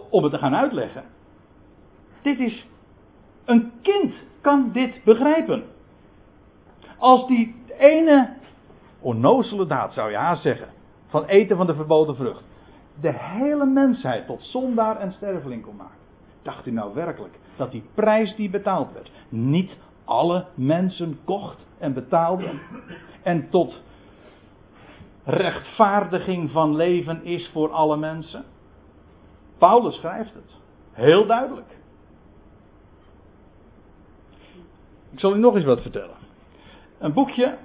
om 0.09 0.23
het 0.23 0.31
te 0.31 0.37
gaan 0.37 0.55
uitleggen. 0.55 1.03
Dit 2.21 2.39
is 2.39 2.67
een 3.45 3.71
kind 3.81 4.13
kan 4.41 4.69
dit 4.71 5.03
begrijpen. 5.03 5.63
Als 6.97 7.27
die 7.27 7.55
ene 7.77 8.33
onnozele 8.99 9.65
daad, 9.65 9.93
zou 9.93 10.11
je 10.11 10.17
haast 10.17 10.41
zeggen, 10.41 10.67
van 11.07 11.25
eten 11.25 11.57
van 11.57 11.67
de 11.67 11.75
verboden 11.75 12.15
vrucht, 12.15 12.43
de 13.01 13.13
hele 13.13 13.65
mensheid 13.65 14.25
tot 14.25 14.43
zondaar 14.43 14.97
en 14.97 15.11
sterveling 15.11 15.63
kon 15.63 15.75
maken. 15.75 15.97
Dacht 16.41 16.65
u 16.65 16.71
nou 16.71 16.93
werkelijk 16.93 17.39
dat 17.57 17.71
die 17.71 17.83
prijs 17.93 18.35
die 18.35 18.49
betaald 18.49 18.93
werd, 18.93 19.11
niet 19.29 19.77
alle 20.05 20.45
mensen 20.55 21.19
kocht 21.23 21.65
en 21.77 21.93
betaalde 21.93 22.59
en 23.23 23.49
tot 23.49 23.81
rechtvaardiging 25.23 26.51
van 26.51 26.75
leven 26.75 27.23
is 27.23 27.49
voor 27.53 27.71
alle 27.71 27.97
mensen? 27.97 28.45
Paulus 29.57 29.95
schrijft 29.95 30.33
het. 30.33 30.55
Heel 30.91 31.25
duidelijk. 31.25 31.77
Ik 35.11 35.19
zal 35.19 35.35
u 35.35 35.39
nog 35.39 35.55
eens 35.55 35.65
wat 35.65 35.81
vertellen. 35.81 36.15
Een 36.99 37.13
boekje 37.13 37.57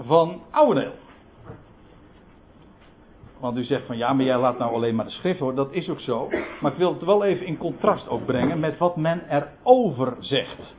van 0.00 0.40
Ouweneel. 0.50 0.92
Want 3.40 3.56
u 3.56 3.64
zegt 3.64 3.86
van 3.86 3.96
ja, 3.96 4.12
maar 4.12 4.24
jij 4.24 4.38
laat 4.38 4.58
nou 4.58 4.74
alleen 4.74 4.94
maar 4.94 5.04
de 5.04 5.10
schrift 5.10 5.38
horen. 5.38 5.56
Dat 5.56 5.72
is 5.72 5.88
ook 5.88 6.00
zo. 6.00 6.28
Maar 6.60 6.72
ik 6.72 6.78
wil 6.78 6.92
het 6.92 7.04
wel 7.04 7.24
even 7.24 7.46
in 7.46 7.58
contrast 7.58 8.08
ook 8.08 8.26
brengen 8.26 8.60
met 8.60 8.78
wat 8.78 8.96
men 8.96 9.22
erover 9.28 10.16
zegt. 10.18 10.74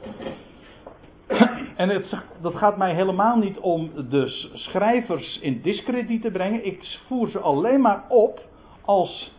En 1.76 1.90
het, 1.90 2.14
dat 2.42 2.56
gaat 2.56 2.78
mij 2.78 2.94
helemaal 2.94 3.38
niet 3.38 3.58
om 3.58 3.92
de 4.10 4.50
schrijvers 4.54 5.40
in 5.40 5.62
discrediet 5.62 6.22
te 6.22 6.32
brengen. 6.32 6.66
Ik 6.66 7.00
voer 7.08 7.30
ze 7.30 7.40
alleen 7.40 7.82
maar 7.82 8.04
op 8.10 8.40
als 8.86 9.32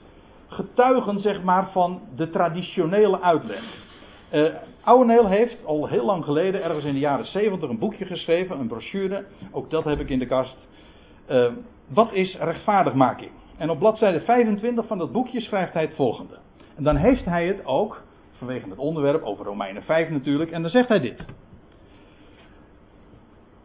getuigen 0.46 1.20
zeg 1.20 1.42
maar, 1.42 1.70
van 1.70 2.00
de 2.16 2.30
traditionele 2.30 3.20
uitleg. 3.20 3.62
Uh, 4.32 4.44
Ouweneel 4.84 5.26
heeft 5.26 5.64
al 5.64 5.88
heel 5.88 6.04
lang 6.04 6.24
geleden, 6.24 6.62
ergens 6.62 6.84
in 6.84 6.92
de 6.92 6.98
jaren 6.98 7.26
70, 7.26 7.68
een 7.68 7.78
boekje 7.78 8.04
geschreven, 8.04 8.58
een 8.58 8.68
brochure. 8.68 9.24
Ook 9.50 9.70
dat 9.70 9.84
heb 9.84 10.00
ik 10.00 10.08
in 10.08 10.18
de 10.18 10.26
kast. 10.26 10.56
Uh, 11.30 11.46
wat 11.94 12.12
is 12.12 12.36
rechtvaardigmaking? 12.36 13.30
En 13.56 13.70
op 13.70 13.78
bladzijde 13.78 14.20
25 14.20 14.86
van 14.86 14.98
dat 14.98 15.12
boekje 15.12 15.40
schrijft 15.40 15.72
hij 15.72 15.82
het 15.82 15.94
volgende. 15.94 16.38
En 16.76 16.84
dan 16.84 16.96
heeft 16.96 17.24
hij 17.24 17.46
het 17.46 17.66
ook, 17.66 18.02
vanwege 18.32 18.68
het 18.68 18.78
onderwerp, 18.78 19.22
over 19.22 19.44
Romeinen 19.44 19.82
5 19.82 20.10
natuurlijk, 20.10 20.50
en 20.50 20.62
dan 20.62 20.70
zegt 20.70 20.88
hij 20.88 21.00
dit. 21.00 21.24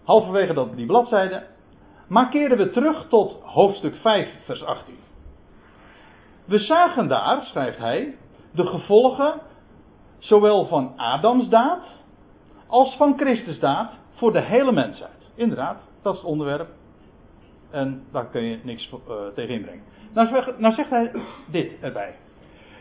Halverwege 0.04 0.54
dat, 0.54 0.76
die 0.76 0.86
bladzijde. 0.86 1.48
Maar 2.08 2.30
keren 2.30 2.58
we 2.58 2.70
terug 2.70 3.08
tot 3.08 3.42
hoofdstuk 3.42 3.96
5, 3.96 4.30
vers 4.46 4.64
18. 4.64 4.96
We 6.46 6.60
zagen 6.60 7.08
daar, 7.08 7.44
schrijft 7.44 7.78
hij, 7.78 8.16
de 8.52 8.66
gevolgen 8.66 9.34
zowel 10.18 10.66
van 10.66 10.94
Adams 10.98 11.50
daad 11.50 11.84
als 12.68 12.96
van 12.96 13.18
Christus 13.18 13.60
daad 13.60 13.92
voor 14.14 14.34
de 14.34 14.42
hele 14.42 14.72
mensheid. 14.72 15.32
Inderdaad, 15.36 15.78
dat 16.02 16.14
is 16.14 16.20
het 16.20 16.30
onderwerp. 16.30 16.70
En 17.70 18.04
daar 18.12 18.26
kun 18.26 18.44
je 18.44 18.60
niks 18.64 18.92
uh, 18.92 19.16
tegen 19.36 19.56
inbrengen. 19.56 19.84
Nou, 20.14 20.54
nou 20.58 20.74
zegt 20.74 20.90
hij 20.90 21.12
dit 21.52 21.72
erbij. 21.82 22.16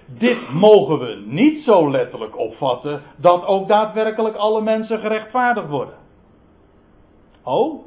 Dit 0.07 0.53
mogen 0.53 0.99
we 0.99 1.23
niet 1.27 1.63
zo 1.63 1.91
letterlijk 1.91 2.39
opvatten 2.39 3.03
dat 3.17 3.45
ook 3.45 3.69
daadwerkelijk 3.69 4.37
alle 4.37 4.61
mensen 4.61 4.99
gerechtvaardigd 4.99 5.69
worden. 5.69 5.95
Oh, 7.43 7.85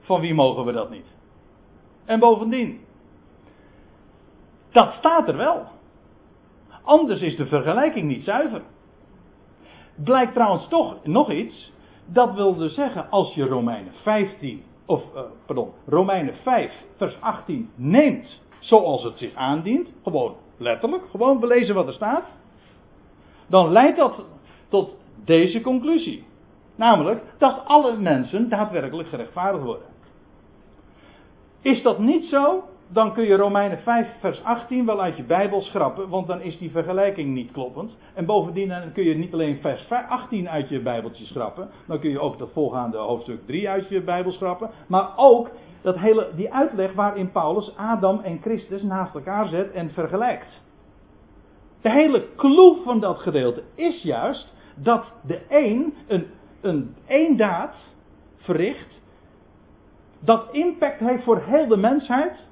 van 0.00 0.20
wie 0.20 0.34
mogen 0.34 0.64
we 0.64 0.72
dat 0.72 0.90
niet? 0.90 1.06
En 2.04 2.18
bovendien, 2.18 2.80
dat 4.70 4.92
staat 4.92 5.28
er 5.28 5.36
wel. 5.36 5.66
Anders 6.82 7.20
is 7.20 7.36
de 7.36 7.46
vergelijking 7.46 8.08
niet 8.08 8.24
zuiver. 8.24 8.62
Blijkt 10.04 10.32
trouwens 10.32 10.68
toch 10.68 11.04
nog 11.04 11.30
iets. 11.30 11.72
Dat 12.06 12.34
wil 12.34 12.54
dus 12.54 12.74
zeggen, 12.74 13.10
als 13.10 13.34
je 13.34 13.46
Romeinen 13.46 13.92
15, 14.02 14.62
of 14.86 15.02
uh, 15.14 15.20
pardon, 15.46 15.72
Romeinen 15.86 16.34
5, 16.42 16.72
vers 16.96 17.16
18 17.20 17.70
neemt 17.74 18.40
zoals 18.58 19.02
het 19.02 19.18
zich 19.18 19.34
aandient, 19.34 19.88
gewoon 20.02 20.34
letterlijk, 20.56 21.02
gewoon 21.10 21.40
belezen 21.40 21.74
wat 21.74 21.86
er 21.86 21.94
staat, 21.94 22.24
dan 23.46 23.72
leidt 23.72 23.96
dat 23.96 24.24
tot 24.68 24.96
deze 25.24 25.60
conclusie. 25.60 26.24
Namelijk 26.74 27.22
dat 27.38 27.62
alle 27.66 27.96
mensen 27.96 28.48
daadwerkelijk 28.48 29.08
gerechtvaardigd 29.08 29.64
worden. 29.64 29.86
Is 31.60 31.82
dat 31.82 31.98
niet 31.98 32.24
zo, 32.24 32.64
dan 32.88 33.12
kun 33.12 33.24
je 33.24 33.36
Romeinen 33.36 33.78
5, 33.78 34.08
vers 34.20 34.42
18 34.44 34.86
wel 34.86 35.00
uit 35.00 35.16
je 35.16 35.22
Bijbel 35.22 35.62
schrappen, 35.62 36.08
want 36.08 36.26
dan 36.26 36.40
is 36.40 36.58
die 36.58 36.70
vergelijking 36.70 37.34
niet 37.34 37.52
kloppend. 37.52 37.96
En 38.14 38.26
bovendien 38.26 38.68
dan 38.68 38.92
kun 38.92 39.04
je 39.04 39.14
niet 39.14 39.32
alleen 39.32 39.58
vers 39.60 39.88
18 40.08 40.48
uit 40.48 40.68
je 40.68 40.80
Bijbeltje 40.80 41.24
schrappen, 41.24 41.68
dan 41.86 41.98
kun 41.98 42.10
je 42.10 42.20
ook 42.20 42.38
dat 42.38 42.52
volgaande 42.52 42.98
hoofdstuk 42.98 43.46
3 43.46 43.68
uit 43.68 43.88
je 43.88 44.00
Bijbel 44.00 44.32
schrappen, 44.32 44.70
maar 44.86 45.12
ook 45.16 45.50
dat 45.82 45.98
hele, 45.98 46.30
die 46.34 46.52
uitleg 46.52 46.92
waarin 46.92 47.30
Paulus 47.30 47.76
Adam 47.76 48.20
en 48.20 48.40
Christus 48.40 48.82
naast 48.82 49.14
elkaar 49.14 49.48
zet 49.48 49.72
en 49.72 49.90
vergelijkt. 49.90 50.62
De 51.80 51.90
hele 51.90 52.26
clue 52.36 52.76
van 52.84 53.00
dat 53.00 53.18
gedeelte 53.18 53.62
is 53.74 54.02
juist 54.02 54.52
dat 54.74 55.04
de 55.22 55.40
een 55.48 55.94
een, 56.06 56.26
een 56.60 56.94
één 57.06 57.36
daad 57.36 57.74
verricht, 58.36 59.00
dat 60.20 60.48
impact 60.52 60.98
heeft 60.98 61.24
voor 61.24 61.40
heel 61.40 61.66
de 61.66 61.76
mensheid. 61.76 62.44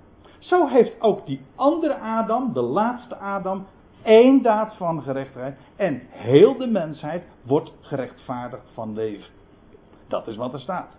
Zo 0.44 0.66
heeft 0.66 1.00
ook 1.00 1.26
die 1.26 1.40
andere 1.54 1.98
Adam, 1.98 2.52
de 2.52 2.60
laatste 2.60 3.16
Adam, 3.16 3.66
één 4.02 4.42
daad 4.42 4.74
van 4.76 5.02
gerechtigheid. 5.02 5.58
En 5.76 6.02
heel 6.08 6.56
de 6.56 6.66
mensheid 6.66 7.24
wordt 7.42 7.72
gerechtvaardigd 7.80 8.70
van 8.72 8.94
leven. 8.94 9.32
Dat 10.08 10.26
is 10.26 10.36
wat 10.36 10.52
er 10.52 10.60
staat. 10.60 10.96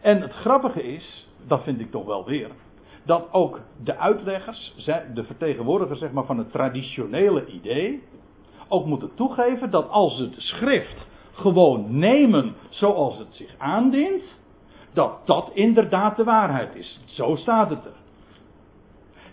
En 0.00 0.20
het 0.20 0.32
grappige 0.32 0.82
is, 0.82 1.28
dat 1.46 1.62
vind 1.62 1.80
ik 1.80 1.90
toch 1.90 2.04
wel 2.04 2.24
weer, 2.24 2.50
dat 3.02 3.32
ook 3.32 3.60
de 3.82 3.96
uitleggers, 3.96 4.74
de 5.14 5.24
vertegenwoordigers 5.24 5.98
zeg 5.98 6.12
maar, 6.12 6.24
van 6.24 6.38
het 6.38 6.52
traditionele 6.52 7.46
idee, 7.46 8.02
ook 8.68 8.86
moeten 8.86 9.14
toegeven 9.14 9.70
dat 9.70 9.88
als 9.88 10.16
ze 10.16 10.30
de 10.30 10.40
schrift 10.40 11.06
gewoon 11.32 11.98
nemen 11.98 12.54
zoals 12.68 13.18
het 13.18 13.34
zich 13.34 13.54
aandient, 13.58 14.22
dat 14.92 15.26
dat 15.26 15.50
inderdaad 15.54 16.16
de 16.16 16.24
waarheid 16.24 16.74
is. 16.74 17.00
Zo 17.04 17.36
staat 17.36 17.70
het 17.70 17.84
er. 17.84 18.00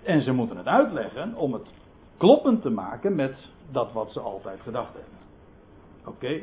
En 0.04 0.22
ze 0.22 0.34
moeten 0.34 0.58
het 0.58 0.66
uitleggen 0.66 1.36
om 1.36 1.54
het 1.54 1.74
kloppend 2.18 2.62
te 2.62 2.70
maken 2.70 3.16
met 3.16 3.52
dat 3.72 3.92
wat 3.92 4.12
ze 4.12 4.20
altijd 4.20 4.62
gedacht 4.62 4.94
hebben. 4.94 5.20
Oké. 6.06 6.42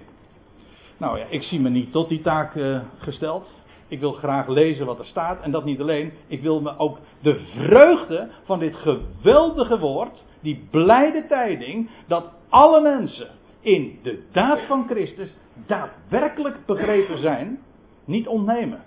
Nou 0.96 1.18
ja, 1.18 1.24
ik 1.28 1.42
zie 1.42 1.60
me 1.60 1.68
niet 1.68 1.92
tot 1.92 2.08
die 2.08 2.22
taak 2.22 2.54
uh, 2.54 2.80
gesteld. 2.98 3.46
Ik 3.88 4.00
wil 4.00 4.12
graag 4.12 4.48
lezen 4.48 4.86
wat 4.86 4.98
er 4.98 5.06
staat. 5.06 5.42
En 5.42 5.50
dat 5.50 5.64
niet 5.64 5.80
alleen. 5.80 6.12
Ik 6.26 6.42
wil 6.42 6.60
me 6.60 6.78
ook 6.78 6.98
de 7.20 7.40
vreugde 7.54 8.28
van 8.44 8.58
dit 8.58 8.76
geweldige 8.76 9.78
woord. 9.78 10.24
Die 10.40 10.68
blijde 10.70 11.26
tijding. 11.26 11.90
Dat 12.06 12.24
alle 12.48 12.80
mensen 12.80 13.28
in 13.60 13.98
de 14.02 14.22
daad 14.32 14.60
van 14.66 14.86
Christus 14.88 15.32
daadwerkelijk 15.66 16.66
begrepen 16.66 17.18
zijn. 17.18 17.58
Niet 18.04 18.26
ontnemen. 18.26 18.82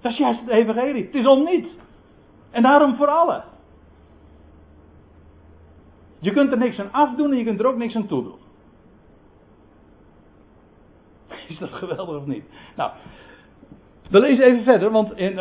Dat 0.00 0.12
is 0.12 0.18
juist 0.18 0.40
het 0.40 0.48
evangelie. 0.48 1.04
Het 1.04 1.14
is 1.14 1.26
om 1.26 1.44
niet. 1.44 1.68
En 2.50 2.62
daarom 2.62 2.96
voor 2.96 3.08
allen. 3.08 3.44
Je 6.18 6.32
kunt 6.32 6.50
er 6.50 6.58
niks 6.58 6.78
aan 6.78 6.92
afdoen 6.92 7.30
en 7.30 7.38
je 7.38 7.44
kunt 7.44 7.60
er 7.60 7.66
ook 7.66 7.76
niks 7.76 7.96
aan 7.96 8.06
toedoen. 8.06 8.38
Is 11.48 11.58
dat 11.58 11.72
geweldig 11.72 12.16
of 12.16 12.26
niet? 12.26 12.44
Nou, 12.76 12.90
we 14.10 14.20
lezen 14.20 14.44
even 14.44 14.64
verder, 14.64 14.90
want 14.90 15.16
in, 15.16 15.32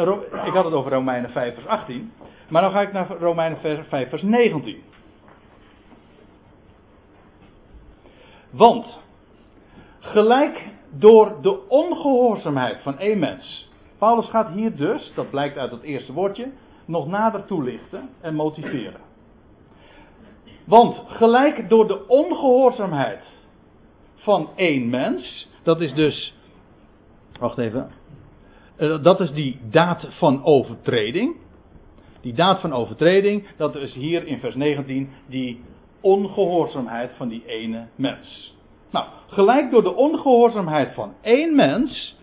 ik 0.45 0.53
had 0.53 0.65
het 0.65 0.73
over 0.73 0.91
Romeinen 0.91 1.29
5 1.29 1.53
vers 1.53 1.65
18. 1.65 2.11
Maar 2.49 2.61
dan 2.61 2.71
ga 2.71 2.81
ik 2.81 2.93
naar 2.93 3.07
Romeinen 3.07 3.85
5 3.89 4.09
vers 4.09 4.21
19. 4.21 4.83
Want, 8.49 8.99
gelijk 9.99 10.67
door 10.89 11.41
de 11.41 11.67
ongehoorzaamheid 11.67 12.81
van 12.81 12.99
één 12.99 13.19
mens. 13.19 13.68
Paulus 13.99 14.29
gaat 14.29 14.49
hier 14.53 14.75
dus, 14.75 15.11
dat 15.15 15.29
blijkt 15.29 15.57
uit 15.57 15.71
het 15.71 15.81
eerste 15.81 16.13
woordje, 16.13 16.51
nog 16.85 17.07
nader 17.07 17.45
toelichten 17.45 18.09
en 18.21 18.35
motiveren. 18.35 19.01
Want 20.65 21.01
gelijk 21.07 21.69
door 21.69 21.87
de 21.87 22.07
ongehoorzaamheid 22.07 23.23
van 24.15 24.49
één 24.55 24.89
mens, 24.89 25.49
dat 25.63 25.81
is 25.81 25.93
dus. 25.93 26.33
Wacht 27.39 27.57
even. 27.57 27.91
Eh, 28.75 29.03
dat 29.03 29.19
is 29.19 29.31
die 29.31 29.59
daad 29.69 30.07
van 30.09 30.43
overtreding. 30.43 31.35
Die 32.21 32.33
daad 32.33 32.59
van 32.59 32.73
overtreding, 32.73 33.47
dat 33.57 33.75
is 33.75 33.93
hier 33.93 34.27
in 34.27 34.39
vers 34.39 34.55
19 34.55 35.09
die 35.27 35.63
ongehoorzaamheid 36.01 37.11
van 37.17 37.27
die 37.27 37.43
ene 37.45 37.87
mens. 37.95 38.57
Nou, 38.91 39.05
gelijk 39.27 39.71
door 39.71 39.83
de 39.83 39.95
ongehoorzaamheid 39.95 40.93
van 40.93 41.13
één 41.21 41.55
mens, 41.55 42.18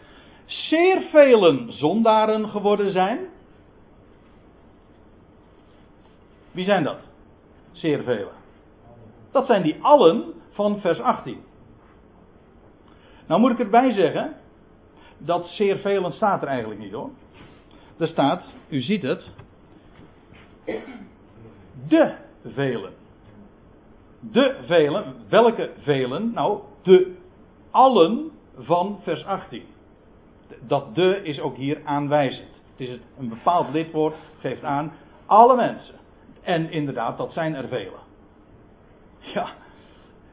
zeer 0.46 1.00
velen 1.10 1.72
zondaren 1.72 2.48
geworden 2.48 2.92
zijn. 2.92 3.18
Wie 6.50 6.64
zijn 6.64 6.84
dat? 6.84 6.98
Zeer 7.72 8.02
velen. 8.02 8.34
Dat 9.32 9.46
zijn 9.46 9.62
die 9.62 9.76
allen 9.82 10.34
van 10.50 10.80
vers 10.80 11.00
18. 11.00 11.40
Nou 13.26 13.40
moet 13.40 13.50
ik 13.50 13.58
erbij 13.58 13.92
zeggen, 13.92 14.36
dat 15.18 15.46
zeer 15.46 15.78
velen 15.78 16.12
staat 16.12 16.42
er 16.42 16.48
eigenlijk 16.48 16.80
niet 16.80 16.92
hoor. 16.92 17.10
Er 17.98 18.08
staat, 18.08 18.44
u 18.68 18.80
ziet 18.80 19.02
het, 19.02 19.28
de 21.88 22.14
velen. 22.44 22.92
De 24.20 24.56
velen, 24.66 25.14
welke 25.28 25.70
velen? 25.78 26.32
Nou, 26.32 26.60
de 26.82 27.14
allen 27.70 28.30
van 28.58 28.98
vers 29.02 29.24
18. 29.24 29.62
Dat 30.60 30.94
de 30.94 31.20
is 31.22 31.40
ook 31.40 31.56
hier 31.56 31.80
aanwijzend. 31.84 32.62
Het 32.76 32.88
is 32.88 32.98
een 33.18 33.28
bepaald 33.28 33.72
lidwoord, 33.72 34.14
geeft 34.38 34.62
aan 34.62 34.92
alle 35.26 35.56
mensen. 35.56 35.94
En 36.42 36.70
inderdaad, 36.70 37.18
dat 37.18 37.32
zijn 37.32 37.54
er 37.54 37.68
velen. 37.68 38.00
Ja, 39.18 39.48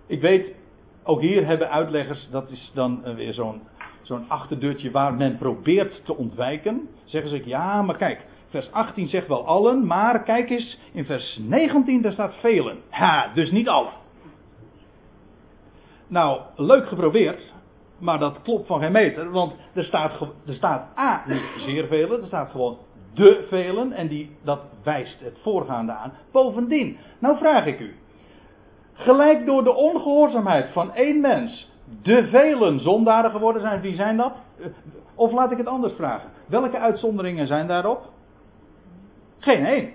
ik 0.08 0.22
weet, 0.22 0.56
ook 1.04 1.22
hier 1.22 1.46
hebben 1.46 1.70
uitleggers, 1.70 2.30
dat 2.32 2.50
is 2.50 2.72
dan 2.74 3.16
weer 3.16 3.34
zo'n 3.34 3.62
zo'n 4.04 4.30
achterdeurtje 4.30 4.92
waar 4.92 5.14
men 5.14 5.38
probeert 5.38 6.06
te 6.06 6.18
ontwijken. 6.18 6.90
Zeggen 7.04 7.30
ze, 7.30 7.42
ja, 7.46 7.82
maar 7.82 7.98
kijk, 7.98 8.26
vers 8.50 8.72
18 8.72 9.08
zegt 9.08 9.28
wel 9.28 9.46
allen, 9.46 9.86
maar 9.86 10.24
kijk 10.24 10.50
eens, 10.50 10.80
in 10.92 11.06
vers 11.06 11.38
19 11.42 12.02
daar 12.02 12.12
staat 12.12 12.36
velen. 12.36 12.78
Ha, 12.90 13.32
dus 13.34 13.52
niet 13.52 13.68
allen. 13.68 13.94
Nou, 16.08 16.42
leuk 16.56 16.88
geprobeerd, 16.88 17.54
maar 18.04 18.20
dat 18.20 18.42
klopt 18.42 18.68
van 18.68 18.80
geen 18.80 18.92
meter, 18.92 19.32
want 19.32 19.54
er 19.74 19.84
staat, 19.84 20.22
er 20.46 20.54
staat 20.54 20.98
A, 20.98 21.24
niet 21.28 21.44
zeer 21.58 21.88
velen, 21.88 22.22
er 22.22 22.28
staat 22.28 22.52
gewoon 22.52 22.78
de 23.14 23.46
velen 23.50 23.92
en 23.92 24.08
die, 24.08 24.36
dat 24.44 24.60
wijst 24.84 25.20
het 25.20 25.38
voorgaande 25.42 25.92
aan. 25.92 26.14
Bovendien, 26.32 26.98
nou 27.20 27.38
vraag 27.38 27.66
ik 27.66 27.80
u, 27.80 27.96
gelijk 28.94 29.46
door 29.46 29.64
de 29.64 29.74
ongehoorzaamheid 29.74 30.72
van 30.72 30.94
één 30.94 31.22
mens 31.22 31.72
de 32.02 32.28
velen 32.28 32.80
zondaren 32.80 33.32
geworden 33.32 33.62
zijn. 33.62 33.82
Wie 33.82 33.96
zijn 33.96 34.18
dat? 34.18 34.34
Of 35.16 35.32
laat 35.32 35.52
ik 35.52 35.58
het 35.58 35.68
anders 35.68 35.94
vragen. 35.94 36.30
Welke 36.46 36.80
uitzonderingen 36.80 37.48
zijn 37.48 37.68
daarop? 37.68 38.10
Geen 39.40 39.66
één. 39.66 39.90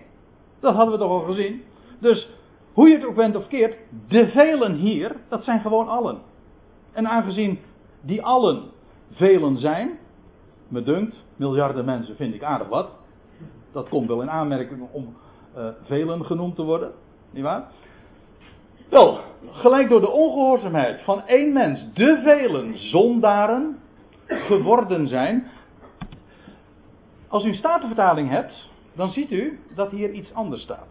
Dat 0.61 0.74
hadden 0.74 0.94
we 0.94 1.00
toch 1.00 1.11
al 1.11 1.20
gezien. 1.34 1.62
Dus 1.98 2.28
hoe 2.72 2.88
je 2.88 2.94
het 2.94 3.04
ook 3.04 3.14
bent 3.14 3.36
of 3.36 3.48
keert, 3.48 3.76
de 4.09 4.28
velen 4.28 4.74
hier, 4.74 5.16
dat 5.28 5.44
zijn 5.44 5.61
gewoon 5.61 5.88
allen. 5.88 6.18
En 6.92 7.09
aangezien 7.09 7.59
die 8.01 8.22
allen 8.22 8.62
velen 9.11 9.59
zijn, 9.59 9.99
me 10.68 10.82
dunkt, 10.82 11.16
miljarden 11.36 11.84
mensen 11.84 12.16
vind 12.16 12.34
ik 12.34 12.42
aardig 12.42 12.68
wat. 12.68 12.90
Dat 13.72 13.88
komt 13.88 14.09
wel 14.09 14.22
in 14.22 14.30
aanmerking 14.30 14.88
om 14.92 15.16
uh, 15.57 15.68
velen 15.82 16.24
genoemd 16.24 16.55
te 16.55 16.62
worden. 16.62 16.92
Niet 17.30 17.42
waar? 17.42 17.70
Wel, 18.88 19.20
gelijk 19.51 19.88
door 19.88 20.01
de 20.01 20.11
ongehoorzaamheid 20.11 21.03
van 21.03 21.26
één 21.26 21.53
mens 21.53 21.84
de 21.94 22.20
velen 22.24 22.78
zondaren 22.78 23.78
geworden 24.26 25.09
zijn. 25.09 25.46
Als 27.28 27.44
u 27.44 27.49
een 27.49 27.55
statenvertaling 27.55 28.28
hebt, 28.28 28.68
dan 28.94 29.11
ziet 29.11 29.30
u 29.30 29.61
dat 29.74 29.90
hier 29.90 30.11
iets 30.11 30.34
anders 30.34 30.62
staat. 30.62 30.88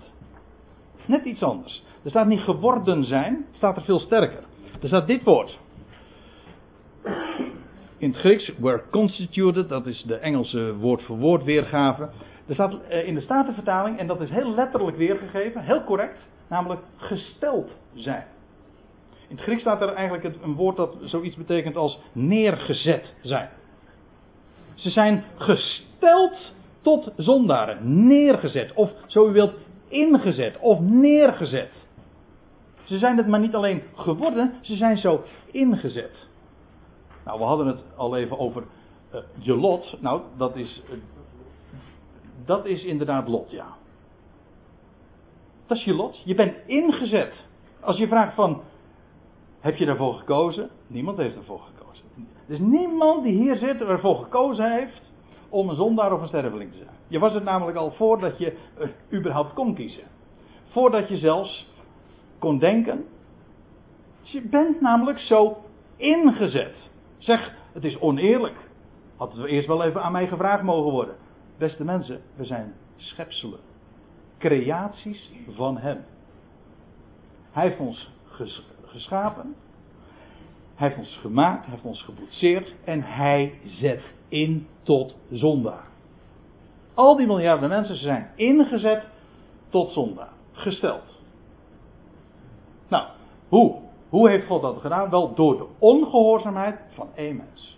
Net 1.05 1.25
iets 1.25 1.43
anders. 1.43 1.83
Er 2.03 2.09
staat 2.09 2.27
niet 2.27 2.39
geworden 2.39 3.03
zijn, 3.03 3.45
staat 3.51 3.75
er 3.75 3.83
veel 3.83 3.99
sterker. 3.99 4.43
Er 4.81 4.87
staat 4.87 5.07
dit 5.07 5.23
woord. 5.23 5.57
In 7.97 8.09
het 8.09 8.17
Grieks, 8.17 8.51
were 8.57 8.83
constituted, 8.91 9.69
dat 9.69 9.85
is 9.85 10.03
de 10.03 10.15
Engelse 10.15 10.75
woord 10.75 11.03
voor 11.03 11.17
woord 11.17 11.43
weergave. 11.43 12.09
Er 12.47 12.53
staat 12.53 12.73
eh, 12.89 13.07
in 13.07 13.15
de 13.15 13.21
Statenvertaling, 13.21 13.97
en 13.97 14.07
dat 14.07 14.21
is 14.21 14.29
heel 14.29 14.53
letterlijk 14.53 14.97
weergegeven, 14.97 15.61
heel 15.61 15.83
correct, 15.83 16.19
namelijk 16.47 16.81
gesteld 16.95 17.71
zijn. 17.93 18.25
In 19.27 19.35
het 19.35 19.41
Grieks 19.45 19.61
staat 19.61 19.81
er 19.81 19.93
eigenlijk 19.93 20.35
een 20.41 20.55
woord 20.55 20.75
dat 20.75 20.97
zoiets 21.01 21.35
betekent 21.35 21.75
als 21.75 21.99
neergezet 22.11 23.13
zijn. 23.21 23.49
Ze 24.73 24.89
zijn 24.89 25.23
gesteld 25.37 26.53
tot 26.81 27.11
zondaren, 27.15 28.07
neergezet, 28.07 28.73
of 28.73 28.91
zo 29.07 29.29
u 29.29 29.31
wilt, 29.31 29.53
ingezet 29.87 30.57
of 30.59 30.79
neergezet. 30.79 31.71
Ze 32.83 32.97
zijn 32.97 33.17
het 33.17 33.27
maar 33.27 33.39
niet 33.39 33.55
alleen 33.55 33.83
geworden, 33.95 34.53
ze 34.61 34.75
zijn 34.75 34.97
zo 34.97 35.23
ingezet. 35.51 36.26
Nou, 37.27 37.39
we 37.39 37.45
hadden 37.45 37.67
het 37.67 37.83
al 37.95 38.15
even 38.15 38.39
over 38.39 38.63
uh, 39.13 39.19
je 39.37 39.55
lot. 39.55 39.97
Nou, 40.01 40.21
dat 40.37 40.55
is, 40.55 40.83
uh, 40.89 40.97
dat 42.45 42.65
is 42.65 42.83
inderdaad 42.83 43.27
lot, 43.27 43.51
ja. 43.51 43.67
Dat 45.65 45.77
is 45.77 45.83
je 45.83 45.93
lot. 45.93 46.21
Je 46.25 46.35
bent 46.35 46.55
ingezet. 46.65 47.45
Als 47.79 47.97
je 47.97 48.07
vraagt 48.07 48.35
van, 48.35 48.61
heb 49.59 49.75
je 49.75 49.85
daarvoor 49.85 50.13
gekozen? 50.13 50.69
Niemand 50.87 51.17
heeft 51.17 51.35
ervoor 51.35 51.59
gekozen. 51.59 52.05
Er 52.47 52.53
is 52.53 52.59
niemand 52.59 53.23
die 53.23 53.33
hier 53.33 53.55
zit 53.55 53.81
ervoor 53.81 54.15
gekozen 54.15 54.71
heeft 54.71 55.01
om 55.49 55.69
een 55.69 55.75
zondaar 55.75 56.13
of 56.13 56.21
een 56.21 56.27
sterveling 56.27 56.71
te 56.71 56.77
zijn. 56.77 56.95
Je 57.07 57.19
was 57.19 57.33
het 57.33 57.43
namelijk 57.43 57.77
al 57.77 57.91
voordat 57.91 58.37
je 58.37 58.57
uh, 58.79 58.87
überhaupt 59.19 59.53
kon 59.53 59.75
kiezen. 59.75 60.03
Voordat 60.67 61.09
je 61.09 61.17
zelfs 61.17 61.67
kon 62.39 62.59
denken. 62.59 63.05
Je 64.21 64.41
bent 64.41 64.81
namelijk 64.81 65.19
zo 65.19 65.57
ingezet. 65.95 66.87
Zeg, 67.27 67.51
het 67.73 67.83
is 67.83 67.99
oneerlijk. 67.99 68.55
Had 69.17 69.33
het 69.33 69.45
eerst 69.45 69.67
wel 69.67 69.83
even 69.83 70.03
aan 70.03 70.11
mij 70.11 70.27
gevraagd 70.27 70.63
mogen 70.63 70.91
worden. 70.91 71.15
Beste 71.57 71.83
mensen, 71.83 72.21
we 72.35 72.45
zijn 72.45 72.73
schepselen. 72.95 73.59
Creaties 74.37 75.31
van 75.49 75.77
Hem. 75.77 76.05
Hij 77.51 77.63
heeft 77.63 77.79
ons 77.79 78.11
geschapen. 78.85 79.55
Hij 80.75 80.87
heeft 80.87 80.99
ons 80.99 81.17
gemaakt, 81.17 81.65
hij 81.65 81.73
heeft 81.73 81.85
ons 81.85 82.01
geboetseerd 82.01 82.75
en 82.83 83.01
hij 83.03 83.59
zet 83.65 84.01
in 84.27 84.67
tot 84.83 85.15
zondaar. 85.31 85.87
Al 86.93 87.15
die 87.15 87.27
miljarden 87.27 87.69
mensen 87.69 87.97
zijn 87.97 88.31
ingezet 88.35 89.07
tot 89.69 89.91
zondaar. 89.91 90.31
Gesteld. 90.51 91.21
Nou, 92.87 93.07
hoe? 93.47 93.86
Hoe 94.09 94.29
heeft 94.29 94.47
God 94.47 94.61
dat 94.61 94.77
gedaan? 94.81 95.09
Wel 95.09 95.33
door 95.33 95.57
de 95.57 95.65
ongehoorzaamheid 95.79 96.79
van 96.93 97.09
één 97.15 97.35
mens. 97.35 97.77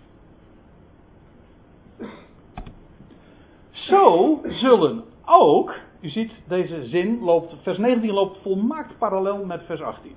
Zo 3.72 4.40
zullen 4.44 5.04
ook, 5.26 5.76
u 6.02 6.10
ziet 6.10 6.32
deze 6.48 6.86
zin 6.86 7.24
loopt, 7.24 7.56
vers 7.62 7.78
19 7.78 8.14
loopt 8.14 8.38
volmaakt 8.42 8.98
parallel 8.98 9.46
met 9.46 9.64
vers 9.66 9.82
18. 9.82 10.16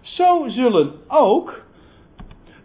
Zo 0.00 0.48
zullen 0.48 0.92
ook 1.08 1.62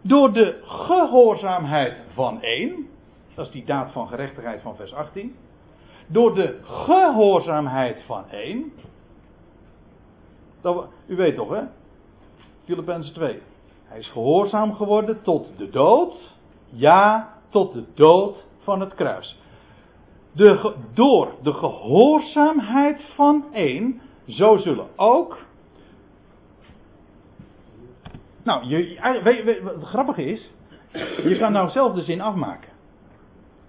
door 0.02 0.34
de 0.34 0.60
gehoorzaamheid 0.64 2.02
van 2.14 2.42
één, 2.42 2.88
dat 3.36 3.46
is 3.46 3.52
die 3.52 3.66
daad 3.66 3.92
van 3.92 4.08
gerechtigheid 4.08 4.62
van 4.62 4.76
vers 4.76 4.94
18, 4.94 5.36
door 6.08 6.36
de 6.36 6.60
gehoorzaamheid 6.64 8.04
van 8.06 8.30
één, 8.30 8.72
dat, 10.62 10.88
u 11.08 11.16
weet 11.16 11.36
toch 11.36 11.50
hè, 11.50 11.62
Filippenzen 12.66 13.14
2. 13.14 13.42
Hij 13.84 14.00
is 14.00 14.10
gehoorzaam 14.10 14.76
geworden 14.76 15.22
tot 15.22 15.58
de 15.58 15.70
dood. 15.70 16.38
Ja, 16.70 17.34
tot 17.50 17.74
de 17.74 17.84
dood 17.94 18.46
van 18.60 18.80
het 18.80 18.94
kruis. 18.94 19.40
De, 20.32 20.74
door 20.94 21.32
de 21.44 21.54
gehoorzaamheid 21.54 23.02
van 23.16 23.46
één, 23.54 24.02
zo 24.28 24.58
zullen 24.58 24.88
ook. 24.96 25.38
Nou, 28.44 28.66
je, 28.66 28.98
het 29.64 29.84
grappige 29.84 30.24
is, 30.24 30.54
je 31.24 31.38
kan 31.40 31.52
nou 31.52 31.70
zelf 31.70 31.94
de 31.94 32.02
zin 32.02 32.22
afmaken. 32.22 32.70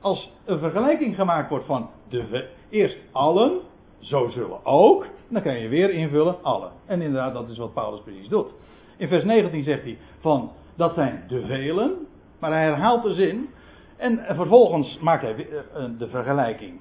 Als 0.00 0.32
een 0.44 0.58
vergelijking 0.58 1.14
gemaakt 1.14 1.50
wordt 1.50 1.66
van 1.66 1.90
de, 2.08 2.48
eerst 2.68 2.96
allen, 3.12 3.60
zo 3.98 4.28
zullen 4.28 4.64
ook, 4.64 5.06
dan 5.28 5.42
kan 5.42 5.58
je 5.58 5.68
weer 5.68 5.90
invullen 5.90 6.42
allen. 6.42 6.72
En 6.86 7.00
inderdaad, 7.00 7.32
dat 7.32 7.48
is 7.48 7.58
wat 7.58 7.74
Paulus 7.74 8.00
precies 8.00 8.28
doet. 8.28 8.50
In 8.96 9.08
vers 9.08 9.24
19 9.24 9.62
zegt 9.62 9.82
hij 9.82 9.98
van 10.20 10.50
dat 10.76 10.94
zijn 10.94 11.24
de 11.28 11.46
velen, 11.46 12.06
maar 12.38 12.50
hij 12.50 12.62
herhaalt 12.62 13.02
de 13.02 13.14
zin. 13.14 13.48
En 13.96 14.24
vervolgens 14.28 14.98
maakt 15.00 15.22
hij 15.22 15.34
eh, 15.34 15.84
eh, 15.84 15.90
de 15.98 16.08
vergelijking. 16.08 16.80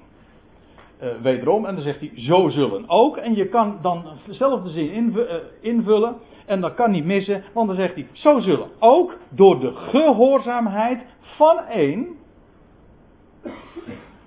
Uh, 1.02 1.08
wederom 1.22 1.64
en 1.64 1.74
dan 1.74 1.82
zegt 1.82 2.00
hij 2.00 2.12
zo 2.14 2.48
zullen 2.48 2.88
ook 2.88 3.16
en 3.16 3.34
je 3.34 3.48
kan 3.48 3.78
dan 3.82 4.04
dezelfde 4.26 4.70
zin 4.70 5.14
invullen 5.60 6.16
en 6.46 6.60
dat 6.60 6.74
kan 6.74 6.90
niet 6.90 7.04
missen, 7.04 7.44
want 7.52 7.66
dan 7.66 7.76
zegt 7.76 7.94
hij 7.94 8.06
zo 8.12 8.40
zullen 8.40 8.68
ook 8.78 9.16
door 9.28 9.60
de 9.60 9.72
gehoorzaamheid 9.74 11.00
van 11.20 11.58
één 11.58 12.06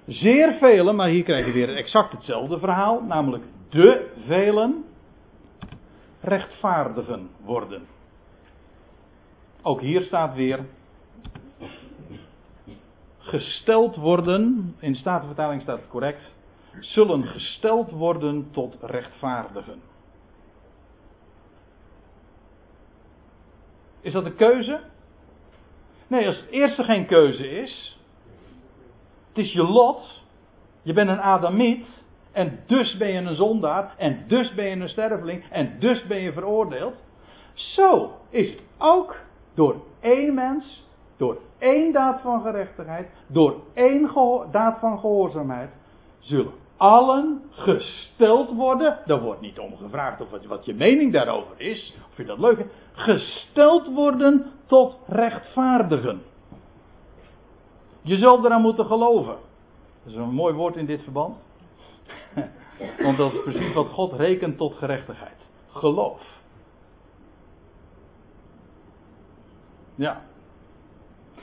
zeer 0.06 0.54
velen, 0.54 0.96
maar 0.96 1.08
hier 1.08 1.24
krijg 1.24 1.46
je 1.46 1.52
weer 1.52 1.76
exact 1.76 2.12
hetzelfde 2.12 2.60
verhaal, 2.60 3.02
namelijk 3.08 3.44
de 3.70 4.12
velen 4.28 4.84
rechtvaardigen 6.30 7.30
worden. 7.44 7.88
Ook 9.62 9.82
hier 9.82 10.02
staat 10.02 10.36
weer 10.36 10.66
gesteld 13.18 13.96
worden, 13.96 14.76
in 14.80 14.96
Statenvertaling 14.96 15.62
staat 15.62 15.80
het 15.80 15.90
correct, 15.90 16.32
zullen 16.80 17.24
gesteld 17.24 17.92
worden 17.92 18.48
tot 18.52 18.78
rechtvaardigen. 18.82 19.82
Is 24.02 24.14
dat 24.14 24.26
een 24.26 24.36
keuze? 24.36 24.80
Nee, 26.08 26.28
als 26.28 26.40
het 26.40 26.50
eerste 26.50 26.84
geen 26.84 27.06
keuze 27.06 27.50
is, 27.50 28.00
het 29.28 29.38
is 29.38 29.52
je 29.52 29.64
lot, 29.64 30.24
je 30.82 30.94
bent 30.94 31.10
een 31.10 31.22
Adamiet, 31.22 31.86
en 32.32 32.60
dus 32.66 32.98
ben 32.98 33.08
je 33.08 33.20
een 33.20 33.36
zondaar. 33.36 33.94
En 33.98 34.24
dus 34.28 34.54
ben 34.54 34.66
je 34.66 34.76
een 34.76 34.90
sterveling. 34.90 35.44
En 35.52 35.76
dus 35.80 36.08
ben 36.08 36.20
je 36.20 36.34
veroordeeld. 36.34 36.96
Zo 37.54 38.12
is 38.30 38.50
het 38.50 38.62
ook 38.78 39.16
door 39.54 39.76
één 40.00 40.34
mens. 40.34 40.88
Door 41.18 41.38
één 41.58 41.94
daad 41.94 42.22
van 42.22 42.42
gerechtigheid. 42.42 43.08
Door 43.28 43.56
één 43.74 44.10
daad 44.52 44.80
van 44.80 45.00
gehoorzaamheid. 45.00 45.70
Zullen 46.20 46.54
allen 46.78 47.42
gesteld 47.50 48.56
worden. 48.56 49.00
Daar 49.06 49.22
wordt 49.22 49.42
niet 49.42 49.60
om 49.60 49.78
gevraagd 49.78 50.22
of 50.22 50.48
wat, 50.48 50.66
je 50.66 50.74
mening 50.74 51.14
daarover 51.14 51.54
is. 51.58 51.96
Of 52.12 52.18
je 52.18 52.26
dat 52.26 52.40
leuk 52.40 52.56
vindt. 52.56 52.74
Gesteld 52.92 53.94
worden 53.94 54.46
tot 54.66 54.98
rechtvaardigen. 55.08 56.22
Je 58.02 58.18
zult 58.18 58.46
eraan 58.46 58.62
moeten 58.62 58.86
geloven. 58.86 59.36
Dat 60.04 60.14
is 60.14 60.16
een 60.16 60.34
mooi 60.34 60.54
woord 60.54 60.76
in 60.76 60.86
dit 60.86 61.04
verband. 61.04 61.36
Want 63.02 63.18
dat 63.18 63.34
is 63.34 63.42
precies 63.44 63.74
wat 63.74 63.88
God 63.88 64.14
rekent 64.14 64.58
tot 64.58 64.74
gerechtigheid. 64.74 65.38
Geloof. 65.72 66.22
Ja. 69.96 70.22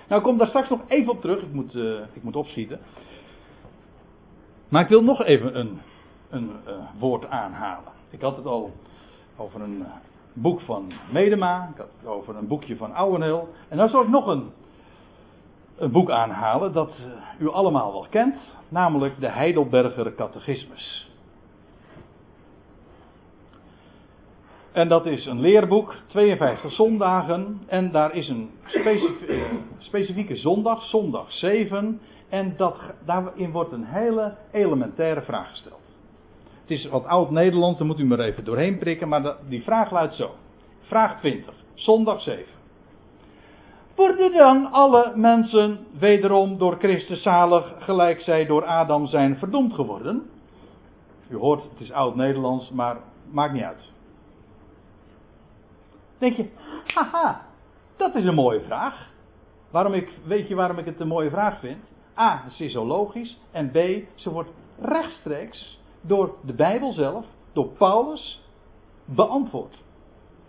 Nou, 0.08 0.20
ik 0.20 0.26
kom 0.26 0.38
daar 0.38 0.46
straks 0.46 0.68
nog 0.68 0.80
even 0.86 1.12
op 1.12 1.20
terug. 1.20 1.42
Ik 1.42 1.52
moet, 1.52 1.74
uh, 1.74 2.00
ik 2.12 2.22
moet 2.22 2.36
opschieten. 2.36 2.78
Maar 4.68 4.82
ik 4.82 4.88
wil 4.88 5.02
nog 5.02 5.24
even 5.24 5.58
een, 5.58 5.80
een 6.30 6.50
uh, 6.68 6.74
woord 6.98 7.26
aanhalen. 7.26 7.92
Ik 8.10 8.20
had 8.20 8.36
het 8.36 8.46
al 8.46 8.72
over 9.36 9.60
een 9.60 9.78
uh, 9.78 9.86
boek 10.32 10.60
van 10.60 10.92
Medema. 11.12 11.68
Ik 11.72 11.78
had 11.78 11.88
het 11.98 12.08
over 12.08 12.36
een 12.36 12.46
boekje 12.46 12.76
van 12.76 12.94
Ouweneel. 12.94 13.48
En 13.68 13.76
dan 13.76 13.88
zal 13.88 14.02
ik 14.02 14.08
nog 14.08 14.26
een, 14.26 14.50
een 15.76 15.90
boek 15.90 16.10
aanhalen 16.10 16.72
dat 16.72 16.92
u 17.38 17.50
allemaal 17.50 17.92
wel 17.92 18.06
kent. 18.10 18.36
Namelijk 18.68 19.20
de 19.20 19.28
Heidelberger 19.28 20.14
Catechismus. 20.14 21.10
En 24.76 24.88
dat 24.88 25.06
is 25.06 25.26
een 25.26 25.40
leerboek, 25.40 25.94
52 26.06 26.72
zondagen. 26.72 27.60
En 27.66 27.90
daar 27.90 28.14
is 28.14 28.28
een 28.28 28.50
specifieke 29.78 30.36
zondag, 30.36 30.82
zondag 30.82 31.32
7. 31.32 32.00
En 32.28 32.54
dat, 32.56 32.76
daarin 33.04 33.50
wordt 33.50 33.72
een 33.72 33.84
hele 33.84 34.36
elementaire 34.52 35.22
vraag 35.22 35.50
gesteld. 35.50 35.80
Het 36.60 36.70
is 36.70 36.86
wat 36.86 37.04
oud-Nederlands, 37.04 37.78
daar 37.78 37.86
moet 37.86 37.98
u 37.98 38.04
maar 38.04 38.20
even 38.20 38.44
doorheen 38.44 38.78
prikken. 38.78 39.08
Maar 39.08 39.36
die 39.48 39.62
vraag 39.62 39.90
luidt 39.90 40.14
zo. 40.14 40.30
Vraag 40.80 41.18
20, 41.18 41.54
zondag 41.74 42.20
7. 42.22 42.44
Worden 43.94 44.32
dan 44.32 44.72
alle 44.72 45.12
mensen 45.14 45.86
wederom 45.98 46.58
door 46.58 46.76
Christus 46.78 47.22
zalig, 47.22 47.72
gelijk 47.78 48.20
zij 48.20 48.46
door 48.46 48.64
Adam 48.64 49.06
zijn 49.06 49.36
verdoemd 49.36 49.74
geworden? 49.74 50.30
U 51.28 51.36
hoort, 51.36 51.62
het 51.62 51.80
is 51.80 51.92
oud-Nederlands, 51.92 52.70
maar 52.70 52.96
maakt 53.30 53.52
niet 53.52 53.62
uit. 53.62 53.94
Denk 56.18 56.36
je, 56.36 56.48
haha, 56.94 57.46
dat 57.96 58.14
is 58.14 58.24
een 58.24 58.34
mooie 58.34 58.60
vraag. 58.60 59.08
Waarom 59.70 59.92
ik, 59.92 60.10
weet 60.24 60.48
je 60.48 60.54
waarom 60.54 60.78
ik 60.78 60.84
het 60.84 61.00
een 61.00 61.08
mooie 61.08 61.30
vraag 61.30 61.60
vind? 61.60 61.84
A, 62.18 62.44
ze 62.50 62.64
is 62.64 62.72
zo 62.72 62.86
logisch. 62.86 63.40
En 63.50 63.70
B, 63.70 63.76
ze 64.14 64.30
wordt 64.30 64.50
rechtstreeks 64.80 65.80
door 66.00 66.34
de 66.42 66.52
Bijbel 66.52 66.92
zelf, 66.92 67.24
door 67.52 67.68
Paulus, 67.68 68.42
beantwoord. 69.04 69.76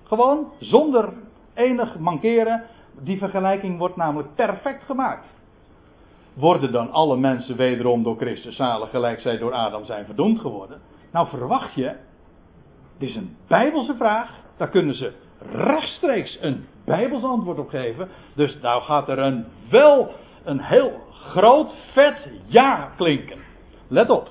Gewoon 0.03 0.51
zonder 0.59 1.13
enig 1.53 1.99
mankeren. 1.99 2.63
Die 2.99 3.17
vergelijking 3.17 3.77
wordt 3.77 3.95
namelijk 3.95 4.35
perfect 4.35 4.83
gemaakt. 4.83 5.25
Worden 6.33 6.71
dan 6.71 6.91
alle 6.91 7.17
mensen 7.17 7.55
wederom 7.55 8.03
door 8.03 8.17
Christus 8.17 8.55
zalig, 8.55 8.89
gelijk 8.89 9.19
zij 9.19 9.37
door 9.37 9.53
Adam 9.53 9.85
zijn 9.85 10.05
verdoemd 10.05 10.39
geworden? 10.39 10.81
Nou 11.11 11.27
verwacht 11.27 11.73
je, 11.73 11.95
dit 12.97 13.09
is 13.09 13.15
een 13.15 13.35
Bijbelse 13.47 13.95
vraag, 13.95 14.31
daar 14.57 14.69
kunnen 14.69 14.95
ze 14.95 15.13
rechtstreeks 15.51 16.37
een 16.41 16.67
Bijbels 16.85 17.23
antwoord 17.23 17.59
op 17.59 17.69
geven. 17.69 18.09
Dus 18.33 18.57
nou 18.61 18.83
gaat 18.83 19.09
er 19.09 19.19
een 19.19 19.45
wel 19.69 20.11
een 20.43 20.61
heel 20.61 21.01
groot 21.11 21.73
vet 21.93 22.17
ja 22.45 22.91
klinken. 22.97 23.39
Let 23.87 24.09
op. 24.09 24.29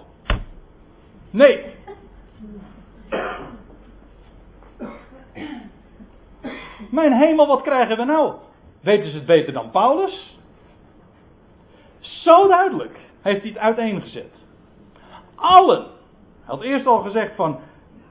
Nee. 1.31 1.75
Mijn 6.91 7.13
hemel, 7.13 7.47
wat 7.47 7.63
krijgen 7.63 7.97
we 7.97 8.05
nou? 8.05 8.35
Weten 8.81 9.11
ze 9.11 9.17
het 9.17 9.27
beter 9.27 9.53
dan 9.53 9.71
Paulus? 9.71 10.39
Zo 12.01 12.49
duidelijk 12.49 12.99
heeft 13.23 13.41
hij 13.41 13.51
het 13.51 13.59
uiteengezet. 13.59 14.35
Allen. 15.35 15.83
Hij 15.83 16.55
had 16.55 16.63
eerst 16.63 16.87
al 16.87 16.99
gezegd 16.99 17.35
van 17.35 17.59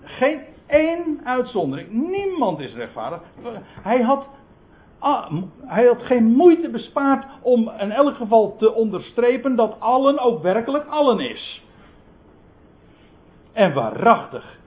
geen 0.04 0.42
één 0.68 1.22
uitzondering. 1.24 1.92
Niemand 1.92 2.60
is 2.60 2.74
rechtvaardig. 2.74 3.22
Hij 3.82 4.02
had, 4.02 4.28
ah, 5.00 5.34
hij 5.66 5.86
had 5.86 6.02
geen 6.02 6.26
moeite 6.26 6.70
bespaard 6.70 7.26
om 7.42 7.72
in 7.80 7.92
elk 7.92 8.16
geval 8.16 8.56
te 8.58 8.74
onderstrepen 8.74 9.56
dat 9.56 9.80
allen 9.80 10.20
ook 10.20 10.42
werkelijk 10.42 10.88
allen 10.88 11.20
is. 11.20 11.64
En 13.54 13.74
waarachtig. 13.74 14.58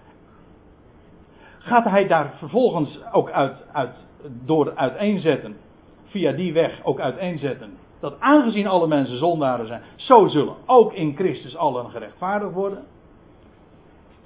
Gaat 1.58 1.84
hij 1.84 2.06
daar 2.06 2.34
vervolgens 2.36 3.00
ook 3.12 3.30
uit, 3.30 3.66
uit, 3.72 3.96
door 4.44 4.72
uiteenzetten, 4.76 5.56
via 6.04 6.32
die 6.32 6.52
weg 6.52 6.84
ook 6.84 7.00
uiteenzetten, 7.00 7.78
dat 8.00 8.20
aangezien 8.20 8.66
alle 8.66 8.86
mensen 8.86 9.18
zondaren 9.18 9.66
zijn, 9.66 9.82
zo 9.96 10.26
zullen 10.26 10.54
ook 10.66 10.92
in 10.92 11.14
Christus 11.16 11.56
allen 11.56 11.90
gerechtvaardigd 11.90 12.52
worden? 12.52 12.84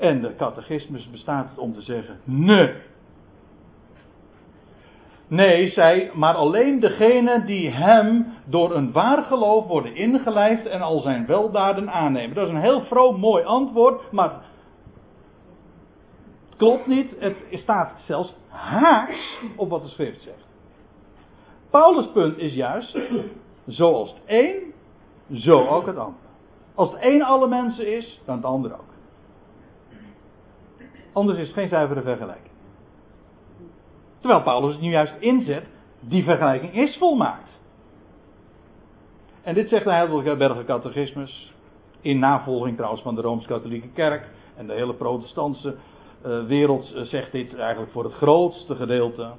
En 0.03 0.21
de 0.21 0.37
catechismus 0.37 1.11
bestaat 1.11 1.59
om 1.59 1.75
te 1.75 1.83
zeggen: 1.83 2.21
nee. 2.25 2.75
Nee, 5.27 5.69
zij, 5.69 6.11
maar 6.15 6.35
alleen 6.35 6.81
degene 6.81 7.45
die 7.45 7.71
hem 7.71 8.27
door 8.45 8.75
een 8.75 8.93
waar 8.93 9.23
geloof 9.23 9.67
worden 9.67 9.95
ingelijfd 9.95 10.67
en 10.67 10.81
al 10.81 11.01
zijn 11.01 11.27
weldaden 11.27 11.91
aannemen. 11.91 12.35
Dat 12.35 12.47
is 12.47 12.55
een 12.55 12.61
heel 12.61 12.81
vroom, 12.81 13.21
mooi 13.21 13.45
antwoord, 13.45 14.13
maar 14.13 14.31
het 16.49 16.57
klopt 16.57 16.87
niet. 16.87 17.11
Het 17.19 17.37
staat 17.51 17.93
zelfs 18.07 18.35
haaks 18.49 19.41
op 19.57 19.71
wat 19.71 19.83
de 19.83 19.89
schrift 19.89 20.23
zegt. 20.23 20.47
Paulus' 21.71 22.13
punt 22.13 22.39
is 22.39 22.55
juist, 22.55 22.99
zoals 23.67 24.11
het 24.11 24.23
een, 24.27 24.73
zo 25.41 25.67
ook 25.67 25.87
het 25.87 25.97
ander. 25.97 26.21
Als 26.75 26.91
het 26.93 27.03
een 27.03 27.23
alle 27.23 27.49
mensen 27.49 27.97
is, 27.97 28.21
dan 28.25 28.37
het 28.37 28.45
ander 28.45 28.73
ook. 28.73 28.92
Anders 31.13 31.39
is 31.39 31.47
het 31.47 31.57
geen 31.57 31.69
zuivere 31.69 32.03
vergelijking. 32.03 32.51
Terwijl 34.21 34.43
Paulus 34.43 34.73
het 34.73 34.81
nu 34.81 34.91
juist 34.91 35.15
inzet, 35.19 35.67
die 36.01 36.25
vergelijking 36.25 36.75
is 36.75 36.97
volmaakt. 36.97 37.61
En 39.43 39.55
dit 39.55 39.69
zegt 39.69 39.85
de 39.85 39.91
Heidelberger 39.91 40.65
Catechismus, 40.65 41.55
in 42.01 42.19
navolging 42.19 42.77
trouwens 42.77 43.03
van 43.03 43.15
de 43.15 43.21
Rooms-Katholieke 43.21 43.89
Kerk 43.89 44.31
en 44.57 44.67
de 44.67 44.73
hele 44.73 44.95
protestantse 44.95 45.75
uh, 46.27 46.45
wereld 46.47 46.95
uh, 46.95 47.03
zegt 47.03 47.33
dit 47.33 47.57
eigenlijk 47.57 47.93
voor 47.93 48.05
het 48.05 48.13
grootste 48.13 48.75
gedeelte. 48.75 49.31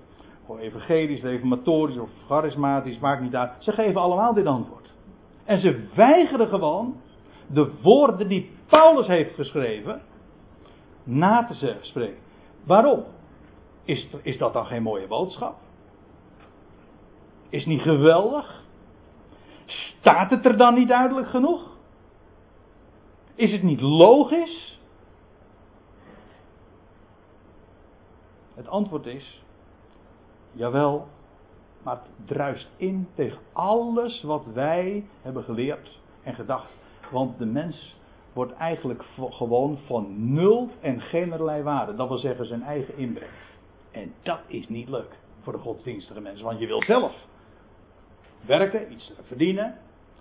Gewoon 0.46 0.62
evangelisch, 0.62 1.22
reformatorisch 1.22 1.98
of 1.98 2.10
charismatisch, 2.28 3.00
maakt 3.00 3.22
niet 3.22 3.36
uit. 3.36 3.52
Ze 3.60 3.72
geven 3.72 4.02
allemaal 4.02 4.34
dit 4.34 4.46
antwoord. 4.46 4.92
En 5.46 5.60
ze 5.60 5.88
weigeren 5.96 6.48
gewoon 6.48 6.96
de 7.48 7.72
woorden 7.82 8.28
die 8.28 8.52
Paulus 8.68 9.08
heeft 9.08 9.36
geschreven, 9.36 10.02
na 11.04 11.46
te 11.46 11.78
spreken. 11.82 12.22
Waarom? 12.64 13.04
Is, 13.84 14.08
is 14.22 14.38
dat 14.38 14.54
dan 14.54 14.66
geen 14.66 14.84
mooie 14.84 15.08
boodschap? 15.08 15.56
Is 17.50 17.66
niet 17.66 17.82
geweldig? 17.82 18.64
Staat 19.66 20.30
het 20.30 20.46
er 20.46 20.58
dan 20.58 20.74
niet 20.74 20.88
duidelijk 20.88 21.28
genoeg? 21.28 21.78
Is 23.36 23.52
het 23.52 23.64
niet 23.64 23.82
logisch? 23.82 24.80
Het 28.54 28.68
antwoord 28.68 29.06
is: 29.06 29.44
jawel, 30.52 31.08
maar 31.84 31.96
het 31.96 32.28
druist 32.28 32.70
in 32.78 33.08
tegen 33.16 33.40
alles 33.54 34.24
wat 34.24 34.46
wij 34.54 35.06
hebben 35.22 35.44
geleerd 35.44 36.00
en 36.24 36.34
gedacht. 36.34 36.72
Want 37.12 37.38
de 37.38 37.46
mens 37.46 37.96
wordt 38.34 38.54
eigenlijk 38.54 39.04
gewoon 39.16 39.78
van 39.86 40.34
nul 40.34 40.70
en 40.82 41.02
generlei 41.02 41.64
waarde. 41.64 41.96
Dat 41.96 42.08
wil 42.08 42.18
zeggen 42.18 42.46
zijn 42.46 42.64
eigen 42.64 42.98
inbreng. 42.98 43.32
En 43.92 44.14
dat 44.22 44.40
is 44.48 44.70
niet 44.70 44.90
leuk 44.90 45.18
voor 45.42 45.54
de 45.54 45.60
godsdienstige 45.60 46.22
mensen. 46.22 46.46
Want 46.46 46.60
je 46.60 46.68
wil 46.68 46.84
zelf 46.84 47.14
werken, 48.46 48.92
iets 48.92 49.14
verdienen. 49.22 49.78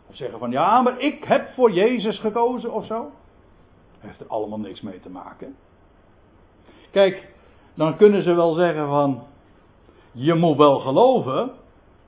Of 0.08 0.16
zeggen 0.16 0.38
van 0.38 0.50
ja, 0.50 0.82
maar 0.82 1.00
ik 1.00 1.24
heb 1.24 1.48
voor 1.54 1.72
Jezus 1.72 2.18
gekozen 2.18 2.72
of 2.72 2.86
zo. 2.86 3.10
Heeft 3.98 4.20
er 4.20 4.26
allemaal 4.26 4.58
niks 4.58 4.80
mee 4.80 5.00
te 5.00 5.10
maken. 5.10 5.56
Kijk, 6.90 7.28
dan 7.74 7.96
kunnen 7.96 8.22
ze 8.22 8.32
wel 8.32 8.54
zeggen 8.54 8.88
van 8.88 9.22
je 10.12 10.34
moet 10.34 10.56
wel 10.56 10.80
geloven. 10.80 11.50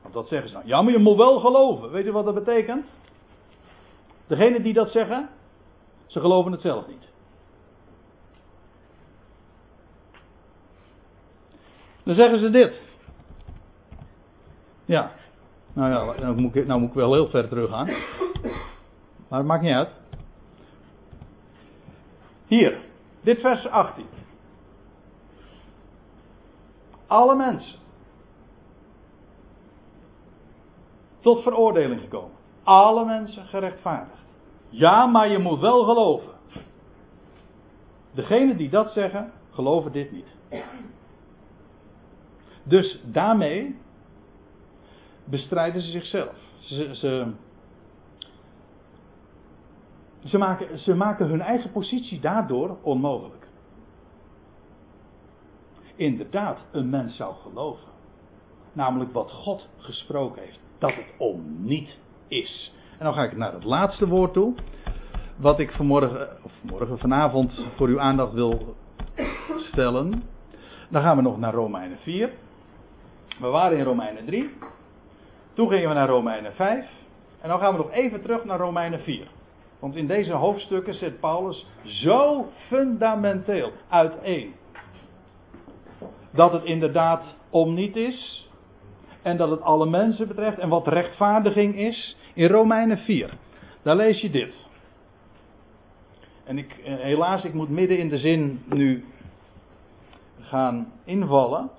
Want 0.03 0.15
dat 0.15 0.29
zeggen 0.29 0.49
ze 0.49 0.55
dan. 0.55 0.63
Ja, 0.67 0.83
maar 0.83 0.93
je 0.93 0.99
moet 0.99 1.17
wel 1.17 1.41
geloven. 1.41 1.91
Weet 1.91 2.05
je 2.05 2.13
wat 2.13 2.25
dat 2.25 2.35
betekent? 2.35 2.87
Degene 4.27 4.63
die 4.63 4.73
dat 4.73 4.91
zeggen, 4.91 5.29
ze 6.15 6.21
geloven 6.21 6.53
het 6.53 6.61
zelf 6.61 6.87
niet. 6.87 7.09
Dan 12.03 12.15
zeggen 12.15 12.39
ze 12.39 12.51
dit. 12.51 12.81
Ja. 14.85 15.13
Nou 15.73 15.91
ja, 15.91 16.21
nou 16.21 16.41
moet 16.41 16.55
ik, 16.55 16.67
nou 16.67 16.81
moet 16.81 16.89
ik 16.89 16.95
wel 16.95 17.13
heel 17.13 17.29
ver 17.29 17.49
terug 17.49 17.71
gaan. 17.71 17.87
Maar 19.29 19.39
het 19.39 19.47
maakt 19.47 19.63
niet 19.63 19.75
uit. 19.75 19.91
Hier, 22.47 22.79
dit 23.21 23.41
vers 23.41 23.67
18. 23.69 24.07
Alle 27.07 27.35
mensen. 27.35 27.79
Tot 31.21 31.43
veroordeling 31.43 32.01
gekomen. 32.01 32.37
Alle 32.63 33.05
mensen 33.05 33.47
gerechtvaardigd. 33.47 34.24
Ja, 34.75 35.07
maar 35.07 35.29
je 35.29 35.39
moet 35.39 35.61
wel 35.61 35.85
geloven. 35.85 36.33
Degenen 38.11 38.57
die 38.57 38.71
dat 38.71 38.93
zeggen, 38.93 39.33
geloven 39.51 39.93
dit 39.93 40.13
niet. 40.13 40.27
Dus 42.63 43.01
daarmee 43.05 43.77
bestrijden 45.25 45.83
ze 45.83 45.91
zichzelf. 45.91 46.35
Ze, 46.59 46.95
ze, 46.95 47.33
ze, 50.25 50.39
maken, 50.39 50.79
ze 50.79 50.95
maken 50.95 51.27
hun 51.27 51.41
eigen 51.41 51.73
positie 51.73 52.21
daardoor 52.21 52.77
onmogelijk. 52.83 53.47
Inderdaad, 55.97 56.59
een 56.71 56.91
mens 56.91 57.17
zou 57.17 57.35
geloven. 57.35 57.89
Namelijk 58.73 59.13
wat 59.13 59.31
God 59.31 59.69
gesproken 59.77 60.43
heeft. 60.43 60.61
Dat 60.79 60.95
het 60.95 61.15
om 61.19 61.65
niet 61.65 61.99
is. 62.29 62.73
En 62.99 63.05
dan 63.05 63.15
ga 63.15 63.23
ik 63.23 63.37
naar 63.37 63.53
het 63.53 63.65
laatste 63.65 64.09
woord 64.09 64.33
toe. 64.33 64.55
Wat 65.37 65.59
ik 65.59 65.73
vanmorgen, 65.73 66.29
of 66.43 66.53
morgen, 66.63 66.99
vanavond 66.99 67.67
voor 67.77 67.89
uw 67.89 68.01
aandacht 68.01 68.33
wil 68.33 68.75
stellen. 69.59 70.23
Dan 70.89 71.03
gaan 71.03 71.17
we 71.17 71.23
nog 71.23 71.39
naar 71.39 71.53
Romeinen 71.53 71.99
4. 71.99 72.31
We 73.41 73.47
waren 73.47 73.79
in 73.79 73.85
Romeinen 73.85 74.25
3. 74.25 74.51
Toen 75.55 75.69
gingen 75.69 75.89
we 75.89 75.95
naar 75.95 76.09
Romeinen 76.09 76.53
5. 76.55 76.87
En 77.41 77.49
dan 77.49 77.59
gaan 77.59 77.73
we 77.73 77.79
nog 77.79 77.91
even 77.91 78.23
terug 78.23 78.45
naar 78.45 78.59
Romeinen 78.59 79.01
4. 79.01 79.27
Want 79.79 79.97
in 79.97 80.07
deze 80.07 80.33
hoofdstukken 80.33 80.95
zet 80.95 81.21
Paulus 81.21 81.67
zo 81.83 82.49
fundamenteel 82.69 83.73
uiteen. 83.89 84.55
Dat 86.31 86.53
het 86.53 86.65
inderdaad 86.65 87.23
om 87.51 87.75
niet 87.75 87.97
is. 87.97 88.49
En 89.25 89.37
dat 89.37 89.51
het 89.51 89.63
alle 89.63 89.87
mensen 89.87 90.29
betreft. 90.29 90.59
En 90.59 90.69
wat 90.69 90.87
rechtvaardiging 90.87 91.77
is. 91.77 92.17
In 92.35 92.49
Romeinen 92.49 92.99
4. 92.99 93.31
Daar 93.83 93.97
lees 93.97 94.21
je 94.21 94.31
dit. 94.31 94.55
En 96.45 96.59
ik, 96.59 96.73
eh, 96.85 96.95
helaas, 96.95 97.45
ik 97.45 97.55
moet 97.55 97.69
midden 97.69 97.99
in 97.99 98.09
de 98.09 98.19
zin 98.19 98.63
nu 98.67 99.05
gaan 100.41 100.93
invallen. 101.05 101.71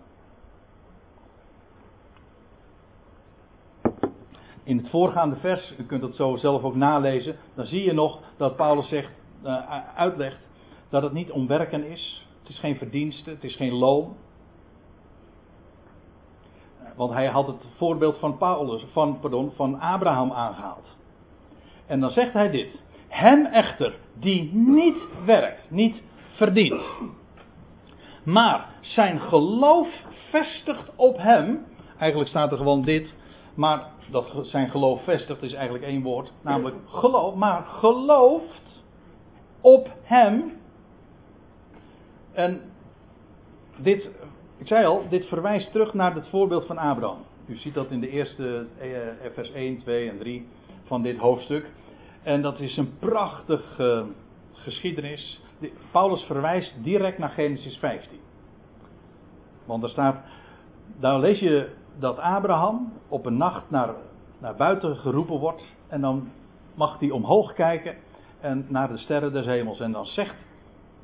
In 4.64 4.78
het 4.78 4.90
voorgaande 4.90 5.36
vers, 5.36 5.74
u 5.78 5.84
kunt 5.84 6.02
het 6.02 6.16
zo 6.16 6.36
zelf 6.36 6.64
ook 6.64 6.76
nalezen, 6.76 7.36
dan 7.56 7.66
zie 7.66 7.84
je 7.84 7.94
nog 7.94 8.20
dat 8.38 8.56
Paulus 8.56 8.88
zegt, 8.88 9.12
uh, 9.44 9.96
uitlegt 9.96 10.40
dat 10.90 11.04
het 11.04 11.14
niet 11.14 11.32
om 11.32 11.48
werken 11.48 11.84
is. 11.84 12.28
Het 12.40 12.50
is 12.50 12.60
geen 12.60 12.78
verdienste, 12.78 13.30
het 13.30 13.44
is 13.44 13.56
geen 13.56 13.74
loon. 13.74 14.16
Want 16.96 17.12
hij 17.12 17.28
had 17.28 17.48
het 17.48 17.68
voorbeeld 17.78 18.18
van, 18.20 18.38
Paulus, 18.38 18.86
van, 18.92 19.20
pardon, 19.20 19.52
van 19.56 19.80
Abraham 19.80 20.32
aangehaald. 20.32 20.96
En 21.88 22.00
dan 22.00 22.10
zegt 22.10 22.34
hij 22.34 22.50
dit. 22.50 22.84
Hem 23.08 23.46
echter 23.46 23.96
die 24.14 24.54
niet 24.54 24.98
werkt, 25.26 25.72
niet 25.72 26.04
verdient. 26.34 26.82
Maar 28.24 28.70
zijn 28.82 29.20
geloof 29.20 29.88
vestigt 30.30 30.92
op 30.96 31.18
hem. 31.18 31.66
Eigenlijk 31.98 32.30
staat 32.30 32.52
er 32.52 32.58
gewoon 32.58 32.82
dit. 32.82 33.14
Maar 33.56 33.90
dat 34.12 34.32
zijn 34.42 34.70
geloof 34.70 35.04
vestigt 35.04 35.42
is 35.42 35.54
eigenlijk 35.54 35.86
één 35.86 36.02
woord. 36.02 36.32
Namelijk 36.42 36.76
geloof. 36.86 37.36
Maar 37.36 37.64
gelooft 37.64 38.84
op 39.62 39.90
hem. 40.04 40.60
En 42.34 42.62
dit, 43.78 44.10
ik 44.58 44.68
zei 44.68 44.86
al, 44.86 45.04
dit 45.10 45.26
verwijst 45.26 45.72
terug 45.72 45.94
naar 45.94 46.16
het 46.16 46.28
voorbeeld 46.28 46.66
van 46.66 46.78
Abraham. 46.78 47.18
U 47.46 47.58
ziet 47.58 47.74
dat 47.74 47.92
in 47.92 48.00
de 48.00 48.10
eerste 48.10 48.66
eh, 48.80 48.90
vers 49.34 49.52
1, 49.52 49.80
2 49.80 50.10
en 50.10 50.18
3 50.18 50.48
van 50.84 51.02
dit 51.02 51.18
hoofdstuk. 51.18 51.70
En 52.24 52.42
dat 52.42 52.60
is 52.60 52.78
een 52.78 52.98
prachtige 53.00 54.06
geschiedenis. 54.54 55.42
Paulus 55.92 56.24
verwijst 56.24 56.84
direct 56.84 57.18
naar 57.18 57.30
Genesis 57.30 57.78
15. 57.78 58.20
Want 59.66 59.84
er 59.84 59.90
staat, 59.90 60.24
daar 61.00 61.20
lees 61.20 61.40
je 61.40 61.70
dat 62.00 62.20
Abraham 62.20 62.94
op 63.08 63.26
een 63.26 63.38
nacht 63.38 63.70
naar, 63.70 63.90
naar 64.40 64.56
buiten 64.56 64.96
geroepen 64.96 65.40
wordt. 65.40 65.76
En 65.88 66.02
dan 66.02 66.30
mag 66.76 67.00
hij 67.00 67.10
omhoog 67.10 67.54
kijken 67.54 67.96
en 68.40 68.66
naar 68.70 68.88
de 68.88 68.98
sterren 68.98 69.34
des 69.34 69.46
hemels. 69.46 69.80
En 69.80 69.92
dan 69.92 70.06
zegt 70.06 70.36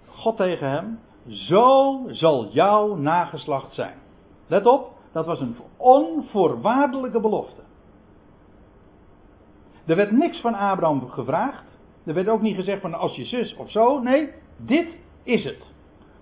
God 0.07 0.37
tegen 0.37 0.69
hem: 0.69 0.99
Zo 1.27 2.01
zal 2.07 2.47
jouw 2.51 2.95
nageslacht 2.95 3.73
zijn. 3.73 3.95
Let 4.47 4.65
op, 4.65 4.91
dat 5.11 5.25
was 5.25 5.39
een 5.39 5.55
onvoorwaardelijke 5.77 7.19
belofte. 7.19 7.61
Er 9.85 9.95
werd 9.95 10.11
niks 10.11 10.41
van 10.41 10.53
Abraham 10.53 11.09
gevraagd. 11.09 11.63
Er 12.05 12.13
werd 12.13 12.27
ook 12.27 12.41
niet 12.41 12.55
gezegd 12.55 12.81
van 12.81 12.93
als 12.93 13.15
je 13.15 13.25
zus 13.25 13.55
of 13.55 13.71
zo. 13.71 13.99
Nee, 13.99 14.29
dit 14.57 14.87
is 15.23 15.43
het. 15.43 15.73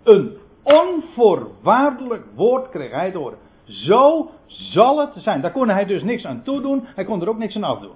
Een 0.03 0.37
onvoorwaardelijk 0.63 2.25
woord 2.35 2.69
kreeg 2.69 2.91
hij 2.91 3.11
door. 3.11 3.37
Zo 3.63 4.29
zal 4.45 4.99
het 4.99 5.13
zijn. 5.15 5.41
Daar 5.41 5.51
kon 5.51 5.69
hij 5.69 5.85
dus 5.85 6.03
niks 6.03 6.25
aan 6.25 6.43
toedoen. 6.43 6.85
Hij 6.95 7.05
kon 7.05 7.21
er 7.21 7.29
ook 7.29 7.37
niks 7.37 7.55
aan 7.55 7.63
afdoen. 7.63 7.95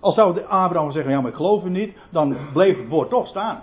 Als 0.00 0.14
zou 0.14 0.44
Abraham 0.44 0.92
zeggen, 0.92 1.12
ja 1.12 1.20
maar 1.20 1.30
ik 1.30 1.36
geloof 1.36 1.64
u 1.64 1.70
niet. 1.70 1.96
Dan 2.10 2.36
bleef 2.52 2.78
het 2.78 2.88
woord 2.88 3.10
toch 3.10 3.26
staan. 3.26 3.62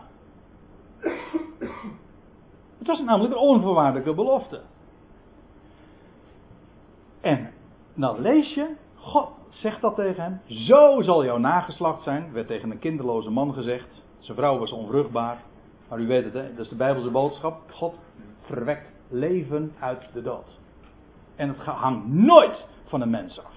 Het 2.84 2.92
was 2.92 3.02
namelijk 3.02 3.34
een 3.34 3.40
onvoorwaardelijke 3.40 4.14
belofte. 4.14 4.62
En 7.22 7.52
dan 7.94 8.22
lees 8.22 8.54
je, 8.54 8.76
God 8.96 9.30
zegt 9.50 9.82
dat 9.82 9.96
tegen 9.96 10.24
hem. 10.24 10.42
Zo 10.46 11.02
zal 11.02 11.26
jouw 11.26 11.38
nageslacht 11.38 12.04
zijn. 12.04 12.32
Werd 12.34 12.48
tegen 12.48 12.72
een 12.72 12.80
kinderloze 12.80 13.30
man 13.30 13.54
gezegd. 13.54 14.04
Zijn 14.20 14.38
vrouw 14.38 14.58
was 14.58 14.72
onvruchtbaar. 14.72 15.38
Maar 15.90 16.00
u 16.00 16.08
weet 16.08 16.24
het, 16.24 16.34
hè? 16.34 16.56
dat 16.56 16.64
is 16.66 16.70
de 16.70 16.76
Bijbelse 16.76 17.10
boodschap. 17.10 17.62
God 17.72 17.96
verwekt 18.42 18.90
leven 19.10 19.74
uit 19.80 20.10
de 20.14 20.22
dood. 20.22 20.60
En 21.36 21.48
het 21.48 21.58
hangt 21.58 22.08
nooit 22.08 22.68
van 22.86 23.02
een 23.02 23.10
mens 23.10 23.40
af. 23.40 23.54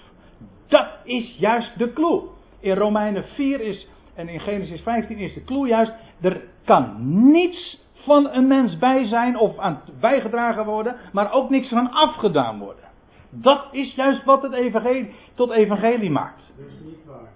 Dat 0.66 0.88
is 1.04 1.36
juist 1.38 1.78
de 1.78 1.92
clue. 1.92 2.22
In 2.60 2.76
Romeinen 2.76 3.24
4 3.24 3.60
is, 3.60 3.88
en 4.14 4.28
in 4.28 4.40
Genesis 4.40 4.80
15 4.80 5.18
is 5.18 5.34
de 5.34 5.44
clue 5.44 5.66
juist, 5.66 5.92
er 6.20 6.42
kan 6.64 6.96
niets 7.32 7.84
van 8.06 8.30
een 8.30 8.46
mens 8.46 8.78
bij 8.78 9.06
zijn 9.06 9.38
of 9.38 9.58
aan 9.58 9.80
bijgedragen 10.00 10.64
worden, 10.64 10.96
maar 11.12 11.32
ook 11.32 11.50
niks 11.50 11.68
van 11.68 11.90
afgedaan 11.90 12.58
worden. 12.58 12.84
Dat 13.30 13.68
is 13.70 13.94
juist 13.94 14.24
wat 14.24 14.42
het 14.42 14.52
evangelie 14.52 15.14
tot 15.34 15.50
evangelie 15.50 16.10
maakt. 16.10 16.52
Dat 16.56 16.66
is 16.66 16.80
niet 16.84 17.04
waar. 17.06 17.32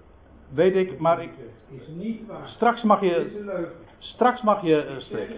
Weet 0.53 0.75
ik, 0.75 0.99
maar 0.99 1.23
ik. 1.23 1.31
Is 1.69 1.87
niet 1.87 2.27
waar. 2.27 2.47
Straks 2.47 2.83
mag 2.83 3.01
je, 3.01 3.69
straks 3.99 4.41
mag 4.41 4.61
je 4.61 4.83
eh, 4.83 4.97
spreken. 4.97 5.35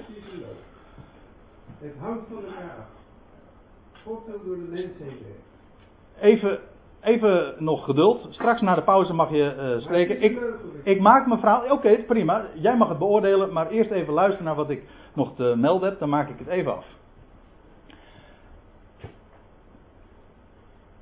Het 1.80 1.96
hangt 2.00 2.28
van 2.28 2.38
elkaar 2.38 2.76
af. 2.80 2.92
God 4.04 4.26
door 4.46 4.56
de 4.56 4.68
mens. 4.70 4.86
Even, 6.20 6.60
even 7.02 7.54
nog 7.58 7.86
geduld. 7.86 8.28
Straks 8.30 8.62
na 8.62 8.76
de 8.76 8.82
pauze 8.82 9.14
mag 9.14 9.32
je 9.32 9.54
eh, 9.54 9.82
spreken. 9.82 10.22
Ik, 10.22 10.40
ik 10.84 11.00
maak 11.00 11.28
mijn 11.28 11.40
verhaal. 11.40 11.72
Oké, 11.72 12.04
prima. 12.08 12.46
Jij 12.54 12.78
mag 12.78 12.90
het 12.90 12.98
beoordelen. 12.98 13.54
Maar 13.54 13.70
eerst 13.70 13.92
even 13.92 14.14
luisteren 14.14 14.46
naar 14.46 14.56
wat 14.56 14.70
ik 14.70 14.84
nog 15.16 15.36
te 15.36 15.54
melden. 15.58 15.96
Dan 16.00 16.10
maak 16.10 16.30
ik 16.30 16.40
het 16.40 16.48
even 16.48 16.76
af. 16.78 16.86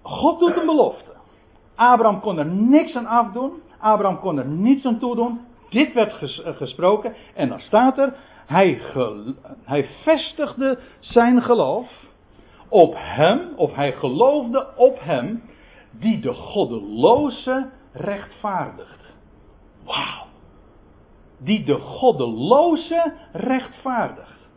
God 0.01 0.39
doet 0.39 0.57
een 0.57 0.65
belofte. 0.65 1.11
Abraham 1.75 2.19
kon 2.19 2.37
er 2.37 2.45
niks 2.45 2.95
aan 2.95 3.05
afdoen. 3.05 3.61
Abraham 3.79 4.19
kon 4.19 4.37
er 4.37 4.47
niets 4.47 4.85
aan 4.85 4.99
toedoen. 4.99 5.39
Dit 5.69 5.93
werd 5.93 6.21
eh, 6.21 6.55
gesproken. 6.55 7.15
En 7.35 7.49
dan 7.49 7.59
staat 7.59 7.97
er. 7.97 8.15
Hij, 8.45 8.81
hij 9.63 9.89
vestigde 10.03 10.79
zijn 10.99 11.41
geloof 11.41 11.89
op 12.69 12.93
hem, 12.97 13.53
of 13.55 13.75
hij 13.75 13.91
geloofde 13.91 14.67
op 14.75 14.99
hem, 14.99 15.43
die 15.91 16.19
de 16.19 16.33
goddeloze 16.33 17.69
rechtvaardigt. 17.93 19.13
Wauw. 19.85 20.30
Die 21.43 21.63
de 21.63 21.79
goddeloze 21.79 23.13
rechtvaardigt. 23.31 24.49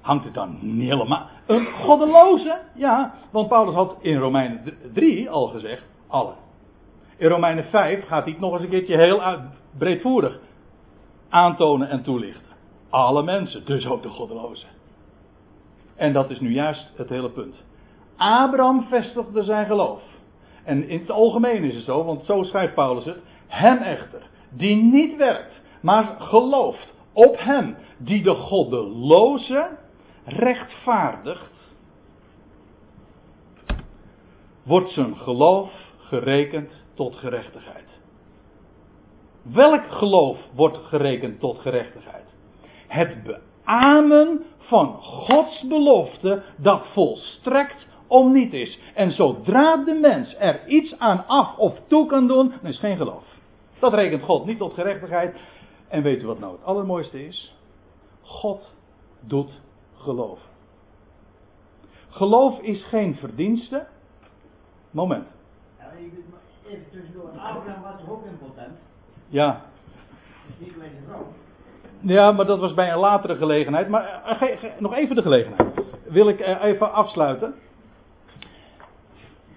Hangt 0.00 0.24
het 0.24 0.34
dan 0.34 0.58
niet 0.60 0.88
helemaal. 0.88 1.26
Een 1.46 1.66
goddeloze? 1.66 2.58
Ja, 2.74 3.14
want 3.30 3.48
Paulus 3.48 3.74
had 3.74 3.96
in 4.00 4.16
Romeinen 4.16 4.78
3 4.92 5.30
al 5.30 5.46
gezegd: 5.46 5.84
alle. 6.06 6.32
In 7.16 7.28
Romeinen 7.28 7.64
5 7.64 8.06
gaat 8.06 8.22
hij 8.22 8.32
het 8.32 8.40
nog 8.40 8.52
eens 8.52 8.62
een 8.62 8.68
keertje 8.68 8.96
heel 8.96 9.22
breedvoerig 9.78 10.38
aantonen 11.28 11.88
en 11.88 12.02
toelichten. 12.02 12.52
Alle 12.90 13.22
mensen, 13.22 13.64
dus 13.64 13.86
ook 13.86 14.02
de 14.02 14.08
goddeloze. 14.08 14.66
En 15.96 16.12
dat 16.12 16.30
is 16.30 16.40
nu 16.40 16.52
juist 16.52 16.92
het 16.96 17.08
hele 17.08 17.30
punt. 17.30 17.54
Abraham 18.16 18.86
vestigde 18.88 19.42
zijn 19.42 19.66
geloof. 19.66 20.02
En 20.64 20.88
in 20.88 20.98
het 21.00 21.10
algemeen 21.10 21.64
is 21.64 21.74
het 21.74 21.84
zo, 21.84 22.04
want 22.04 22.24
zo 22.24 22.42
schrijft 22.42 22.74
Paulus 22.74 23.04
het. 23.04 23.18
Hem 23.52 23.78
echter, 23.78 24.22
die 24.50 24.76
niet 24.76 25.16
werkt, 25.16 25.60
maar 25.80 26.16
gelooft 26.18 26.94
op 27.12 27.38
hem, 27.38 27.76
die 27.98 28.22
de 28.22 28.34
goddeloze 28.34 29.68
rechtvaardigt, 30.24 31.74
wordt 34.62 34.90
zijn 34.90 35.16
geloof 35.16 35.72
gerekend 35.98 36.70
tot 36.94 37.16
gerechtigheid. 37.16 38.00
Welk 39.42 39.90
geloof 39.90 40.38
wordt 40.54 40.78
gerekend 40.78 41.40
tot 41.40 41.58
gerechtigheid? 41.58 42.26
Het 42.86 43.22
beamen 43.22 44.44
van 44.58 44.96
Gods 45.02 45.62
belofte 45.68 46.42
dat 46.56 46.86
volstrekt 46.92 47.86
om 48.06 48.32
niet 48.32 48.52
is. 48.52 48.78
En 48.94 49.10
zodra 49.10 49.76
de 49.76 49.94
mens 49.94 50.36
er 50.38 50.66
iets 50.66 50.98
aan 50.98 51.26
af 51.26 51.56
of 51.56 51.80
toe 51.86 52.06
kan 52.06 52.26
doen, 52.26 52.52
dan 52.60 52.70
is 52.70 52.78
geen 52.78 52.96
geloof. 52.96 53.32
Dat 53.82 53.94
rekent 53.94 54.22
God 54.22 54.46
niet 54.46 54.58
tot 54.58 54.74
gerechtigheid. 54.74 55.36
En 55.88 56.02
weet 56.02 56.22
u 56.22 56.26
wat 56.26 56.38
nou 56.38 56.52
het 56.52 56.64
allermooiste 56.64 57.26
is? 57.26 57.56
God 58.22 58.70
doet 59.20 59.60
geloof. 59.96 60.38
Geloof 62.08 62.58
is 62.60 62.84
geen 62.84 63.14
verdienste. 63.14 63.86
Moment. 64.90 65.26
Even 66.66 66.84
tussendoor. 66.90 67.28
Abraham 67.28 67.82
was 67.82 68.00
toch 68.00 68.10
ook 68.10 68.24
impotent? 68.26 68.78
Ja, 69.28 69.60
Dus 70.46 70.66
niet 70.66 70.74
alleen 70.76 70.90
zijn 70.90 71.04
vrouw. 71.08 71.26
Ja, 72.00 72.32
maar 72.32 72.46
dat 72.46 72.58
was 72.58 72.74
bij 72.74 72.92
een 72.92 72.98
latere 72.98 73.36
gelegenheid. 73.36 73.88
Maar 73.88 74.22
eh, 74.24 74.36
ge- 74.38 74.56
ge- 74.58 74.72
nog 74.78 74.94
even 74.94 75.16
de 75.16 75.22
gelegenheid. 75.22 75.68
Wil 76.04 76.28
ik 76.28 76.40
eh, 76.40 76.62
even 76.64 76.92
afsluiten. 76.92 77.54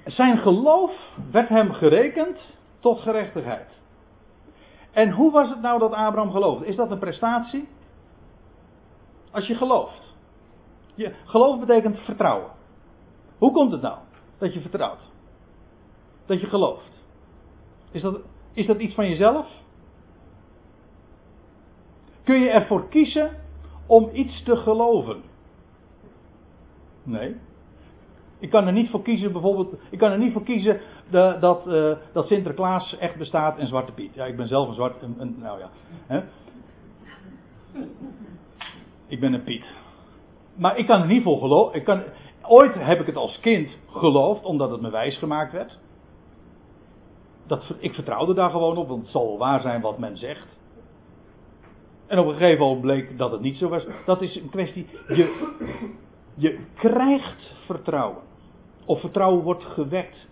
Zijn 0.06 0.38
geloof 0.38 0.92
werd 1.32 1.50
hem 1.50 1.74
gerekend 1.74 2.38
tot 2.80 3.00
gerechtigheid. 3.00 3.74
En 4.96 5.12
hoe 5.12 5.32
was 5.32 5.50
het 5.50 5.62
nou 5.62 5.80
dat 5.80 5.94
Abraham 5.94 6.32
geloofde? 6.32 6.66
Is 6.66 6.76
dat 6.76 6.92
een 6.92 7.00
prestatie? 7.00 7.68
Als 9.32 9.48
je 9.48 9.56
gelooft. 9.56 10.16
Je, 10.96 11.16
geloof 11.26 11.60
betekent 11.60 12.00
vertrouwen. 12.00 12.52
Hoe 13.38 13.52
komt 13.52 13.72
het 13.72 13.82
nou 13.82 13.98
dat 14.38 14.54
je 14.54 14.62
vertrouwt? 14.62 15.12
Dat 16.26 16.42
je 16.42 16.48
gelooft. 16.48 17.04
Is 17.92 18.02
dat, 18.02 18.20
is 18.54 18.66
dat 18.66 18.80
iets 18.80 18.94
van 18.94 19.10
jezelf? 19.10 19.48
Kun 22.24 22.40
je 22.40 22.50
ervoor 22.50 22.90
kiezen 22.90 23.44
om 23.88 24.10
iets 24.14 24.44
te 24.44 24.56
geloven? 24.56 25.24
Nee. 27.04 27.36
Ik 28.46 28.52
kan 28.52 28.68
er 28.68 28.74
niet 28.74 28.90
voor 28.90 29.02
kiezen, 29.02 29.32
bijvoorbeeld, 29.32 29.74
ik 29.90 29.98
kan 29.98 30.12
er 30.12 30.18
niet 30.18 30.34
voor 30.34 30.44
kiezen 30.44 30.80
dat, 31.40 31.68
uh, 31.68 31.92
dat 32.14 32.28
Sinterklaas 32.28 32.98
echt 32.98 33.16
bestaat 33.16 33.58
en 33.58 33.68
Zwarte 33.68 33.92
Piet. 33.92 34.14
Ja, 34.14 34.26
ik 34.26 34.38
ben 34.38 34.48
zelf 34.48 34.68
een 34.68 34.74
zwart, 34.74 35.02
een, 35.02 35.36
nou 35.40 35.60
ja. 35.60 35.70
Hè? 36.08 36.22
Ik 39.08 39.20
ben 39.20 39.34
een 39.34 39.44
Piet. 39.44 39.74
Maar 40.56 40.78
ik 40.78 40.88
kan 40.88 41.02
er 41.02 41.08
niet 41.08 41.24
voor 41.24 41.40
geloven. 41.40 41.76
Ik 41.76 41.84
kan, 41.84 42.04
ooit 42.42 42.74
heb 42.74 43.00
ik 43.00 43.06
het 43.06 43.16
als 43.16 43.40
kind 43.40 43.78
geloofd, 43.90 44.44
omdat 44.44 44.72
het 44.72 44.82
me 44.82 44.90
wijs 44.90 45.18
gemaakt 45.18 45.52
werd. 45.52 45.80
Dat, 47.48 47.74
ik 47.80 47.94
vertrouwde 47.94 48.34
daar 48.34 48.50
gewoon 48.50 48.78
op, 48.78 48.88
want 48.88 49.02
het 49.02 49.12
zal 49.12 49.38
waar 49.38 49.62
zijn 49.62 49.82
wat 49.82 49.98
men 49.98 50.18
zegt. 50.18 50.48
En 52.08 52.20
op 52.20 52.28
een 52.28 52.36
gegeven 52.36 52.66
moment 52.66 52.82
bleek 52.82 53.18
dat 53.18 53.32
het 53.32 53.42
niet 53.42 53.58
zo 53.58 53.70
was. 53.70 53.86
Dat 54.06 54.22
is 54.22 54.36
een 54.36 54.50
kwestie. 54.50 54.88
Je, 55.08 55.54
je 56.36 56.60
krijgt 56.76 57.54
vertrouwen. 57.66 58.25
Of 58.86 59.00
vertrouwen 59.00 59.44
wordt 59.44 59.64
gewekt. 59.64 60.28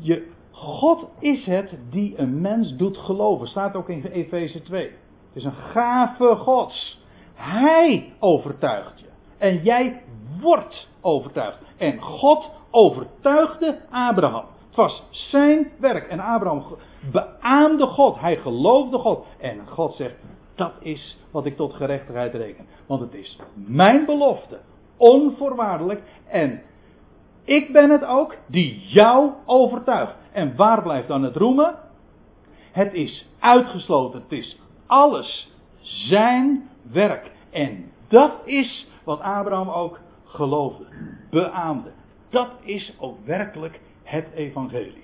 Je, 0.00 0.30
God 0.50 1.08
is 1.18 1.44
het 1.44 1.78
die 1.90 2.18
een 2.18 2.40
mens 2.40 2.76
doet 2.76 2.96
geloven. 2.96 3.46
Staat 3.48 3.74
ook 3.74 3.88
in 3.88 4.04
Efeze 4.04 4.62
2. 4.62 4.82
Het 4.82 4.96
is 5.32 5.44
een 5.44 5.52
gave 5.52 6.36
Gods. 6.36 7.02
Hij 7.34 8.12
overtuigt 8.18 9.00
je. 9.00 9.06
En 9.38 9.62
jij 9.62 10.02
wordt 10.40 10.88
overtuigd. 11.00 11.58
En 11.76 12.00
God 12.00 12.50
overtuigde 12.70 13.80
Abraham. 13.90 14.44
Het 14.66 14.76
was 14.76 15.02
zijn 15.10 15.70
werk. 15.78 16.08
En 16.08 16.20
Abraham 16.20 16.64
beaamde 17.12 17.86
God. 17.86 18.20
Hij 18.20 18.36
geloofde 18.36 18.98
God. 18.98 19.26
En 19.38 19.68
God 19.68 19.94
zegt: 19.94 20.14
Dat 20.54 20.72
is 20.80 21.18
wat 21.30 21.46
ik 21.46 21.56
tot 21.56 21.74
gerechtigheid 21.74 22.34
reken. 22.34 22.66
Want 22.86 23.00
het 23.00 23.14
is 23.14 23.38
mijn 23.54 24.04
belofte. 24.04 24.58
Onvoorwaardelijk. 24.96 26.02
En 26.26 26.62
ik 27.44 27.72
ben 27.72 27.90
het 27.90 28.04
ook 28.04 28.36
die 28.46 28.80
jou 28.80 29.32
overtuigt. 29.44 30.14
En 30.32 30.56
waar 30.56 30.82
blijft 30.82 31.08
dan 31.08 31.22
het 31.22 31.36
roemen? 31.36 31.74
Het 32.72 32.92
is 32.92 33.28
uitgesloten. 33.38 34.20
Het 34.20 34.32
is 34.32 34.60
alles 34.86 35.52
zijn 35.80 36.68
werk. 36.92 37.30
En 37.50 37.92
dat 38.08 38.32
is 38.44 38.88
wat 39.04 39.20
Abraham 39.20 39.68
ook 39.68 40.00
geloofde, 40.24 40.84
beaamde. 41.30 41.92
Dat 42.30 42.50
is 42.62 42.94
ook 42.98 43.18
werkelijk 43.24 43.80
het 44.02 44.26
evangelie. 44.34 45.03